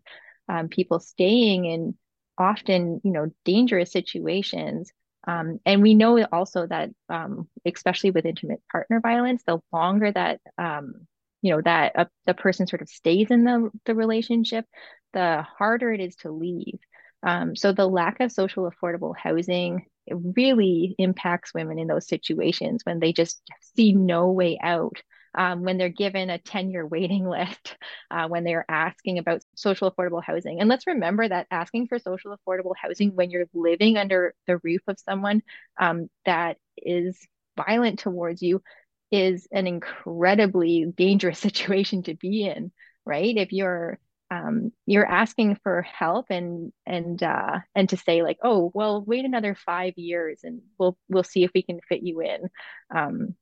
um, 0.48 0.68
people 0.68 0.98
staying 1.00 1.64
in 1.66 1.94
often 2.38 3.00
you 3.04 3.12
know 3.12 3.30
dangerous 3.44 3.92
situations 3.92 4.90
um, 5.26 5.60
and 5.64 5.82
we 5.82 5.94
know 5.94 6.24
also 6.32 6.66
that 6.66 6.90
um, 7.08 7.48
especially 7.64 8.10
with 8.10 8.26
intimate 8.26 8.62
partner 8.70 9.00
violence 9.00 9.42
the 9.46 9.60
longer 9.72 10.10
that 10.12 10.40
um, 10.58 11.06
you 11.42 11.52
know 11.52 11.60
that 11.62 11.92
a, 11.94 12.08
the 12.26 12.34
person 12.34 12.66
sort 12.66 12.82
of 12.82 12.88
stays 12.88 13.30
in 13.30 13.44
the, 13.44 13.70
the 13.86 13.94
relationship 13.94 14.64
the 15.12 15.44
harder 15.58 15.92
it 15.92 16.00
is 16.00 16.16
to 16.16 16.30
leave. 16.30 16.78
Um, 17.22 17.54
so 17.54 17.72
the 17.72 17.86
lack 17.86 18.20
of 18.20 18.32
social 18.32 18.70
affordable 18.70 19.14
housing 19.16 19.86
really 20.10 20.94
impacts 20.98 21.54
women 21.54 21.78
in 21.78 21.86
those 21.86 22.08
situations 22.08 22.82
when 22.84 22.98
they 22.98 23.12
just 23.12 23.40
see 23.76 23.92
no 23.92 24.30
way 24.32 24.58
out 24.60 25.00
um, 25.34 25.62
when 25.62 25.78
they're 25.78 25.88
given 25.88 26.30
a 26.30 26.38
10 26.38 26.70
year 26.70 26.86
waiting 26.86 27.26
list, 27.28 27.76
uh, 28.10 28.28
when 28.28 28.44
they're 28.44 28.64
asking 28.68 29.18
about 29.18 29.42
social 29.54 29.90
affordable 29.90 30.22
housing. 30.22 30.60
And 30.60 30.68
let's 30.68 30.86
remember 30.86 31.28
that 31.28 31.46
asking 31.50 31.88
for 31.88 31.98
social 31.98 32.36
affordable 32.36 32.74
housing 32.80 33.14
when 33.14 33.30
you're 33.30 33.46
living 33.54 33.96
under 33.96 34.34
the 34.46 34.58
roof 34.62 34.82
of 34.88 34.98
someone 34.98 35.42
um, 35.80 36.08
that 36.26 36.58
is 36.76 37.18
violent 37.56 37.98
towards 37.98 38.42
you 38.42 38.62
is 39.10 39.46
an 39.52 39.66
incredibly 39.66 40.86
dangerous 40.96 41.38
situation 41.40 42.02
to 42.04 42.14
be 42.14 42.44
in, 42.46 42.72
right? 43.04 43.36
If 43.36 43.52
you're 43.52 43.98
um, 44.30 44.72
you're 44.86 45.04
asking 45.06 45.56
for 45.62 45.82
help 45.82 46.26
and 46.30 46.72
and 46.86 47.22
uh, 47.22 47.58
and 47.74 47.88
to 47.90 47.98
say 47.98 48.22
like, 48.22 48.38
oh, 48.42 48.70
well, 48.74 49.04
wait 49.06 49.26
another 49.26 49.54
five 49.54 49.92
years 49.98 50.40
and 50.42 50.62
we'll 50.78 50.96
we'll 51.10 51.22
see 51.22 51.44
if 51.44 51.50
we 51.54 51.62
can 51.62 51.80
fit 51.86 52.02
you 52.02 52.20
in. 52.20 52.48
Um, 52.94 53.34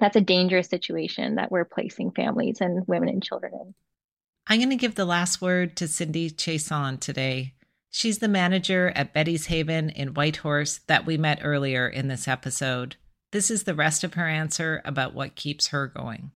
that's 0.00 0.16
a 0.16 0.20
dangerous 0.20 0.68
situation 0.68 1.36
that 1.36 1.50
we're 1.50 1.64
placing 1.64 2.12
families 2.12 2.60
and 2.60 2.86
women 2.86 3.08
and 3.08 3.22
children 3.22 3.52
in. 3.54 3.74
I'm 4.46 4.58
going 4.58 4.70
to 4.70 4.76
give 4.76 4.94
the 4.94 5.04
last 5.04 5.40
word 5.40 5.76
to 5.76 5.88
Cindy 5.88 6.30
Chiasson 6.30 7.00
today. 7.00 7.54
She's 7.90 8.18
the 8.18 8.28
manager 8.28 8.92
at 8.94 9.14
Betty's 9.14 9.46
Haven 9.46 9.88
in 9.88 10.14
Whitehorse 10.14 10.80
that 10.88 11.06
we 11.06 11.16
met 11.16 11.40
earlier 11.42 11.88
in 11.88 12.08
this 12.08 12.26
episode. 12.26 12.96
This 13.32 13.50
is 13.50 13.64
the 13.64 13.74
rest 13.74 14.04
of 14.04 14.14
her 14.14 14.28
answer 14.28 14.82
about 14.84 15.14
what 15.14 15.36
keeps 15.36 15.68
her 15.68 15.86
going. 15.86 16.32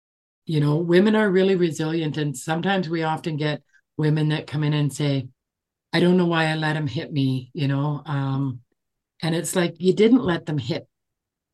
You 0.46 0.60
know, 0.60 0.76
women 0.76 1.16
are 1.16 1.30
really 1.30 1.54
resilient, 1.54 2.16
and 2.16 2.36
sometimes 2.36 2.88
we 2.88 3.02
often 3.02 3.36
get 3.36 3.62
women 3.96 4.28
that 4.28 4.46
come 4.46 4.64
in 4.64 4.74
and 4.74 4.92
say, 4.92 5.28
I 5.92 6.00
don't 6.00 6.16
know 6.16 6.26
why 6.26 6.46
I 6.46 6.56
let 6.56 6.76
him 6.76 6.88
hit 6.88 7.12
me, 7.12 7.50
you 7.54 7.68
know. 7.68 8.02
Um, 8.04 8.60
and 9.22 9.34
it's 9.34 9.56
like 9.56 9.76
you 9.78 9.94
didn't 9.94 10.24
let 10.24 10.44
them 10.44 10.58
hit 10.58 10.86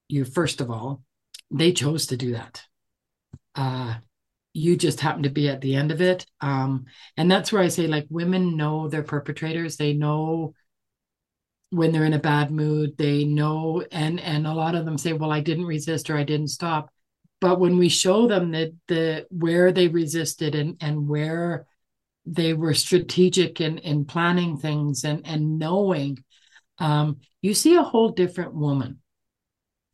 you, 0.09 0.25
first 0.25 0.61
of 0.61 0.71
all. 0.71 1.03
They 1.51 1.73
chose 1.73 2.07
to 2.07 2.17
do 2.17 2.33
that. 2.33 2.63
Uh, 3.55 3.95
you 4.53 4.77
just 4.77 5.01
happen 5.01 5.23
to 5.25 5.31
be 5.31 5.49
at 5.49 5.61
the 5.61 5.75
end 5.75 5.91
of 5.91 6.01
it. 6.01 6.27
Um, 6.41 6.87
and 7.17 7.31
that's 7.31 7.53
where 7.53 7.63
I 7.63 7.69
say, 7.69 7.87
like, 7.87 8.07
women 8.11 8.57
know 8.57 8.89
their 8.89 9.03
perpetrators. 9.03 9.77
They 9.77 9.93
know 9.93 10.55
when 11.71 11.93
they're 11.93 12.05
in 12.05 12.15
a 12.15 12.19
bad 12.19 12.51
mood. 12.51 12.97
They 12.99 13.25
know, 13.25 13.85
and 13.93 14.21
and 14.21 14.47
a 14.47 14.55
lot 14.55 14.75
of 14.75 14.85
them 14.85 14.99
say, 14.99 15.13
"Well, 15.13 15.33
I 15.33 15.41
didn't 15.41 15.67
resist 15.67 16.11
or 16.11 16.17
I 16.17 16.25
didn't 16.25 16.49
stop." 16.49 16.91
But 17.41 17.61
when 17.61 17.79
we 17.79 17.89
show 17.89 18.27
them 18.27 18.51
that 18.53 18.73
the 18.89 19.27
where 19.31 19.73
they 19.73 19.89
resisted 19.89 20.55
and 20.55 20.77
and 20.81 21.09
where 21.09 21.67
they 22.27 22.55
were 22.55 22.75
strategic 22.75 23.61
in 23.61 23.79
in 23.79 24.05
planning 24.05 24.59
things 24.59 25.05
and 25.05 25.27
and 25.27 25.59
knowing, 25.59 26.23
um, 26.79 27.21
you 27.43 27.55
see 27.55 27.77
a 27.77 27.83
whole 27.83 28.11
different 28.11 28.55
woman. 28.55 29.00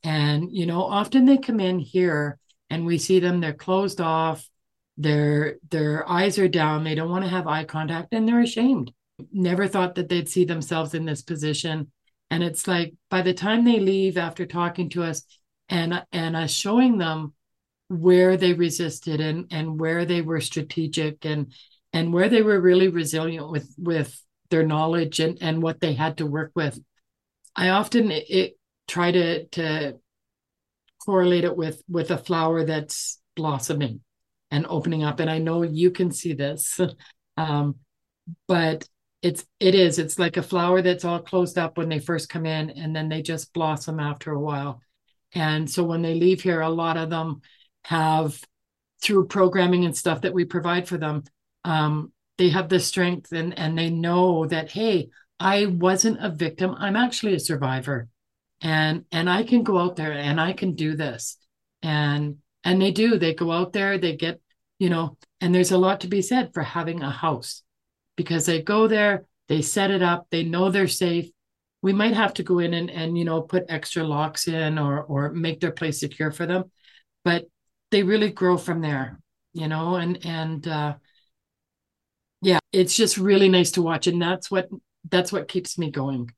And 0.03 0.53
you 0.53 0.67
know, 0.67 0.83
often 0.83 1.25
they 1.25 1.39
come 1.39 1.61
in 1.61 1.79
here 1.79 2.39
and 2.71 2.87
we 2.87 2.99
see 2.99 3.21
them 3.21 3.41
they're 3.41 3.53
closed 3.53 4.01
off 4.01 4.49
their 4.99 5.57
their 5.71 6.09
eyes 6.09 6.39
are 6.39 6.49
down 6.49 6.83
they 6.83 6.95
don't 6.95 7.11
want 7.11 7.23
to 7.25 7.31
have 7.31 7.47
eye 7.47 7.65
contact 7.65 8.09
and 8.13 8.27
they're 8.27 8.41
ashamed. 8.41 8.93
Never 9.33 9.69
thought 9.69 9.95
that 9.97 10.09
they'd 10.09 10.29
see 10.29 10.45
themselves 10.45 10.95
in 10.95 11.05
this 11.05 11.23
position. 11.23 11.91
And 12.31 12.43
it's 12.43 12.67
like 12.67 12.95
by 13.11 13.23
the 13.23 13.35
time 13.35 13.65
they 13.65 13.79
leave 13.79 14.17
after 14.17 14.47
talking 14.47 14.89
to 14.91 15.03
us 15.03 15.23
and 15.69 16.05
and 16.13 16.37
us 16.37 16.51
showing 16.51 16.99
them 16.99 17.35
where 17.89 18.37
they 18.37 18.53
resisted 18.53 19.21
and 19.21 19.47
and 19.51 19.79
where 19.79 20.05
they 20.05 20.23
were 20.23 20.41
strategic 20.41 21.25
and 21.25 21.53
and 21.93 22.13
where 22.13 22.29
they 22.29 22.43
were 22.43 22.61
really 22.61 22.89
resilient 22.89 23.51
with 23.51 23.73
with 23.79 24.21
their 24.51 24.67
knowledge 24.67 25.21
and 25.21 25.39
and 25.41 25.63
what 25.63 25.81
they 25.81 25.93
had 25.93 26.19
to 26.19 26.27
work 26.27 26.51
with 26.55 26.79
i 27.55 27.69
often 27.69 28.11
it, 28.11 28.56
try 28.87 29.11
to 29.13 29.47
to 29.47 29.99
correlate 31.05 31.45
it 31.45 31.57
with 31.57 31.83
with 31.89 32.11
a 32.11 32.19
flower 32.19 32.65
that's 32.65 33.21
blossoming 33.35 34.01
and 34.51 34.67
opening 34.69 35.05
up. 35.05 35.21
And 35.21 35.31
i 35.31 35.39
know 35.39 35.63
you 35.63 35.91
can 35.91 36.11
see 36.11 36.33
this 36.33 36.81
um, 37.37 37.77
but 38.49 38.89
it's 39.23 39.45
it 39.61 39.75
is 39.75 39.99
it's 39.99 40.19
like 40.19 40.37
a 40.37 40.43
flower 40.43 40.83
that's 40.83 41.05
all 41.05 41.21
closed 41.21 41.59
up 41.59 41.79
when 41.79 41.89
they 41.89 41.99
first 41.99 42.29
come 42.29 42.47
in 42.47 42.71
and 42.71 42.95
then 42.95 43.09
they 43.09 43.23
just 43.23 43.53
blossom 43.53 44.01
after 44.01 44.33
a 44.33 44.41
while. 44.41 44.81
And 45.35 45.71
so 45.71 45.85
when 45.85 46.03
they 46.03 46.15
leave 46.15 46.43
here 46.43 46.61
a 46.61 46.69
lot 46.69 46.97
of 46.97 47.11
them 47.11 47.41
have 47.85 48.41
through 49.03 49.27
programming 49.27 49.85
and 49.85 49.97
stuff 49.97 50.23
that 50.23 50.35
we 50.35 50.45
provide 50.45 50.89
for 50.89 50.99
them 50.99 51.23
um, 51.65 52.13
they 52.39 52.51
have 52.51 52.69
the 52.69 52.81
strength 52.81 53.33
and 53.33 53.59
and 53.59 53.79
they 53.79 53.91
know 53.91 54.47
that 54.47 54.71
hey 54.71 55.09
i 55.39 55.67
wasn't 55.67 56.25
a 56.25 56.31
victim. 56.31 56.75
I'm 56.79 56.97
actually 56.97 57.35
a 57.35 57.41
survivor 57.41 58.09
and 58.61 59.05
and 59.13 59.29
I 59.29 59.43
can 59.43 59.63
go 59.63 59.79
out 59.79 59.97
there 59.97 60.13
and 60.13 60.41
I 60.41 60.53
can 60.53 60.75
do 60.75 60.97
this. 60.97 61.37
And 61.83 62.39
and 62.65 62.81
they 62.81 62.91
do 62.91 63.19
they 63.19 63.35
go 63.35 63.53
out 63.53 63.73
there 63.73 63.99
they 63.99 64.17
get 64.17 64.41
you 64.79 64.91
know 64.91 65.17
and 65.41 65.55
there's 65.55 65.73
a 65.73 65.79
lot 65.79 66.01
to 66.01 66.09
be 66.09 66.23
said 66.23 66.53
for 66.55 66.63
having 66.63 67.03
a 67.03 67.11
house. 67.11 67.63
Because 68.17 68.47
they 68.47 68.63
go 68.63 68.89
there 68.89 69.27
they 69.49 69.63
set 69.63 69.91
it 69.91 70.03
up 70.03 70.27
they 70.31 70.43
know 70.43 70.71
they're 70.71 70.89
safe. 70.89 71.31
We 71.83 71.93
might 71.93 72.15
have 72.15 72.35
to 72.35 72.43
go 72.43 72.59
in 72.59 72.75
and 72.75 72.91
and 72.91 73.17
you 73.19 73.25
know 73.25 73.43
put 73.43 73.65
extra 73.69 74.05
locks 74.05 74.49
in 74.49 74.79
or 74.79 75.03
or 75.03 75.31
make 75.31 75.61
their 75.61 75.73
place 75.73 76.01
secure 76.01 76.31
for 76.33 76.47
them. 76.47 76.71
But 77.25 77.47
they 77.91 78.03
really 78.03 78.31
grow 78.31 78.57
from 78.57 78.81
there 78.81 79.21
you 79.53 79.69
know 79.69 79.97
and 79.97 80.25
and 80.27 80.69
uh 80.69 80.95
yeah 82.43 82.59
it's 82.73 82.97
just 82.97 83.19
really 83.19 83.49
nice 83.49 83.73
to 83.73 83.83
watch. 83.83 84.07
And 84.07 84.21
that's 84.21 84.51
what 84.51 84.69
that's 85.09 85.33
what 85.33 85.49
keeps 85.49 85.79
me 85.79 85.91
going 85.91 86.31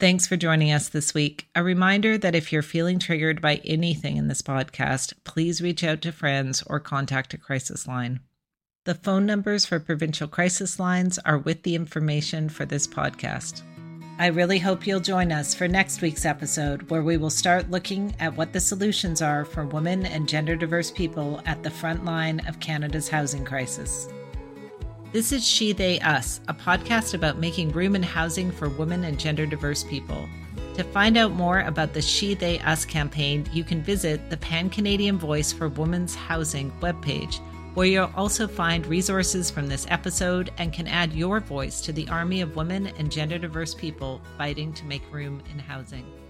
Thanks 0.00 0.26
for 0.26 0.36
joining 0.36 0.72
us 0.72 0.88
this 0.88 1.14
week. 1.14 1.46
A 1.54 1.62
reminder 1.62 2.18
that 2.18 2.34
if 2.34 2.52
you're 2.52 2.62
feeling 2.62 2.98
triggered 2.98 3.40
by 3.40 3.60
anything 3.64 4.16
in 4.16 4.26
this 4.26 4.42
podcast, 4.42 5.14
please 5.22 5.62
reach 5.62 5.84
out 5.84 6.02
to 6.02 6.10
friends 6.10 6.64
or 6.66 6.80
contact 6.80 7.32
a 7.32 7.38
crisis 7.38 7.86
line. 7.86 8.18
The 8.86 8.96
phone 8.96 9.24
numbers 9.24 9.64
for 9.64 9.78
provincial 9.78 10.26
crisis 10.26 10.80
lines 10.80 11.20
are 11.20 11.38
with 11.38 11.62
the 11.62 11.76
information 11.76 12.48
for 12.48 12.66
this 12.66 12.88
podcast. 12.88 13.62
I 14.18 14.26
really 14.26 14.58
hope 14.58 14.84
you'll 14.84 14.98
join 14.98 15.30
us 15.30 15.54
for 15.54 15.68
next 15.68 16.02
week's 16.02 16.24
episode, 16.26 16.90
where 16.90 17.02
we 17.02 17.16
will 17.16 17.30
start 17.30 17.70
looking 17.70 18.16
at 18.18 18.36
what 18.36 18.52
the 18.52 18.60
solutions 18.60 19.22
are 19.22 19.44
for 19.44 19.64
women 19.64 20.06
and 20.06 20.28
gender 20.28 20.56
diverse 20.56 20.90
people 20.90 21.40
at 21.46 21.62
the 21.62 21.70
front 21.70 22.04
line 22.04 22.40
of 22.48 22.58
Canada's 22.58 23.08
housing 23.08 23.44
crisis. 23.44 24.08
This 25.14 25.30
is 25.30 25.46
She, 25.46 25.72
They, 25.72 26.00
Us, 26.00 26.40
a 26.48 26.52
podcast 26.52 27.14
about 27.14 27.38
making 27.38 27.70
room 27.70 27.94
and 27.94 28.04
housing 28.04 28.50
for 28.50 28.68
women 28.68 29.04
and 29.04 29.16
gender 29.16 29.46
diverse 29.46 29.84
people. 29.84 30.28
To 30.74 30.82
find 30.82 31.16
out 31.16 31.30
more 31.30 31.60
about 31.60 31.92
the 31.92 32.02
She, 32.02 32.34
They, 32.34 32.58
Us 32.58 32.84
campaign, 32.84 33.48
you 33.52 33.62
can 33.62 33.80
visit 33.80 34.28
the 34.28 34.36
Pan 34.36 34.68
Canadian 34.68 35.16
Voice 35.16 35.52
for 35.52 35.68
Women's 35.68 36.16
Housing 36.16 36.72
webpage, 36.80 37.38
where 37.74 37.86
you'll 37.86 38.10
also 38.16 38.48
find 38.48 38.84
resources 38.88 39.52
from 39.52 39.68
this 39.68 39.86
episode 39.88 40.50
and 40.58 40.72
can 40.72 40.88
add 40.88 41.12
your 41.12 41.38
voice 41.38 41.80
to 41.82 41.92
the 41.92 42.08
army 42.08 42.40
of 42.40 42.56
women 42.56 42.88
and 42.98 43.08
gender 43.08 43.38
diverse 43.38 43.72
people 43.72 44.20
fighting 44.36 44.72
to 44.72 44.84
make 44.84 45.12
room 45.12 45.40
in 45.52 45.60
housing. 45.60 46.23